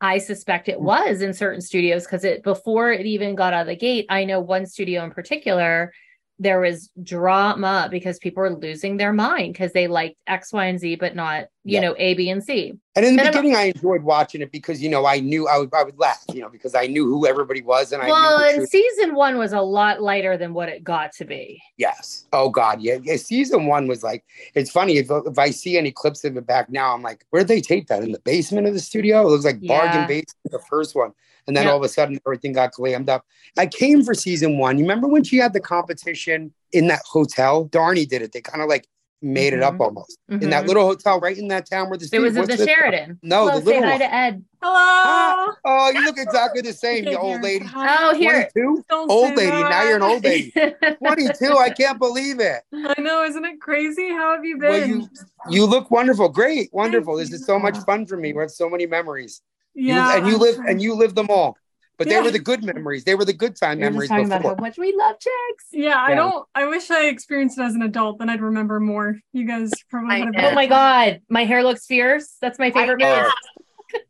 I 0.00 0.18
suspect 0.18 0.68
it 0.68 0.80
was 0.80 1.22
in 1.22 1.32
certain 1.32 1.60
studios 1.60 2.04
because 2.04 2.24
it 2.24 2.42
before 2.42 2.92
it 2.92 3.06
even 3.06 3.34
got 3.34 3.52
out 3.52 3.62
of 3.62 3.66
the 3.68 3.76
gate. 3.76 4.06
I 4.10 4.24
know 4.24 4.38
one 4.40 4.66
studio 4.66 5.02
in 5.04 5.10
particular, 5.10 5.92
there 6.40 6.60
was 6.60 6.90
drama 7.02 7.88
because 7.90 8.18
people 8.18 8.40
were 8.42 8.54
losing 8.54 8.96
their 8.96 9.12
mind 9.12 9.52
because 9.52 9.72
they 9.72 9.88
liked 9.88 10.20
X, 10.28 10.52
Y, 10.52 10.66
and 10.66 10.78
Z, 10.78 10.94
but 10.96 11.16
not, 11.16 11.48
you 11.64 11.74
Yeah. 11.74 11.80
know, 11.80 11.94
A, 11.98 12.14
B, 12.14 12.30
and 12.30 12.42
C. 12.44 12.74
And 12.94 13.04
in 13.04 13.16
the 13.16 13.22
And 13.22 13.28
I'm- 13.28 13.42
beginning, 13.42 13.56
I 13.56 13.62
enjoyed 13.74 14.02
watching 14.02 14.40
it 14.40 14.52
because 14.52 14.80
you 14.82 14.88
know 14.88 15.04
I 15.04 15.18
knew 15.20 15.48
I 15.48 15.58
would 15.58 15.70
I 15.74 15.82
would 15.82 15.98
laugh, 15.98 16.22
you 16.32 16.40
know, 16.40 16.48
because 16.48 16.74
I 16.74 16.86
knew 16.86 17.06
who 17.06 17.26
everybody 17.26 17.60
was 17.62 17.92
and 17.92 18.02
I 18.02 18.08
well, 18.08 18.38
and 18.38 18.56
truth. 18.58 18.70
season 18.70 19.14
one 19.14 19.36
was 19.36 19.52
a 19.52 19.60
lot 19.60 20.00
lighter 20.00 20.36
than 20.36 20.54
what 20.54 20.68
it 20.68 20.82
got 20.84 21.12
to 21.14 21.24
be. 21.24 21.60
Yes. 21.76 22.26
Oh 22.32 22.48
God, 22.50 22.80
yeah. 22.80 22.98
yeah. 23.02 23.16
Season 23.16 23.66
one 23.66 23.86
was 23.88 24.02
like 24.02 24.24
it's 24.54 24.70
funny 24.70 24.98
if 24.98 25.08
if 25.10 25.38
I 25.38 25.50
see 25.50 25.76
any 25.76 25.90
clips 25.90 26.24
of 26.24 26.36
it 26.36 26.46
back 26.46 26.70
now, 26.70 26.94
I'm 26.94 27.02
like, 27.02 27.24
where 27.30 27.42
did 27.42 27.48
they 27.48 27.60
tape 27.60 27.88
that 27.88 28.02
in 28.02 28.12
the 28.12 28.20
basement 28.20 28.66
of 28.66 28.74
the 28.74 28.80
studio? 28.80 29.22
It 29.26 29.30
looks 29.30 29.44
like 29.44 29.60
bargain 29.66 30.06
basement, 30.06 30.50
the 30.50 30.60
first 30.70 30.94
one, 30.96 31.12
and 31.48 31.56
then 31.56 31.64
Yeah. 31.64 31.72
all 31.72 31.78
of 31.78 31.82
a 31.82 31.88
sudden 31.88 32.20
everything 32.24 32.52
got 32.52 32.72
glammed 32.72 33.08
up. 33.08 33.24
I 33.56 33.66
came 33.66 34.04
for 34.04 34.14
season 34.14 34.58
one. 34.58 34.78
You 34.78 34.84
remember 34.84 35.08
when 35.08 35.24
she 35.24 35.38
had 35.38 35.52
the 35.52 35.60
competition 35.60 36.52
in 36.72 36.86
that 36.88 37.02
hotel? 37.04 37.68
Darnie 37.68 38.06
did 38.06 38.22
it. 38.22 38.30
They 38.32 38.40
kind 38.42 38.62
of 38.62 38.68
like 38.68 38.86
made 39.20 39.52
it 39.52 39.62
up 39.62 39.74
Mhm. 39.74 39.80
almost 39.80 40.18
in 40.28 40.50
that 40.50 40.64
Mhm. 40.64 40.68
little 40.68 40.86
hotel 40.86 41.18
right 41.18 41.36
in 41.36 41.48
that 41.48 41.68
town 41.68 41.88
where 41.90 41.98
the 41.98 42.08
It 42.12 42.18
was 42.20 42.36
at 42.36 42.46
the 42.46 42.52
what's 42.56 42.64
Sheraton. 42.64 43.18
No, 43.22 43.48
Hello, 43.48 43.60
the 43.60 43.66
say 43.70 43.80
hi 43.80 43.90
one. 43.90 43.98
to 43.98 44.14
Ed. 44.14 44.44
Hello. 44.62 45.52
Oh, 45.64 45.90
you 45.90 46.04
look 46.04 46.18
exactly 46.18 46.60
the 46.60 46.72
same, 46.72 47.04
you 47.04 47.16
old 47.16 47.34
here. 47.34 47.42
lady. 47.42 47.66
Oh, 47.74 48.14
here. 48.14 48.48
22? 48.54 48.84
Don't 48.88 49.10
Old 49.10 49.28
say 49.30 49.34
lady. 49.36 49.50
Now 49.50 49.82
you're 49.84 49.96
an 49.96 50.02
old 50.02 50.24
lady. 50.24 50.52
22. 51.04 51.56
I 51.56 51.70
can't 51.70 51.98
believe 51.98 52.40
it. 52.40 52.62
I 52.72 53.00
know, 53.00 53.24
isn't 53.24 53.44
it 53.44 53.60
crazy? 53.60 54.08
How 54.10 54.32
have 54.34 54.44
you 54.44 54.56
been? 54.58 54.70
Well, 54.70 54.86
you 54.88 55.08
you 55.50 55.64
look 55.66 55.90
wonderful. 55.90 56.28
Great, 56.28 56.70
wonderful. 56.72 57.16
This 57.16 57.30
you. 57.30 57.36
is 57.36 57.44
so 57.44 57.58
much 57.58 57.76
fun 57.78 58.06
for 58.06 58.16
me. 58.16 58.32
We 58.32 58.40
have 58.40 58.50
so 58.50 58.68
many 58.68 58.86
memories. 58.86 59.40
You- 59.74 59.94
yeah, 59.94 60.16
and 60.16 60.26
you 60.26 60.36
live 60.38 60.58
and 60.66 60.80
you 60.82 60.94
live 60.94 61.14
them 61.14 61.26
all. 61.30 61.56
But 61.98 62.08
they 62.08 62.20
were 62.20 62.30
the 62.30 62.38
good 62.38 62.62
memories. 62.62 63.02
They 63.02 63.16
were 63.16 63.24
the 63.24 63.32
good 63.32 63.56
time 63.56 63.78
We 63.78 63.84
were 63.84 63.90
just 63.90 63.92
memories 63.94 64.08
talking 64.08 64.26
about 64.26 64.58
how 64.58 64.62
much 64.62 64.78
we 64.78 64.94
love 64.96 65.16
chicks. 65.18 65.64
Yeah, 65.72 65.96
I 65.98 66.14
don't. 66.14 66.46
I 66.54 66.66
wish 66.66 66.90
I 66.92 67.06
experienced 67.08 67.58
it 67.58 67.62
as 67.62 67.74
an 67.74 67.82
adult. 67.82 68.20
Then 68.20 68.30
I'd 68.30 68.40
remember 68.40 68.78
more. 68.78 69.18
You 69.32 69.44
guys 69.46 69.72
probably 69.90 70.22
I 70.22 70.24
would 70.24 70.36
have 70.36 70.52
Oh 70.52 70.54
my 70.54 70.66
God, 70.66 71.20
my 71.28 71.44
hair 71.44 71.64
looks 71.64 71.86
fierce. 71.86 72.36
That's 72.40 72.58
my 72.58 72.70
favorite 72.70 73.00
know. 73.00 73.28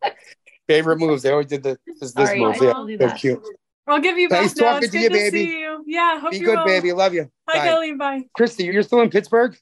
move. 0.04 0.12
Favorite 0.66 0.98
moves. 0.98 1.22
They 1.22 1.30
always 1.30 1.46
did 1.46 1.62
the, 1.62 1.78
this, 1.86 2.12
this 2.12 2.12
Sorry, 2.12 2.40
move. 2.40 2.56
Yeah, 2.60 2.84
they're 2.86 3.08
that. 3.08 3.18
cute. 3.18 3.42
I'll 3.86 4.00
give 4.00 4.18
you 4.18 4.28
back 4.28 4.42
Nice 4.42 4.56
now. 4.56 4.72
talking 4.72 4.82
It's 4.84 4.92
to 4.92 4.98
good 4.98 5.02
you, 5.04 5.08
to 5.08 5.14
baby. 5.14 5.44
see 5.46 5.60
you. 5.60 5.84
Yeah, 5.86 6.20
hope 6.20 6.32
Be 6.32 6.36
you're 6.38 6.46
good, 6.46 6.56
well. 6.56 6.66
baby. 6.66 6.92
Love 6.92 7.14
you. 7.14 7.22
Bye, 7.46 7.54
Bye. 7.54 7.64
Kelly. 7.64 7.94
Bye. 7.94 8.20
Christi, 8.34 8.64
you're 8.64 8.82
still 8.82 9.00
in 9.00 9.08
Pittsburgh? 9.08 9.56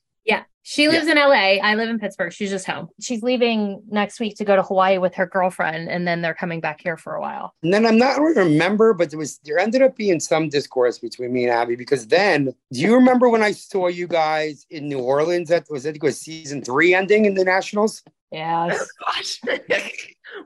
Yeah. 0.66 0.72
She 0.74 0.88
lives 0.88 1.06
in 1.06 1.16
LA. 1.16 1.58
I 1.62 1.74
live 1.76 1.88
in 1.88 2.00
Pittsburgh. 2.00 2.32
She's 2.32 2.50
just 2.50 2.66
home. 2.66 2.88
She's 3.00 3.22
leaving 3.22 3.82
next 3.88 4.18
week 4.18 4.36
to 4.38 4.44
go 4.44 4.56
to 4.56 4.62
Hawaii 4.62 4.98
with 4.98 5.14
her 5.14 5.24
girlfriend, 5.24 5.88
and 5.88 6.08
then 6.08 6.22
they're 6.22 6.34
coming 6.34 6.60
back 6.60 6.80
here 6.80 6.96
for 6.96 7.14
a 7.14 7.20
while. 7.20 7.54
And 7.62 7.72
then 7.72 7.86
I'm 7.86 7.98
not 7.98 8.12
I 8.12 8.16
don't 8.16 8.36
remember, 8.36 8.92
but 8.92 9.10
there 9.10 9.18
was 9.18 9.38
there 9.44 9.58
ended 9.58 9.82
up 9.82 9.96
being 9.96 10.18
some 10.18 10.48
discourse 10.48 10.98
between 10.98 11.32
me 11.32 11.44
and 11.44 11.52
Abby 11.52 11.76
because 11.76 12.08
then 12.08 12.52
do 12.72 12.80
you 12.80 12.94
remember 12.94 13.28
when 13.28 13.42
I 13.42 13.52
saw 13.52 13.86
you 13.86 14.08
guys 14.08 14.66
in 14.70 14.88
New 14.88 14.98
Orleans? 14.98 15.48
That 15.50 15.66
was 15.70 15.86
I 15.86 15.92
think 15.92 16.02
it 16.02 16.06
was 16.06 16.20
season 16.20 16.62
three 16.62 16.94
ending 16.94 17.26
in 17.26 17.34
the 17.34 17.44
Nationals. 17.44 18.02
Yeah. 18.32 18.76
Gosh. 19.06 19.40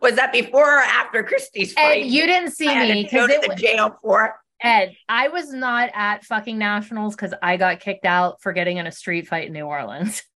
was 0.03 0.16
that 0.16 0.33
before 0.33 0.79
or 0.79 0.83
after 0.83 1.23
Christi's 1.23 1.73
fight? 1.73 2.03
Ed, 2.03 2.07
you 2.07 2.27
didn't 2.27 2.51
see 2.51 2.68
I 2.68 2.73
had 2.73 2.91
me 2.91 3.05
to 3.09 3.16
go 3.16 3.27
because 3.27 3.41
to 3.41 3.53
it 3.53 3.57
the 3.57 3.62
jail 3.62 3.99
for. 4.03 4.35
Ed, 4.62 4.94
I 5.08 5.28
was 5.28 5.52
not 5.52 5.90
at 5.94 6.24
fucking 6.24 6.58
nationals 6.58 7.16
because 7.16 7.32
I 7.42 7.56
got 7.56 7.80
kicked 7.80 8.04
out 8.04 8.42
for 8.42 8.52
getting 8.52 8.76
in 8.76 8.86
a 8.86 8.92
street 8.92 9.26
fight 9.28 9.46
in 9.46 9.52
New 9.52 9.66
Orleans. 9.66 10.22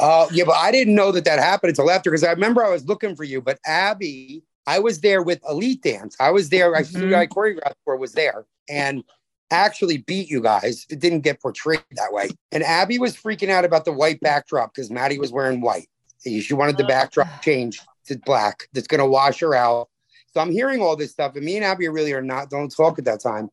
Uh, 0.00 0.26
yeah, 0.30 0.44
but 0.44 0.56
I 0.56 0.70
didn't 0.70 0.94
know 0.94 1.10
that 1.12 1.24
that 1.24 1.38
happened 1.38 1.70
until 1.70 1.90
after 1.90 2.10
because 2.10 2.22
I 2.22 2.30
remember 2.30 2.62
I 2.62 2.68
was 2.68 2.84
looking 2.84 3.16
for 3.16 3.24
you. 3.24 3.40
But 3.40 3.58
Abby, 3.64 4.42
I 4.66 4.78
was 4.78 5.00
there 5.00 5.22
with 5.22 5.40
Elite 5.48 5.80
Dance. 5.80 6.14
I 6.20 6.30
was 6.30 6.50
there. 6.50 6.74
I 6.76 6.82
Mhm. 6.82 7.14
I 7.14 7.26
choreographed 7.26 7.76
for 7.84 7.96
was 7.96 8.12
there 8.12 8.44
and 8.68 9.02
actually 9.50 9.98
beat 9.98 10.28
you 10.28 10.42
guys. 10.42 10.84
It 10.90 10.98
didn't 10.98 11.20
get 11.20 11.40
portrayed 11.40 11.82
that 11.92 12.12
way. 12.12 12.28
And 12.52 12.62
Abby 12.62 12.98
was 12.98 13.16
freaking 13.16 13.48
out 13.48 13.64
about 13.64 13.86
the 13.86 13.92
white 13.92 14.20
backdrop 14.20 14.74
because 14.74 14.90
Maddie 14.90 15.18
was 15.18 15.32
wearing 15.32 15.62
white. 15.62 15.88
She 16.22 16.52
wanted 16.52 16.76
the 16.76 16.84
backdrop 16.84 17.40
changed 17.40 17.80
to 18.08 18.18
black. 18.18 18.68
That's 18.74 18.88
going 18.88 18.98
to 19.00 19.06
wash 19.06 19.38
her 19.40 19.54
out. 19.54 19.88
So 20.36 20.42
I'm 20.42 20.52
hearing 20.52 20.82
all 20.82 20.96
this 20.96 21.12
stuff, 21.12 21.34
and 21.34 21.46
me 21.46 21.56
and 21.56 21.64
Abby 21.64 21.88
really 21.88 22.12
are 22.12 22.20
not 22.20 22.50
don't 22.50 22.68
talk 22.68 22.98
at 22.98 23.06
that 23.06 23.20
time. 23.20 23.48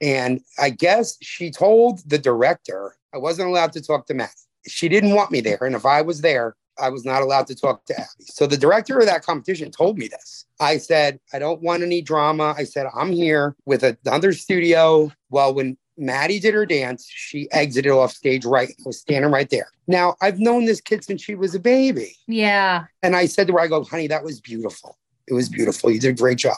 And 0.00 0.40
I 0.58 0.70
guess 0.70 1.18
she 1.20 1.50
told 1.50 2.00
the 2.08 2.16
director 2.16 2.96
I 3.12 3.18
wasn't 3.18 3.50
allowed 3.50 3.74
to 3.74 3.82
talk 3.82 4.06
to 4.06 4.14
Matt. 4.14 4.32
She 4.66 4.88
didn't 4.88 5.14
want 5.14 5.30
me 5.30 5.42
there, 5.42 5.58
and 5.60 5.74
if 5.74 5.84
I 5.84 6.00
was 6.00 6.22
there, 6.22 6.56
I 6.80 6.88
was 6.88 7.04
not 7.04 7.20
allowed 7.20 7.48
to 7.48 7.54
talk 7.54 7.84
to 7.84 8.00
Abby. 8.00 8.24
So 8.24 8.46
the 8.46 8.56
director 8.56 8.98
of 8.98 9.04
that 9.04 9.22
competition 9.22 9.70
told 9.70 9.98
me 9.98 10.08
this. 10.08 10.46
I 10.58 10.78
said, 10.78 11.20
I 11.34 11.38
don't 11.38 11.60
want 11.60 11.82
any 11.82 12.00
drama. 12.00 12.54
I 12.56 12.64
said, 12.64 12.86
I'm 12.94 13.12
here 13.12 13.54
with 13.66 13.84
another 13.84 14.32
studio. 14.32 15.12
Well, 15.28 15.52
when 15.52 15.76
Maddie 15.98 16.40
did 16.40 16.54
her 16.54 16.64
dance, 16.64 17.06
she 17.06 17.46
exited 17.52 17.92
off 17.92 18.12
stage 18.12 18.46
right. 18.46 18.70
I 18.70 18.82
was 18.86 18.98
standing 18.98 19.30
right 19.30 19.50
there. 19.50 19.68
Now, 19.86 20.16
I've 20.22 20.38
known 20.38 20.64
this 20.64 20.80
kid 20.80 21.04
since 21.04 21.22
she 21.22 21.34
was 21.34 21.54
a 21.54 21.60
baby. 21.60 22.16
Yeah. 22.26 22.84
And 23.02 23.14
I 23.14 23.26
said 23.26 23.48
to 23.48 23.52
her, 23.52 23.60
I 23.60 23.66
go, 23.66 23.84
honey, 23.84 24.06
that 24.06 24.24
was 24.24 24.40
beautiful. 24.40 24.96
It 25.28 25.34
was 25.34 25.48
beautiful. 25.48 25.90
You 25.90 26.00
did 26.00 26.10
a 26.10 26.18
great 26.18 26.38
job. 26.38 26.56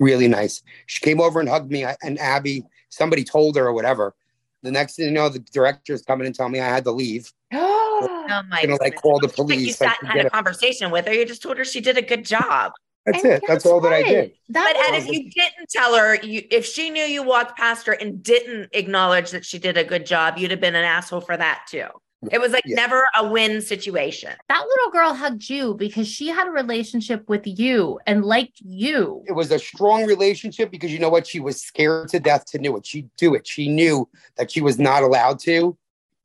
Really 0.00 0.28
nice. 0.28 0.62
She 0.86 1.00
came 1.00 1.20
over 1.20 1.40
and 1.40 1.48
hugged 1.48 1.70
me. 1.70 1.84
I- 1.84 1.96
And 2.02 2.18
Abby, 2.18 2.64
somebody 2.90 3.24
told 3.24 3.56
her 3.56 3.66
or 3.66 3.72
whatever. 3.72 4.14
The 4.62 4.70
next 4.70 4.96
thing 4.96 5.06
you 5.06 5.10
know, 5.12 5.28
the 5.28 5.38
director's 5.40 6.02
coming 6.02 6.26
and 6.26 6.34
telling 6.34 6.52
me 6.52 6.60
I 6.60 6.68
had 6.68 6.84
to 6.84 6.92
leave. 6.92 7.32
Oh 7.96 8.42
my 8.48 8.60
Gonna, 8.62 8.76
like, 8.80 8.96
call 8.96 9.20
the 9.20 9.28
It's 9.28 9.38
like 9.38 9.48
you 9.50 9.54
police, 9.54 9.80
like, 9.80 9.90
sat 9.90 9.98
and 10.00 10.10
to 10.10 10.16
had 10.16 10.24
a 10.24 10.26
a- 10.26 10.30
conversation 10.30 10.90
with 10.90 11.06
her. 11.06 11.12
You 11.12 11.24
just 11.24 11.42
told 11.42 11.56
her 11.58 11.64
she 11.64 11.80
did 11.80 11.96
a 11.96 12.02
good 12.02 12.24
job. 12.24 12.72
That's 13.06 13.24
it. 13.24 13.42
That's 13.46 13.64
all 13.66 13.80
that 13.82 13.92
I 13.92 14.02
did. 14.02 14.32
That 14.48 14.72
but 14.74 14.94
Ed, 14.94 14.98
if 14.98 15.06
you 15.08 15.30
didn't 15.30 15.68
tell 15.70 15.94
her, 15.94 16.16
you 16.16 16.42
if 16.50 16.64
she 16.66 16.90
knew 16.90 17.04
you 17.04 17.22
walked 17.22 17.56
past 17.56 17.86
her 17.86 17.92
and 17.92 18.22
didn't 18.22 18.70
acknowledge 18.72 19.30
that 19.30 19.44
she 19.44 19.58
did 19.58 19.76
a 19.76 19.84
good 19.84 20.06
job, 20.06 20.38
you'd 20.38 20.50
have 20.50 20.60
been 20.60 20.74
an 20.74 20.84
asshole 20.84 21.20
for 21.20 21.36
that 21.36 21.66
too. 21.68 21.86
It 22.32 22.40
was 22.40 22.52
like 22.52 22.62
Yeah. 22.66 22.76
never 22.76 23.04
a 23.16 23.26
win 23.28 23.60
situation. 23.62 24.32
That 24.48 24.64
little 24.66 24.90
girl 24.92 25.14
hugged 25.14 25.48
you 25.48 25.74
because 25.74 26.06
she 26.08 26.28
had 26.28 26.46
a 26.46 26.50
relationship 26.50 27.28
with 27.28 27.42
you 27.46 27.98
and 28.06 28.24
liked 28.24 28.60
you. 28.64 29.22
It 29.26 29.32
was 29.32 29.50
a 29.50 29.58
strong 29.58 30.04
relationship 30.06 30.70
because 30.70 30.92
you 30.92 30.98
know 30.98 31.08
what? 31.10 31.26
She 31.26 31.40
was 31.40 31.60
scared 31.60 32.08
to 32.10 32.20
death 32.20 32.44
to 32.46 32.58
do 32.58 32.76
it. 32.76 32.86
She'd 32.86 33.10
do 33.16 33.34
it. 33.34 33.46
She 33.46 33.68
knew 33.68 34.08
that 34.36 34.50
she 34.50 34.60
was 34.60 34.78
not 34.78 35.02
allowed 35.02 35.38
to. 35.40 35.76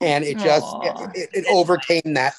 And 0.02 0.24
it 0.24 0.38
just 0.38 0.66
Aw. 0.66 0.82
it, 1.12 1.12
it, 1.16 1.30
it 1.34 1.46
overcame 1.52 2.14
that 2.14 2.34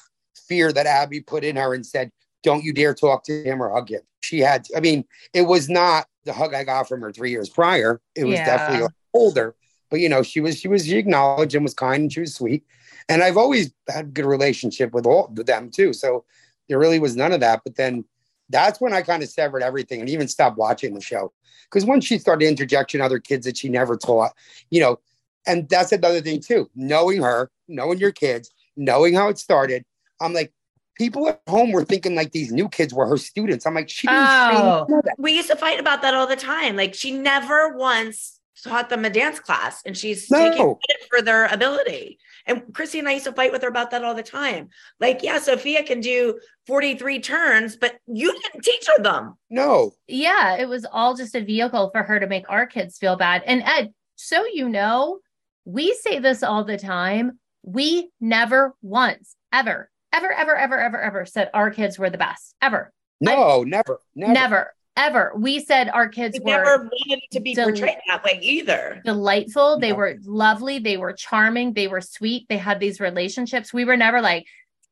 fear 0.47 0.71
that 0.73 0.85
Abby 0.87 1.21
put 1.21 1.43
in 1.43 1.55
her 1.55 1.73
and 1.73 1.85
said, 1.85 2.11
Don't 2.43 2.63
you 2.63 2.73
dare 2.73 2.93
talk 2.95 3.23
to 3.25 3.43
him 3.43 3.61
or 3.61 3.69
hug 3.71 3.89
him. 3.91 4.01
She 4.21 4.39
had, 4.39 4.67
I 4.75 4.79
mean, 4.79 5.05
it 5.33 5.43
was 5.43 5.69
not 5.69 6.07
the 6.25 6.33
hug 6.33 6.53
I 6.53 6.63
got 6.63 6.87
from 6.87 7.01
her 7.01 7.11
three 7.11 7.31
years 7.31 7.49
prior. 7.49 8.01
It 8.15 8.23
was 8.25 8.35
Yeah. 8.39 8.45
definitely 8.57 8.87
older. 9.13 9.55
But 9.89 9.99
you 9.99 10.09
know, 10.09 10.23
she 10.23 10.39
was 10.39 10.57
she 10.59 10.67
was 10.67 10.85
she 10.85 10.97
acknowledged 10.97 11.53
and 11.53 11.63
was 11.63 11.73
kind 11.73 12.03
and 12.03 12.13
she 12.13 12.21
was 12.21 12.33
sweet. 12.33 12.63
And 13.09 13.23
I've 13.23 13.37
always 13.37 13.73
had 13.89 14.05
a 14.05 14.07
good 14.09 14.25
relationship 14.25 14.93
with 14.93 15.05
all 15.05 15.25
of 15.25 15.45
them 15.45 15.69
too. 15.69 15.93
So 15.93 16.25
there 16.69 16.79
really 16.79 16.99
was 16.99 17.15
none 17.15 17.31
of 17.31 17.39
that. 17.41 17.61
But 17.63 17.75
then 17.75 18.05
that's 18.49 18.81
when 18.81 18.93
I 18.93 19.01
kind 19.01 19.23
of 19.23 19.29
severed 19.29 19.63
everything 19.63 19.99
and 20.01 20.09
even 20.09 20.27
stopped 20.27 20.57
watching 20.57 20.93
the 20.93 21.01
show. 21.01 21.31
Because 21.65 21.85
once 21.85 22.05
she 22.05 22.17
started 22.17 22.47
interjecting 22.47 23.01
other 23.01 23.19
kids 23.19 23.45
that 23.45 23.57
she 23.57 23.69
never 23.69 23.95
taught, 23.95 24.33
you 24.69 24.81
know, 24.81 24.99
and 25.47 25.67
that's 25.69 25.91
another 25.91 26.21
thing 26.21 26.41
too. 26.41 26.69
Knowing 26.75 27.21
her, 27.21 27.49
knowing 27.67 27.97
your 27.97 28.11
kids, 28.11 28.51
knowing 28.75 29.13
how 29.13 29.29
it 29.29 29.37
started, 29.37 29.83
I'm 30.19 30.33
like, 30.33 30.53
people 30.95 31.29
at 31.29 31.41
home 31.47 31.71
were 31.71 31.85
thinking 31.85 32.13
like 32.13 32.31
these 32.31 32.51
new 32.51 32.67
kids 32.69 32.93
were 32.93 33.07
her 33.07 33.17
students. 33.17 33.65
I'm 33.65 33.73
like, 33.73 33.89
she 33.89 34.07
didn't 34.07 34.21
Oh. 34.27 34.85
none. 34.89 35.01
We 35.17 35.31
used 35.33 35.49
to 35.49 35.55
fight 35.55 35.79
about 35.79 36.01
that 36.03 36.13
all 36.13 36.27
the 36.27 36.35
time. 36.35 36.75
Like 36.75 36.93
she 36.93 37.11
never 37.11 37.75
once 37.75 38.39
taught 38.63 38.89
them 38.89 39.05
a 39.05 39.09
dance 39.09 39.39
class 39.39 39.81
and 39.85 39.97
she's 39.97 40.27
taking 40.27 40.57
No. 40.61 40.75
credit 40.75 41.07
for 41.09 41.21
their 41.21 41.45
ability. 41.47 42.19
And 42.45 42.73
Chrissy 42.73 42.99
and 42.99 43.07
I 43.07 43.13
used 43.13 43.25
to 43.25 43.33
fight 43.33 43.51
with 43.51 43.61
her 43.61 43.67
about 43.67 43.91
that 43.91 44.03
all 44.03 44.15
the 44.15 44.23
time. 44.23 44.69
Like, 44.99 45.21
yeah, 45.23 45.39
Sophia 45.39 45.83
can 45.83 45.99
do 46.01 46.39
43 46.67 47.19
turns, 47.19 47.75
but 47.75 47.97
you 48.07 48.31
didn't 48.31 48.63
teach 48.63 48.87
her 48.87 49.01
them. 49.01 49.35
No. 49.49 49.91
Yeah, 50.07 50.57
it 50.57 50.67
was 50.67 50.85
all 50.91 51.15
just 51.15 51.35
a 51.35 51.43
vehicle 51.43 51.89
for 51.91 52.03
her 52.03 52.19
to 52.19 52.27
make 52.27 52.49
our 52.49 52.65
kids 52.65 52.97
feel 52.97 53.15
bad. 53.15 53.43
And 53.45 53.63
Ed, 53.63 53.93
so 54.15 54.45
you 54.45 54.69
know, 54.69 55.19
we 55.65 55.93
say 55.93 56.19
this 56.19 56.43
all 56.43 56.63
the 56.63 56.77
time. 56.77 57.39
We 57.63 58.09
never 58.19 58.75
once, 58.81 59.35
ever, 59.53 59.89
ever, 60.11 60.31
ever, 60.31 60.55
ever, 60.55 60.79
ever, 60.79 61.01
ever 61.01 61.25
said 61.25 61.49
our 61.53 61.69
kids 61.69 61.99
were 61.99 62.09
the 62.09 62.17
best. 62.17 62.55
Ever. 62.61 62.91
No, 63.19 63.63
never, 63.63 63.99
never. 64.15 64.33
Never. 64.33 64.73
Ever. 64.97 65.31
We 65.37 65.59
said 65.63 65.89
our 65.89 66.09
kids 66.09 66.37
We 66.43 66.51
were 66.51 66.57
never 66.57 66.77
wanted 66.83 67.21
to 67.31 67.39
be 67.39 67.55
del- 67.55 67.69
portrayed 67.69 67.97
that 68.07 68.23
way 68.23 68.39
either. 68.41 69.01
delightful. 69.05 69.79
They 69.79 69.93
were 69.93 70.17
lovely. 70.23 70.79
They 70.79 70.97
were 70.97 71.13
charming. 71.13 71.73
They 71.73 71.87
were 71.87 72.01
sweet. 72.01 72.45
They 72.49 72.57
had 72.57 72.79
these 72.79 72.99
relationships. 72.99 73.73
We 73.73 73.85
were 73.85 73.95
never 73.95 74.19
like, 74.21 74.45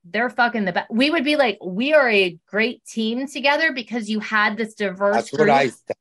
they're 0.05 0.29
fucking 0.29 0.63
the 0.63 0.71
best. 0.71 0.89
We 0.89 1.09
would 1.09 1.25
be 1.25 1.35
like, 1.35 1.57
we 1.61 1.93
are 1.93 2.09
a 2.09 2.37
great 2.47 2.85
team 2.85 3.27
together 3.27 3.73
because 3.73 4.09
you 4.09 4.21
had 4.21 4.55
this 4.55 4.73
diverse 4.73 5.15
That's 5.15 5.29
group 5.31 5.49
what 5.49 5.49
I 5.49 5.67
said. 5.67 5.95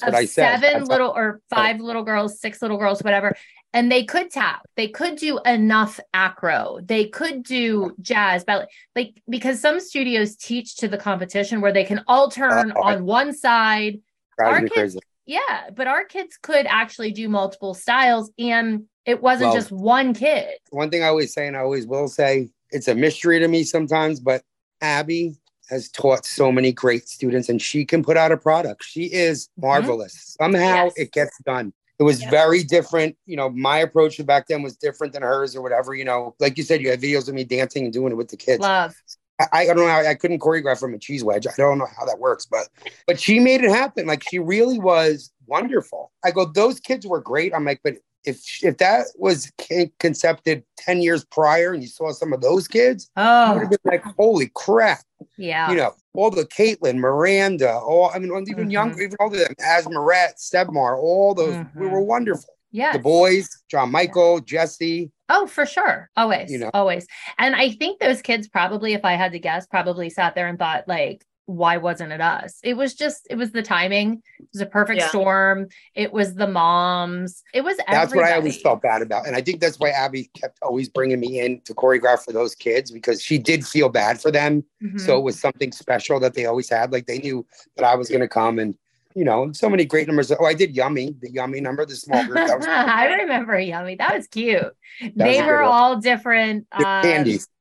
That's 0.00 0.08
of 0.08 0.14
what 0.14 0.22
I 0.22 0.24
said. 0.26 0.60
seven 0.60 0.78
That's 0.80 0.88
little 0.90 1.10
or 1.10 1.40
five 1.50 1.80
little 1.80 2.02
girls, 2.02 2.40
six 2.40 2.60
little 2.62 2.78
girls, 2.78 3.02
whatever. 3.02 3.34
And 3.72 3.90
they 3.90 4.04
could 4.04 4.30
tap, 4.30 4.62
they 4.76 4.86
could 4.88 5.16
do 5.16 5.40
enough 5.44 5.98
acro, 6.12 6.78
they 6.84 7.06
could 7.08 7.42
do 7.42 7.94
jazz, 8.00 8.44
ballet, 8.44 8.66
like 8.94 9.20
because 9.28 9.60
some 9.60 9.80
studios 9.80 10.36
teach 10.36 10.76
to 10.76 10.86
the 10.88 10.96
competition 10.96 11.60
where 11.60 11.72
they 11.72 11.82
can 11.84 12.04
all 12.06 12.30
turn 12.30 12.70
Uh, 12.70 12.80
on 12.80 13.04
one 13.04 13.32
side. 13.32 14.00
Our 14.38 14.60
kids, 14.60 14.72
crazy. 14.72 14.98
yeah, 15.26 15.70
but 15.74 15.88
our 15.88 16.04
kids 16.04 16.38
could 16.40 16.66
actually 16.66 17.10
do 17.12 17.28
multiple 17.28 17.74
styles, 17.74 18.30
and 18.38 18.84
it 19.06 19.20
wasn't 19.20 19.48
Well- 19.48 19.56
just 19.56 19.72
one 19.72 20.14
kid. 20.14 20.54
One 20.70 20.90
thing 20.90 21.02
I 21.02 21.08
always 21.08 21.32
say, 21.34 21.48
and 21.48 21.56
I 21.56 21.60
always 21.60 21.86
will 21.86 22.06
say, 22.08 22.50
it's 22.70 22.86
a 22.88 22.94
mystery 22.94 23.40
to 23.40 23.48
me 23.48 23.64
sometimes, 23.64 24.20
but 24.20 24.42
Abby 24.80 25.34
has 25.68 25.88
taught 25.88 26.26
so 26.26 26.52
many 26.52 26.72
great 26.72 27.08
students 27.08 27.48
and 27.48 27.60
she 27.60 27.84
can 27.84 28.02
put 28.02 28.16
out 28.16 28.32
a 28.32 28.36
product. 28.36 28.84
She 28.84 29.04
is 29.04 29.48
mm-hmm. 29.48 29.66
marvelous. 29.66 30.36
Somehow 30.40 30.84
Yes. 30.84 30.92
it 30.96 31.12
gets 31.12 31.38
done. 31.44 31.72
It 31.98 32.02
was 32.02 32.22
very 32.24 32.64
different. 32.64 33.16
You 33.26 33.36
know, 33.36 33.50
my 33.50 33.78
approach 33.78 34.24
back 34.26 34.48
then 34.48 34.62
was 34.62 34.76
different 34.76 35.12
than 35.12 35.22
hers 35.22 35.54
or 35.54 35.62
whatever. 35.62 35.94
You 35.94 36.04
know, 36.04 36.34
like 36.40 36.58
you 36.58 36.64
said, 36.64 36.82
you 36.82 36.90
had 36.90 37.00
videos 37.00 37.28
of 37.28 37.34
me 37.34 37.44
dancing 37.44 37.84
and 37.84 37.92
doing 37.92 38.12
it 38.12 38.16
with 38.16 38.28
the 38.28 38.36
kids. 38.36 38.60
Love. 38.60 38.94
I, 39.40 39.46
I 39.52 39.66
don't 39.66 39.76
know. 39.76 39.86
how- 39.88 40.06
I 40.06 40.14
couldn't 40.14 40.40
choreograph 40.40 40.80
from 40.80 40.94
a 40.94 40.98
cheese 40.98 41.22
wedge. 41.24 41.46
I 41.46 41.52
don't 41.56 41.78
know 41.78 41.88
how 41.98 42.04
that 42.04 42.18
works, 42.18 42.46
but 42.46 42.68
but 43.06 43.20
she 43.20 43.38
made 43.38 43.62
it 43.62 43.70
happen. 43.70 44.06
Like 44.06 44.24
she 44.28 44.38
really 44.38 44.78
was 44.78 45.30
wonderful. 45.46 46.10
I 46.24 46.30
go, 46.30 46.46
those 46.46 46.80
kids 46.80 47.06
were 47.06 47.20
great. 47.20 47.54
I'm 47.54 47.64
like, 47.64 47.80
but 47.84 47.96
if 48.24 48.62
if 48.62 48.78
that 48.78 49.06
was 49.16 49.50
con- 49.68 49.90
concepted 49.98 50.64
ten 50.76 51.00
years 51.00 51.24
prior, 51.24 51.72
and 51.72 51.82
you 51.82 51.88
saw 51.88 52.12
some 52.12 52.32
of 52.32 52.40
those 52.40 52.68
kids, 52.68 53.10
Oh. 53.16 53.52
would 53.54 53.62
have 53.62 53.70
been 53.70 53.78
like, 53.84 54.02
holy 54.16 54.50
crap! 54.54 55.00
Yeah. 55.36 55.70
You 55.70 55.76
know, 55.76 55.92
all 56.14 56.30
the 56.30 56.46
Caitlin, 56.46 56.96
Miranda, 56.96 57.72
all 57.72 58.10
I 58.14 58.18
mean, 58.18 58.30
even 58.30 58.64
mm-hmm. 58.64 58.70
younger, 58.70 59.02
even 59.02 59.16
all 59.20 59.28
of 59.28 59.38
them, 59.38 59.54
Asmaret, 59.60 60.34
Sebmar, 60.38 60.96
all 60.96 61.34
those 61.34 61.54
we 61.74 61.86
were 61.86 61.98
mm-hmm. 61.98 62.06
wonderful. 62.06 62.54
Yeah. 62.72 62.92
The 62.92 62.98
boys, 62.98 63.48
John 63.70 63.92
Michael, 63.92 64.40
Jesse. 64.40 65.12
Oh, 65.28 65.46
for 65.46 65.64
sure. 65.64 66.10
Always. 66.16 66.50
You 66.50 66.58
know. 66.58 66.70
Always. 66.74 67.06
And 67.38 67.54
I 67.54 67.70
think 67.70 68.00
those 68.00 68.20
kids 68.20 68.48
probably, 68.48 68.94
if 68.94 69.04
I 69.04 69.12
had 69.12 69.30
to 69.30 69.38
guess, 69.38 69.64
probably 69.64 70.10
sat 70.10 70.34
there 70.34 70.48
and 70.48 70.58
thought, 70.58 70.88
like, 70.88 71.24
why 71.46 71.76
wasn't 71.76 72.10
it 72.12 72.20
us? 72.20 72.58
It 72.64 72.74
was 72.74 72.94
just, 72.94 73.26
it 73.28 73.36
was 73.36 73.50
the 73.52 73.62
timing. 73.62 74.22
It 74.40 74.48
was 74.52 74.62
a 74.62 74.66
perfect 74.66 75.00
Yeah. 75.00 75.08
storm. 75.08 75.68
It 75.94 76.12
was 76.12 76.34
the 76.34 76.46
moms. 76.46 77.42
It 77.52 77.62
was 77.62 77.76
That's 77.88 78.14
what 78.14 78.24
I 78.24 78.32
always 78.36 78.60
felt 78.62 78.80
bad 78.82 79.02
about. 79.02 79.26
And 79.26 79.36
I 79.36 79.42
think 79.42 79.60
that's 79.60 79.78
why 79.78 79.90
Abby 79.90 80.30
kept 80.38 80.58
always 80.62 80.88
bringing 80.88 81.20
me 81.20 81.40
in 81.40 81.60
to 81.62 81.74
choreograph 81.74 82.24
for 82.24 82.32
those 82.32 82.54
kids 82.54 82.90
because 82.90 83.22
she 83.22 83.36
did 83.38 83.66
feel 83.66 83.88
bad 83.88 84.20
for 84.20 84.30
them. 84.30 84.64
Mhm. 84.82 84.98
So 85.00 85.18
it 85.18 85.22
was 85.22 85.38
something 85.38 85.70
special 85.72 86.18
that 86.20 86.34
they 86.34 86.46
always 86.46 86.68
had. 86.70 86.92
Like 86.92 87.06
they 87.06 87.18
knew 87.18 87.46
that 87.76 87.84
I 87.84 87.94
was 87.94 88.08
going 88.08 88.22
to 88.22 88.28
come 88.28 88.58
and, 88.58 88.74
you 89.14 89.24
know, 89.24 89.52
so 89.52 89.68
many 89.68 89.84
great 89.84 90.06
numbers. 90.06 90.32
Oh, 90.32 90.44
I 90.46 90.54
did 90.54 90.74
Yummy, 90.74 91.14
the 91.20 91.30
Yummy 91.30 91.60
number, 91.60 91.84
the 91.84 91.94
small 91.94 92.24
group. 92.24 92.36
That 92.46 92.56
was 92.58 92.66
I 92.68 93.06
remember 93.20 93.58
Yummy. 93.58 93.96
That 93.96 94.14
was 94.16 94.26
cute. 94.28 94.62
was 95.02 95.12
they 95.14 95.40
a 95.40 95.46
were 95.46 95.62
all 95.62 96.00
different 96.00 96.66
The 96.76 96.86
uh, 96.86 97.02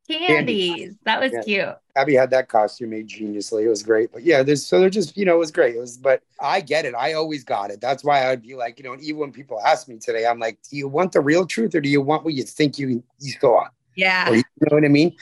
candies. 0.08 0.28
Candies. 0.28 0.95
That 1.06 1.22
was 1.22 1.32
Yeah. 1.32 1.41
cute. 1.41 1.78
Abby 1.95 2.16
had 2.16 2.30
that 2.32 2.49
costume 2.49 2.89
made 2.89 3.08
geniusly. 3.08 3.64
It 3.64 3.70
was 3.70 3.84
great. 3.84 4.12
But 4.12 4.24
yeah, 4.24 4.43
there's 4.43 4.66
so 4.66 4.80
they're 4.80 4.89
just, 4.89 5.16
you 5.16 5.26
know, 5.26 5.36
it 5.36 5.39
was 5.39 5.51
great. 5.51 5.76
It 5.76 5.80
was, 5.80 5.97
but 5.97 6.22
I 6.39 6.62
get 6.62 6.86
it. 6.86 6.95
I 6.95 7.14
always 7.14 7.43
got 7.43 7.72
it. 7.72 7.80
That's 7.80 8.04
why 8.04 8.30
I'd 8.30 8.41
be 8.41 8.56
like, 8.56 8.80
you 8.80 8.84
know, 8.84 8.97
even 8.99 9.20
when 9.20 9.32
people 9.32 9.60
ask 9.62 9.88
me 9.88 9.97
today, 9.97 10.26
I'm 10.26 10.39
like, 10.39 10.58
do 10.70 10.76
you 10.76 10.88
want 10.88 11.12
the 11.12 11.22
real 11.22 11.45
truth 11.45 11.76
or 11.76 11.82
do 11.82 11.89
you 11.89 12.01
want 12.01 12.24
what 12.24 12.34
you 12.34 12.43
think 12.43 12.78
you 12.80 13.04
you 13.20 13.34
saw? 13.39 13.66
Yeah. 13.95 14.30
Or 14.30 14.36
you 14.36 14.43
know 14.62 14.76
what 14.76 14.86
I 14.86 14.88
mean? 14.88 15.16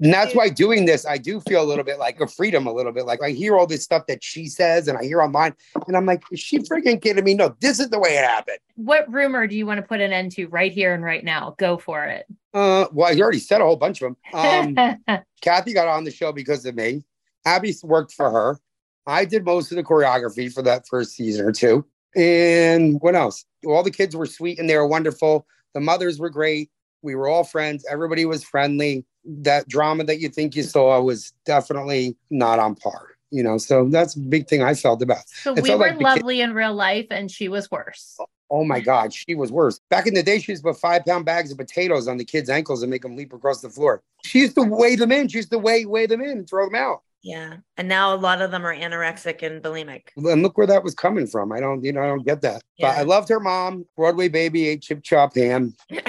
And 0.00 0.12
that's 0.12 0.34
why 0.34 0.48
doing 0.48 0.84
this, 0.84 1.04
I 1.04 1.18
do 1.18 1.40
feel 1.40 1.62
a 1.62 1.66
little 1.66 1.84
bit 1.84 1.98
like 1.98 2.20
a 2.20 2.26
freedom, 2.26 2.66
a 2.66 2.72
little 2.72 2.92
bit 2.92 3.04
like 3.04 3.22
I 3.22 3.30
hear 3.30 3.56
all 3.56 3.66
this 3.66 3.82
stuff 3.82 4.06
that 4.06 4.22
she 4.22 4.46
says 4.46 4.86
and 4.86 4.96
I 4.96 5.02
hear 5.02 5.20
online, 5.20 5.54
and 5.86 5.96
I'm 5.96 6.06
like, 6.06 6.22
is 6.30 6.38
she 6.38 6.58
freaking 6.58 7.02
kidding 7.02 7.24
me? 7.24 7.34
No, 7.34 7.56
this 7.60 7.80
is 7.80 7.90
the 7.90 7.98
way 7.98 8.10
it 8.10 8.24
happened. 8.24 8.58
What 8.76 9.12
rumor 9.12 9.46
do 9.46 9.56
you 9.56 9.66
want 9.66 9.78
to 9.78 9.82
put 9.82 10.00
an 10.00 10.12
end 10.12 10.32
to 10.32 10.46
right 10.46 10.72
here 10.72 10.94
and 10.94 11.02
right 11.02 11.24
now? 11.24 11.54
Go 11.58 11.78
for 11.78 12.04
it. 12.04 12.26
Uh, 12.54 12.86
well, 12.92 13.14
you 13.14 13.22
already 13.22 13.40
said 13.40 13.60
a 13.60 13.64
whole 13.64 13.76
bunch 13.76 14.02
of 14.02 14.14
them. 14.32 14.76
Um, 15.08 15.18
Kathy 15.40 15.72
got 15.72 15.88
on 15.88 16.04
the 16.04 16.10
show 16.10 16.32
because 16.32 16.64
of 16.64 16.74
me. 16.76 17.04
Abby 17.44 17.74
worked 17.82 18.12
for 18.12 18.30
her. 18.30 18.58
I 19.06 19.24
did 19.24 19.44
most 19.44 19.72
of 19.72 19.76
the 19.76 19.82
choreography 19.82 20.52
for 20.52 20.62
that 20.62 20.86
first 20.86 21.12
season 21.12 21.46
or 21.46 21.52
two. 21.52 21.84
And 22.14 23.00
what 23.00 23.14
else? 23.14 23.44
All 23.66 23.82
the 23.82 23.90
kids 23.90 24.14
were 24.14 24.26
sweet 24.26 24.58
and 24.58 24.68
they 24.68 24.76
were 24.76 24.86
wonderful. 24.86 25.46
The 25.74 25.80
mothers 25.80 26.18
were 26.18 26.30
great. 26.30 26.70
We 27.02 27.14
were 27.14 27.28
all 27.28 27.44
friends. 27.44 27.84
Everybody 27.90 28.24
was 28.24 28.44
friendly. 28.44 29.04
That 29.24 29.68
drama 29.68 30.04
that 30.04 30.20
you 30.20 30.28
think 30.28 30.56
you 30.56 30.62
saw 30.62 31.00
was 31.02 31.32
definitely 31.44 32.16
not 32.30 32.58
on 32.58 32.74
par. 32.74 33.10
You 33.30 33.42
know, 33.42 33.58
so 33.58 33.86
that's 33.90 34.16
a 34.16 34.20
big 34.20 34.48
thing 34.48 34.62
I 34.62 34.72
felt 34.72 35.02
about. 35.02 35.28
so 35.28 35.54
It 35.54 35.62
we 35.62 35.70
were 35.70 35.76
like 35.76 35.92
the 35.92 35.98
kid- 35.98 36.04
lovely 36.04 36.40
in 36.40 36.54
real 36.54 36.72
life 36.74 37.06
and 37.10 37.30
she 37.30 37.48
was 37.48 37.70
worse. 37.70 38.16
Oh 38.50 38.64
my 38.64 38.80
God, 38.80 39.12
she 39.12 39.34
was 39.34 39.52
worse. 39.52 39.78
Back 39.90 40.06
in 40.06 40.14
the 40.14 40.22
day, 40.22 40.38
she 40.38 40.52
used 40.52 40.62
to 40.64 40.70
put 40.70 40.80
five 40.80 41.04
pound 41.04 41.26
bags 41.26 41.52
of 41.52 41.58
potatoes 41.58 42.08
on 42.08 42.16
the 42.16 42.24
kids' 42.24 42.48
ankles 42.48 42.82
and 42.82 42.88
make 42.90 43.02
them 43.02 43.16
leap 43.16 43.34
across 43.34 43.60
the 43.60 43.68
floor. 43.68 44.02
She 44.24 44.40
used 44.40 44.54
to 44.54 44.62
weigh 44.62 44.96
them 44.96 45.12
in. 45.12 45.28
She 45.28 45.36
used 45.38 45.50
to 45.50 45.58
weigh 45.58 45.84
weigh 45.84 46.06
them 46.06 46.22
in 46.22 46.30
and 46.30 46.48
throw 46.48 46.64
them 46.64 46.74
out. 46.74 47.02
Yeah. 47.22 47.56
And 47.76 47.88
now 47.88 48.14
a 48.14 48.16
lot 48.16 48.40
of 48.40 48.50
them 48.52 48.64
are 48.64 48.74
anorexic 48.74 49.42
and 49.42 49.60
bulimic. 49.62 50.04
And 50.16 50.42
look 50.42 50.56
where 50.56 50.68
that 50.68 50.84
was 50.84 50.94
coming 50.94 51.26
from. 51.26 51.52
I 51.52 51.60
don't, 51.60 51.84
you 51.84 51.92
know, 51.92 52.00
I 52.00 52.06
don't 52.06 52.24
get 52.24 52.40
that. 52.42 52.62
But 52.80 52.96
I 52.96 53.02
loved 53.02 53.28
her 53.28 53.40
mom, 53.40 53.84
Broadway 53.96 54.28
baby, 54.28 54.68
ate 54.68 54.82
chip 54.82 55.02
chop 55.02 55.34
ham. 55.34 55.74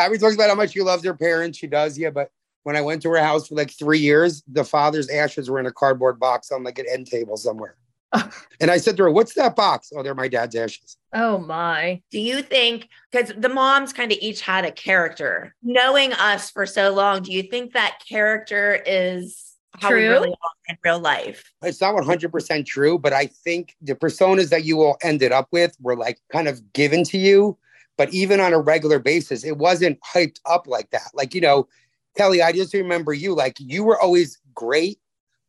Abby 0.00 0.18
talks 0.18 0.34
about 0.34 0.48
how 0.48 0.54
much 0.54 0.72
she 0.72 0.82
loves 0.82 1.04
her 1.04 1.14
parents. 1.14 1.58
She 1.58 1.66
does, 1.66 1.98
yeah. 1.98 2.10
But 2.10 2.30
when 2.62 2.76
I 2.76 2.80
went 2.80 3.02
to 3.02 3.10
her 3.10 3.18
house 3.18 3.48
for 3.48 3.54
like 3.54 3.70
three 3.70 3.98
years, 3.98 4.42
the 4.46 4.64
father's 4.64 5.08
ashes 5.08 5.50
were 5.50 5.60
in 5.60 5.66
a 5.66 5.72
cardboard 5.72 6.18
box 6.18 6.50
on 6.52 6.62
like 6.62 6.78
an 6.78 6.86
end 6.90 7.06
table 7.06 7.36
somewhere. 7.36 7.76
and 8.60 8.70
I 8.70 8.76
said 8.76 8.96
to 8.96 9.04
her, 9.04 9.10
What's 9.10 9.34
that 9.34 9.54
box? 9.54 9.92
Oh, 9.94 10.02
they're 10.02 10.14
my 10.14 10.28
dad's 10.28 10.56
ashes. 10.56 10.96
Oh 11.14 11.38
my. 11.38 12.02
Do 12.10 12.18
you 12.20 12.42
think, 12.42 12.88
because 13.10 13.32
the 13.36 13.48
moms 13.48 13.92
kind 13.92 14.10
of 14.10 14.18
each 14.20 14.40
had 14.40 14.64
a 14.64 14.72
character, 14.72 15.54
knowing 15.62 16.12
us 16.14 16.50
for 16.50 16.66
so 16.66 16.92
long, 16.92 17.22
do 17.22 17.32
you 17.32 17.42
think 17.42 17.72
that 17.72 18.00
character 18.08 18.82
is 18.84 19.54
how 19.74 19.88
we 19.88 19.94
True. 19.94 20.08
really 20.08 20.28
are 20.28 20.50
in 20.68 20.76
real 20.84 20.98
life? 20.98 21.52
It's 21.62 21.80
not 21.80 21.94
100% 21.94 22.66
true, 22.66 22.98
but 22.98 23.12
I 23.12 23.26
think 23.26 23.76
the 23.80 23.94
personas 23.94 24.50
that 24.50 24.64
you 24.64 24.82
all 24.82 24.98
ended 25.02 25.32
up 25.32 25.48
with 25.52 25.76
were 25.80 25.96
like 25.96 26.18
kind 26.32 26.48
of 26.48 26.72
given 26.72 27.04
to 27.04 27.18
you. 27.18 27.56
But 28.00 28.14
even 28.14 28.40
on 28.40 28.54
a 28.54 28.58
regular 28.58 28.98
basis, 28.98 29.44
it 29.44 29.58
wasn't 29.58 29.98
hyped 30.00 30.40
up 30.46 30.66
like 30.66 30.88
that. 30.88 31.10
Like, 31.12 31.34
you 31.34 31.42
know, 31.42 31.68
Kelly, 32.16 32.40
I 32.40 32.50
just 32.50 32.72
remember 32.72 33.12
you, 33.12 33.34
like, 33.34 33.58
you 33.60 33.84
were 33.84 34.00
always 34.00 34.38
great. 34.54 34.98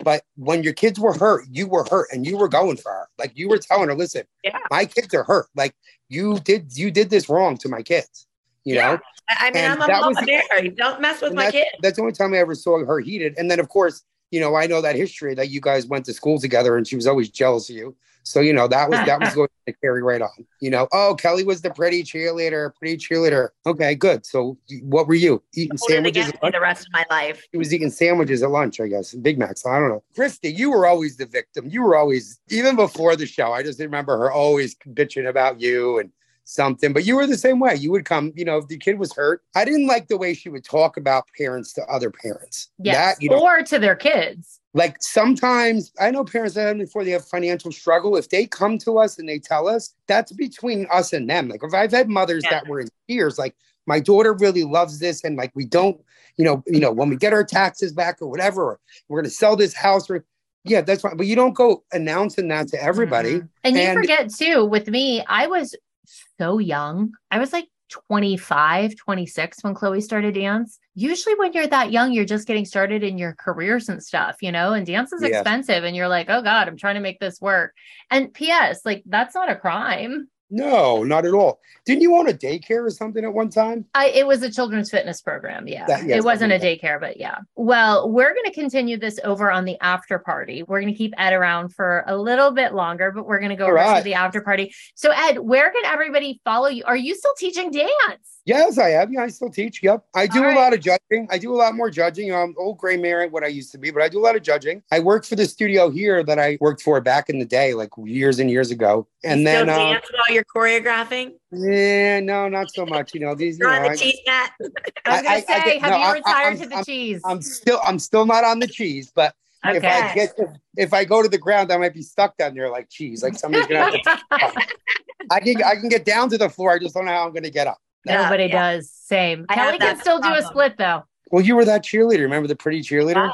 But 0.03 0.23
when 0.35 0.61
your 0.61 0.73
kids 0.73 0.99
were 0.99 1.13
hurt, 1.13 1.45
you 1.49 1.65
were 1.65 1.85
hurt 1.89 2.09
and 2.11 2.27
you 2.27 2.35
were 2.35 2.49
going 2.49 2.75
for 2.75 2.91
her. 2.91 3.07
Like 3.17 3.31
you 3.35 3.47
were 3.47 3.57
telling 3.57 3.87
her, 3.87 3.95
listen, 3.95 4.23
Yeah. 4.43 4.57
my 4.69 4.83
kids 4.83 5.13
are 5.13 5.23
hurt. 5.23 5.47
Like 5.55 5.73
you 6.09 6.39
did, 6.39 6.77
you 6.77 6.91
did 6.91 7.09
this 7.09 7.29
wrong 7.29 7.55
to 7.59 7.69
my 7.69 7.83
kids. 7.83 8.27
You 8.65 8.75
Yeah. 8.75 8.95
know, 8.95 8.99
I, 9.29 9.45
mean, 9.51 9.63
And 9.63 9.73
I'm 9.81 9.81
a 9.81 9.87
mom 10.01 10.13
was- 10.13 10.25
Mary. 10.51 10.69
Don't 10.71 10.99
mess 10.99 11.21
with 11.21 11.31
my 11.33 11.43
that's, 11.43 11.55
kid. 11.55 11.67
that's 11.81 11.95
the 11.95 12.01
only 12.01 12.13
time 12.13 12.33
I 12.33 12.39
ever 12.39 12.53
saw 12.53 12.83
her 12.83 12.99
heated. 12.99 13.35
And 13.37 13.49
then, 13.49 13.61
of 13.61 13.69
course, 13.69 14.03
you 14.32 14.39
know, 14.39 14.55
I 14.55 14.65
know 14.65 14.82
that 14.82 14.95
history 14.95 15.36
that 15.36 15.49
you 15.49 15.61
guys 15.61 15.86
went 15.86 16.05
to 16.05 16.13
school 16.13 16.39
together, 16.39 16.77
and 16.77 16.88
she 16.88 16.95
was 16.95 17.05
always 17.05 17.29
jealous 17.29 17.69
of 17.69 17.75
you. 17.75 17.95
So 18.23 18.39
you 18.39 18.53
know 18.53 18.67
that 18.67 18.89
was 18.89 18.99
that 19.05 19.19
was 19.19 19.34
going 19.36 19.49
to 19.67 19.73
carry 19.73 20.01
right 20.01 20.21
on. 20.21 20.45
You 20.59 20.69
know, 20.69 20.88
oh, 20.93 21.15
Kelly 21.15 21.43
was 21.43 21.61
the 21.61 21.71
pretty 21.71 22.03
cheerleader, 22.03 22.73
pretty 22.75 22.97
cheerleader. 22.97 23.49
Okay, 23.65 23.95
good. 23.95 24.25
So 24.25 24.57
what 24.84 25.07
were 25.07 25.15
you 25.15 25.41
eating 25.55 25.77
sandwiches? 25.77 26.32
the 26.32 26.59
rest 26.61 26.86
of 26.86 26.93
my 26.93 27.05
life. 27.09 27.45
He 27.51 27.57
was 27.57 27.73
eating 27.73 27.89
sandwiches 27.89 28.43
at 28.43 28.51
lunch, 28.51 28.79
I 28.79 28.88
guess, 28.88 29.13
Big 29.13 29.38
Macs. 29.38 29.65
I 29.65 29.79
don't 29.79 29.89
know. 29.89 30.03
Christi, 30.15 30.51
you 30.51 30.71
were 30.71 30.86
always 30.86 31.17
the 31.17 31.25
victim. 31.25 31.67
You 31.69 31.82
were 31.82 31.95
always, 31.95 32.39
even 32.49 32.75
before 32.75 33.15
the 33.15 33.25
show, 33.25 33.51
I 33.53 33.63
just 33.63 33.79
remember 33.79 34.17
her 34.17 34.32
always 34.32 34.75
bitching 34.75 35.27
about 35.27 35.61
you 35.61 35.99
and 35.99 36.11
something. 36.51 36.93
But 36.93 37.05
you 37.05 37.15
were 37.15 37.25
the 37.25 37.37
same 37.37 37.59
way. 37.59 37.75
You 37.75 37.91
would 37.91 38.05
come, 38.05 38.33
you 38.35 38.43
know, 38.45 38.57
if 38.57 38.67
the 38.67 38.77
kid 38.77 38.99
was 38.99 39.13
hurt. 39.13 39.41
I 39.55 39.65
didn't 39.65 39.87
like 39.87 40.07
the 40.07 40.17
way 40.17 40.33
she 40.33 40.49
would 40.49 40.63
talk 40.65 40.97
about 40.97 41.25
parents 41.37 41.73
to 41.73 41.83
other 41.85 42.11
parents. 42.11 42.69
Yes. 42.77 42.95
That, 42.95 43.23
you 43.23 43.29
know, 43.29 43.41
or 43.41 43.63
to 43.63 43.79
their 43.79 43.95
kids. 43.95 44.59
like 44.73 45.01
sometimes 45.01 45.91
I 45.99 46.11
know 46.11 46.23
parents 46.23 46.55
that 46.55 46.67
have 46.67 46.77
before 46.77 47.03
they 47.03 47.11
have 47.11 47.25
financial 47.25 47.71
struggle. 47.71 48.15
If 48.17 48.29
they 48.29 48.45
come 48.45 48.77
to 48.79 48.99
us 48.99 49.17
and 49.17 49.27
they 49.27 49.39
tell 49.39 49.67
us, 49.67 49.93
that's 50.07 50.31
between 50.31 50.87
us 50.91 51.13
and 51.13 51.29
them. 51.29 51.47
Like 51.49 51.63
if 51.63 51.73
I've 51.73 51.91
had 51.91 52.09
mothers 52.09 52.43
Yeah. 52.45 52.51
that 52.51 52.67
were 52.67 52.81
in 52.81 52.87
tears, 53.07 53.37
like 53.39 53.55
my 53.87 53.99
daughter 53.99 54.33
really 54.33 54.63
loves 54.63 54.99
this, 54.99 55.23
and 55.23 55.35
like 55.37 55.51
we 55.55 55.65
don't, 55.65 55.99
you 56.37 56.45
know, 56.45 56.63
you 56.67 56.79
know, 56.79 56.91
when 56.91 57.09
we 57.09 57.15
get 57.15 57.33
our 57.33 57.43
taxes 57.43 57.91
back 57.91 58.21
or 58.21 58.27
whatever, 58.27 58.63
or 58.63 58.79
we're 59.09 59.21
gonna 59.21 59.29
sell 59.29 59.55
this 59.55 59.73
house 59.73 60.09
or 60.09 60.23
yeah, 60.63 60.81
that's 60.81 61.01
fine. 61.01 61.17
But 61.17 61.25
you 61.25 61.35
don't 61.35 61.55
go 61.55 61.83
announcing 61.91 62.47
that 62.49 62.67
to 62.69 62.81
everybody. 62.81 63.39
Mhm. 63.39 63.49
And 63.63 63.75
you 63.75 63.93
forget 63.93 64.31
too, 64.31 64.63
with 64.65 64.87
me, 64.87 65.23
I 65.27 65.47
was 65.47 65.75
so 66.05 66.57
young. 66.57 67.13
I 67.29 67.39
was 67.39 67.53
like 67.53 67.67
25, 67.89 68.95
26 68.95 69.63
when 69.63 69.73
Chloe 69.73 70.01
started 70.01 70.35
dance. 70.35 70.79
Usually, 70.95 71.35
when 71.35 71.53
you're 71.53 71.67
that 71.67 71.91
young, 71.91 72.13
you're 72.13 72.25
just 72.25 72.47
getting 72.47 72.65
started 72.65 73.03
in 73.03 73.17
your 73.17 73.35
careers 73.37 73.89
and 73.89 74.01
stuff, 74.01 74.37
you 74.41 74.51
know, 74.51 74.73
and 74.73 74.85
dance 74.85 75.13
is 75.13 75.23
expensive. 75.23 75.83
And 75.83 75.95
you're 75.95 76.07
like, 76.07 76.29
oh 76.29 76.41
God, 76.41 76.67
I'm 76.67 76.77
trying 76.77 76.95
to 76.95 77.01
make 77.01 77.19
this 77.19 77.39
work. 77.41 77.73
And 78.09 78.33
P.S., 78.33 78.81
like, 78.85 79.03
that's 79.05 79.35
not 79.35 79.51
a 79.51 79.55
crime. 79.55 80.29
No, 80.51 81.03
not 81.03 81.25
at 81.25 81.33
all. 81.33 81.59
Didn't 81.85 82.01
you 82.01 82.15
own 82.15 82.29
a 82.29 82.33
daycare 82.33 82.85
or 82.85 82.89
something 82.89 83.23
at 83.23 83.33
one 83.33 83.49
time? 83.49 83.85
I, 83.95 84.09
it 84.09 84.27
was 84.27 84.43
a 84.43 84.51
children's 84.51 84.91
fitness 84.91 85.21
program. 85.21 85.67
Yeah. 85.67 85.85
That- 85.87 86.05
yes, 86.05 86.17
it 86.19 86.23
wasn't 86.23 86.51
a 86.53 86.59
daycare, 86.59 86.99
but 86.99 87.17
yeah. 87.17 87.37
Well, 87.55 88.11
we're 88.11 88.33
going 88.33 88.45
to 88.45 88.53
continue 88.53 88.97
this 88.97 89.19
over 89.23 89.49
on 89.49 89.65
the 89.65 89.77
after 89.81 90.19
party. 90.19 90.63
We're 90.63 90.81
going 90.81 90.93
to 90.93 90.97
keep 90.97 91.13
Ed 91.17 91.33
around 91.33 91.69
for 91.73 92.03
a 92.05 92.17
little 92.17 92.51
bit 92.51 92.73
longer, 92.73 93.11
but 93.11 93.25
we're 93.25 93.39
going 93.39 93.49
to 93.49 93.55
go 93.55 93.67
over 93.67 93.97
to 93.97 94.03
the 94.03 94.13
after 94.13 94.41
party. 94.41 94.73
So, 94.93 95.11
Ed, 95.11 95.39
where 95.39 95.71
can 95.71 95.85
everybody 95.85 96.41
follow 96.43 96.67
you? 96.67 96.83
Are 96.85 96.97
you 96.97 97.15
still 97.15 97.33
teaching 97.37 97.71
dance? 97.71 98.40
Yes, 98.45 98.79
I 98.79 98.89
have. 98.89 99.13
Yeah, 99.13 99.21
I 99.21 99.27
still 99.27 99.51
teach. 99.51 99.83
Yep. 99.83 100.03
I 100.15 100.25
do 100.25 100.39
All 100.39 100.45
a 100.45 100.47
right. 100.47 100.55
lot 100.57 100.73
of 100.73 100.79
judging. 100.79 101.27
I 101.29 101.37
do 101.37 101.53
a 101.53 101.57
lot 101.57 101.75
more 101.75 101.91
judging. 101.91 102.33
I'm 102.33 102.55
old 102.57 102.79
gray 102.79 102.97
mare 102.97 103.27
what 103.27 103.43
I 103.43 103.47
used 103.47 103.71
to 103.73 103.77
be, 103.77 103.91
but 103.91 104.01
I 104.01 104.09
do 104.09 104.17
a 104.19 104.23
lot 104.25 104.35
of 104.35 104.41
judging. 104.41 104.81
I 104.91 104.99
work 104.99 105.25
for 105.25 105.35
the 105.35 105.45
studio 105.45 105.91
here 105.91 106.23
that 106.23 106.39
I 106.39 106.57
worked 106.59 106.81
for 106.81 106.99
back 107.01 107.29
in 107.29 107.37
the 107.37 107.45
day, 107.45 107.75
like 107.75 107.89
years 108.03 108.39
and 108.39 108.49
years 108.49 108.71
ago. 108.71 109.07
And 109.23 109.41
You 109.41 109.45
then, 109.45 109.65
still 109.67 109.75
uh, 109.79 109.93
dance 109.93 110.05
while 110.11 110.35
you're 110.35 110.43
choreographing. 110.45 111.33
yeah, 111.51 112.19
no, 112.19 112.49
not 112.49 112.71
so 112.73 112.83
much. 112.85 113.13
You 113.13 113.19
know, 113.19 113.35
these, 113.35 113.59
you 113.59 113.65
know, 113.65 113.71
on 113.73 113.83
the 113.83 113.89
I- 113.91 113.95
cheese 113.95 114.19
mat. 114.25 114.51
I 114.59 114.65
was 114.65 115.19
I- 115.19 115.21
to 115.21 115.29
I- 115.29 115.33
I 115.33 115.39
say, 115.41 115.45
get- 115.73 115.81
have 115.83 115.91
no, 115.91 115.97
you 115.97 116.03
I- 116.03 116.07
I- 116.07 116.13
retired 116.13 116.45
I'm- 116.47 116.57
to 116.59 116.65
the 116.67 116.75
I'm- 116.75 116.83
cheese? 116.85 117.21
I'm 117.25 117.41
still, 117.43 117.79
I'm 117.85 117.99
still 117.99 118.25
not 118.25 118.43
on 118.43 118.57
the 118.57 118.67
cheese, 118.67 119.11
but 119.13 119.35
if 119.65 119.83
I 119.83 120.09
Okay. 120.09 120.13
get, 120.15 120.33
if 120.77 120.93
I 120.95 121.05
go 121.05 121.21
to 121.21 121.29
the 121.29 121.37
ground, 121.37 121.71
I 121.71 121.77
might 121.77 121.93
be 121.93 122.01
stuck 122.01 122.35
down 122.37 122.55
there 122.55 122.69
like 122.71 122.89
cheese. 122.89 123.21
Like 123.21 123.35
somebody's 123.35 123.67
gonna 123.67 123.91
have 123.91 123.93
to, 123.93 124.19
I 125.29 125.39
can, 125.39 125.61
I 125.63 125.75
can 125.75 125.89
get 125.89 126.05
down 126.05 126.31
to 126.31 126.37
the 126.39 126.49
floor. 126.49 126.71
I 126.71 126.79
just 126.79 126.95
don't 126.95 127.05
know 127.05 127.11
how 127.11 127.27
I'm 127.27 127.33
gonna 127.33 127.51
get 127.51 127.67
up. 127.67 127.77
Yeah, 128.05 128.23
Nobody 128.23 128.45
yeah. 128.45 128.73
does. 128.73 128.91
Same. 128.91 129.45
I 129.49 129.55
Kelly 129.55 129.77
can 129.77 129.95
that 129.95 129.99
still 130.01 130.19
do 130.19 130.33
a 130.33 130.41
split 130.41 130.77
though. 130.77 131.03
Well, 131.31 131.43
you 131.43 131.55
were 131.55 131.65
that 131.65 131.83
cheerleader. 131.83 132.21
Remember 132.21 132.47
the 132.47 132.55
pretty 132.55 132.81
cheerleader? 132.81 133.15
Wow. 133.15 133.33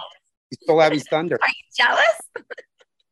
You 0.51 0.57
stole 0.63 0.81
Abby's 0.81 1.07
thunder. 1.09 1.39
Are 1.41 1.47
you 1.47 1.85
jealous? 1.85 2.45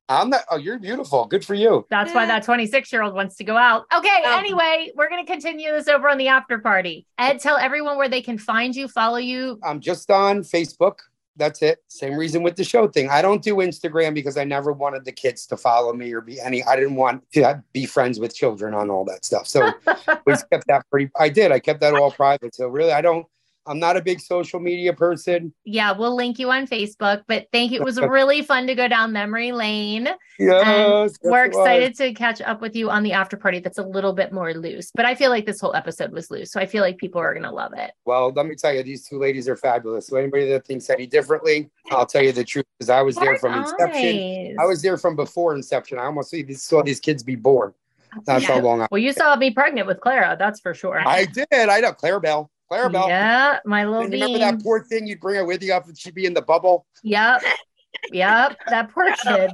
I'm 0.08 0.30
not. 0.30 0.42
Oh, 0.52 0.58
you're 0.58 0.78
beautiful. 0.78 1.26
Good 1.26 1.44
for 1.44 1.56
you. 1.56 1.86
That's 1.90 2.14
why 2.14 2.28
that 2.28 2.44
26 2.44 2.94
year 2.94 3.02
old 3.02 3.16
wants 3.16 3.38
to 3.38 3.44
go 3.44 3.58
out. 3.58 3.86
Okay. 3.92 4.24
Um, 4.24 4.40
anyway, 4.40 4.92
we're 4.96 5.10
going 5.10 5.26
to 5.26 5.32
continue 5.32 5.72
this 5.72 5.88
over 5.88 6.08
on 6.10 6.20
the 6.20 6.28
after 6.28 6.60
party. 6.60 7.08
Ed, 7.18 7.40
tell 7.40 7.58
everyone 7.58 7.98
where 7.98 8.10
they 8.10 8.22
can 8.22 8.38
find 8.38 8.76
you, 8.76 8.88
follow 8.88 9.18
you. 9.18 9.60
I'm 9.64 9.80
just 9.80 10.12
on 10.12 10.42
Facebook. 10.42 10.98
That's 11.38 11.62
it. 11.62 11.80
Same 11.88 12.16
reason 12.16 12.44
with 12.44 12.56
the 12.56 12.64
show 12.64 12.88
thing. 12.88 13.10
I 13.10 13.22
don't 13.22 13.42
do 13.42 13.56
Instagram 13.58 14.14
because 14.14 14.38
I 14.38 14.46
never 14.46 14.72
wanted 14.72 15.04
the 15.04 15.12
kids 15.12 15.46
to 15.48 15.58
follow 15.58 15.94
me 15.94 16.14
or 16.14 16.22
be 16.22 16.40
any. 16.40 16.64
I 16.64 16.76
didn't 16.76 16.96
want 16.96 17.30
to 17.34 17.64
be 17.74 17.86
friends 17.86 18.20
with 18.20 18.34
children 18.34 18.74
on 18.74 18.90
all 18.90 19.04
that 19.06 19.26
stuff. 19.26 19.48
So 19.48 19.72
we 20.26 20.34
kept 20.52 20.68
that 20.68 20.84
pretty. 20.90 21.12
I 21.20 21.30
did. 21.30 21.52
I 21.52 21.60
kept 21.60 21.82
that 21.82 21.94
all 21.94 22.12
private. 22.12 22.56
So 22.56 22.68
really, 22.68 22.94
I 22.94 23.02
don't. 23.02 23.26
I'm 23.68 23.80
not 23.80 23.98
a 23.98 24.02
big 24.02 24.20
social 24.20 24.60
media 24.60 24.94
person. 24.94 25.54
Yeah, 25.64 25.92
we'll 25.92 26.16
link 26.16 26.40
you 26.40 26.52
on 26.52 26.68
Facebook. 26.68 27.24
But 27.28 27.48
thank 27.52 27.72
you. 27.72 27.80
It 27.80 27.84
was 27.84 28.00
really 28.02 28.42
fun 28.42 28.68
to 28.68 28.76
go 28.76 28.88
down 28.88 29.12
memory 29.12 29.52
lane. 29.52 30.10
Yes, 30.38 31.18
we're 31.24 31.48
was. 31.48 31.56
excited 31.56 31.96
to 31.98 32.14
catch 32.14 32.42
up 32.42 32.62
with 32.62 32.76
you 32.76 32.90
on 32.90 33.04
the 33.04 33.14
after 33.14 33.38
party 33.38 33.60
that's 33.60 33.78
a 33.78 33.84
little 33.84 34.14
bit 34.14 34.32
more 34.32 34.54
loose. 34.54 34.92
But 34.94 35.06
I 35.06 35.16
feel 35.16 35.30
like 35.30 35.46
this 35.46 35.60
whole 35.60 35.76
episode 35.76 36.12
was 36.12 36.30
loose. 36.30 36.52
So 36.52 36.60
I 36.60 36.66
feel 36.66 36.82
like 36.82 36.98
people 36.98 37.22
are 37.22 37.34
going 37.34 37.44
to 37.44 37.52
love 37.52 37.74
it. 37.76 37.92
Well, 38.06 38.32
let 38.32 38.46
me 38.46 38.56
tell 38.56 38.74
you, 38.74 38.84
these 38.84 39.08
two 39.08 39.20
ladies 39.20 39.50
are 39.50 39.56
fabulous. 39.56 40.08
So 40.08 40.18
anybody 40.18 40.50
that 40.50 40.66
thinks 40.66 40.90
any 40.90 41.08
differently, 41.08 41.70
I'll 41.92 42.06
tell 42.06 42.24
you 42.24 42.32
the 42.32 42.44
truth 42.44 42.66
because 42.78 42.90
I 42.90 43.02
was 43.02 43.16
there 43.16 43.38
from 43.38 43.54
inception. 43.54 44.56
I 44.60 44.66
was 44.66 44.82
there 44.82 44.98
from 44.98 45.16
before 45.16 45.56
inception. 45.56 45.98
I 45.98 46.06
almost 46.06 46.30
see- 46.30 46.54
saw 46.54 46.84
these 46.84 47.00
kids 47.00 47.24
be 47.24 47.36
born. 47.36 47.74
That's 48.26 48.46
how 48.46 48.60
long 48.60 48.82
I. 48.82 48.88
Well, 48.92 49.00
you 49.00 49.12
saw 49.12 49.36
me 49.36 49.52
pregnant 49.52 49.88
with 49.88 50.00
Clara. 50.00 50.36
That's 50.38 50.60
for 50.60 50.74
sure. 50.74 51.02
I 51.06 51.26
did. 51.26 51.48
I 51.52 51.82
know 51.82 51.92
Clarabelle. 51.92 52.50
Clarabelle. 52.72 53.08
Yeah, 53.08 53.60
my 53.66 53.86
little 53.86 54.02
And 54.06 54.14
you 54.14 54.20
remember 54.26 54.40
that 54.40 54.64
poor 54.64 54.84
thing? 54.84 55.06
You'd 55.08 55.20
bring 55.20 55.36
her 55.38 55.46
with 55.46 55.62
you 55.64 55.74
up 55.74 55.88
and 55.88 55.98
she'd 55.98 56.16
be 56.16 56.26
in 56.26 56.34
the 56.34 56.42
bubble. 56.42 56.86
Yep. 57.04 57.42
Yep. 58.12 58.58
That 58.70 58.92
poor 58.92 59.06
kid. 59.24 59.52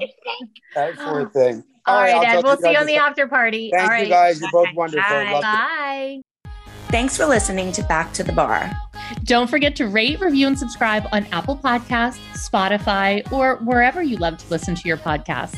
That 0.76 0.95
poor 0.97 1.30
thing. 1.30 1.64
All 1.88 1.95
right, 1.99 2.14
I'll 2.14 2.24
Ed. 2.39 2.43
We'll 2.43 2.55
to 2.57 2.62
see 2.62 2.70
you 2.70 2.74
guys 2.76 2.82
on 2.82 2.88
the 2.88 2.93
next- 2.93 3.05
after 3.09 3.28
party. 3.28 3.72
Thank 3.74 3.89
All 3.89 3.97
you 3.97 4.03
right. 4.03 4.09
guys. 4.09 4.39
You're 4.41 4.51
both 4.51 4.68
wonderful. 4.76 5.01
Bye. 5.09 5.41
Bye. 5.41 6.22
Thanks 6.89 7.16
for 7.18 7.26
listening 7.26 7.72
to 7.74 7.84
Back 7.84 8.12
to 8.14 8.24
the 8.24 8.34
Barre. 8.34 8.70
Don't 9.24 9.49
forget 9.49 9.76
to 9.78 9.88
rate, 9.88 10.20
review, 10.20 10.45
and 10.47 10.59
subscribe 10.59 11.07
on 11.12 11.26
Apple 11.32 11.55
Podcasts, 11.57 12.20
Spotify, 12.34 13.30
or 13.32 13.57
wherever 13.57 14.03
you 14.03 14.18
love 14.18 14.38
to 14.38 14.49
listen 14.49 14.76
to 14.76 14.88
your 14.88 14.97
podcasts. 14.97 15.57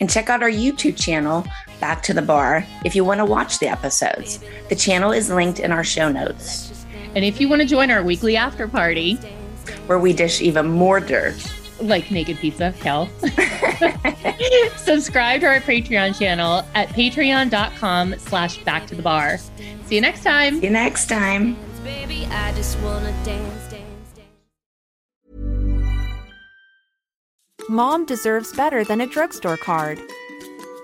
And 0.00 0.10
check 0.10 0.28
out 0.28 0.42
our 0.42 0.50
YouTube 0.50 0.96
channel, 1.00 1.44
Back 1.80 2.02
to 2.04 2.14
the 2.14 2.22
Barre, 2.22 2.66
if 2.84 2.94
you 2.94 3.04
want 3.04 3.18
to 3.18 3.24
watch 3.24 3.58
the 3.58 3.66
episodes. 3.68 4.38
The 4.68 4.76
channel 4.76 5.12
is 5.12 5.30
linked 5.30 5.58
in 5.60 5.72
our 5.72 5.82
show 5.84 6.10
notes, 6.12 6.84
And 7.14 7.24
if 7.24 7.40
you 7.40 7.48
want 7.48 7.62
to 7.62 7.66
join 7.68 7.90
our 7.90 8.02
weekly 8.02 8.36
after 8.36 8.68
party, 8.68 9.14
where 9.86 9.98
we 9.98 10.12
dish 10.12 10.40
even 10.42 10.68
more 10.68 11.00
dirt. 11.00 11.34
like 11.80 12.10
naked 12.10 12.36
pizza, 12.38 12.74
Kel, 12.80 13.08
subscribe 14.76 15.40
to 15.40 15.46
our 15.46 15.60
Patreon 15.60 16.16
channel 16.18 16.62
at 16.74 16.88
patreon.com 16.90 18.14
slash 18.18 18.58
back 18.64 18.86
to 18.88 18.94
the 18.94 19.02
bar. 19.02 19.38
See 19.86 19.94
you 19.94 20.00
next 20.02 20.22
time. 20.22 20.60
See 20.60 20.66
you 20.66 20.70
next 20.70 21.08
time. 21.08 21.56
Baby, 21.82 22.26
I 22.26 22.52
just 22.52 22.78
wanna 22.80 23.10
dance, 23.24 23.70
dance, 23.70 24.12
dance. 24.14 24.28
Mom 27.70 28.04
deserves 28.04 28.52
better 28.52 28.84
than 28.84 29.00
a 29.00 29.06
drugstore 29.06 29.56
card. 29.56 29.98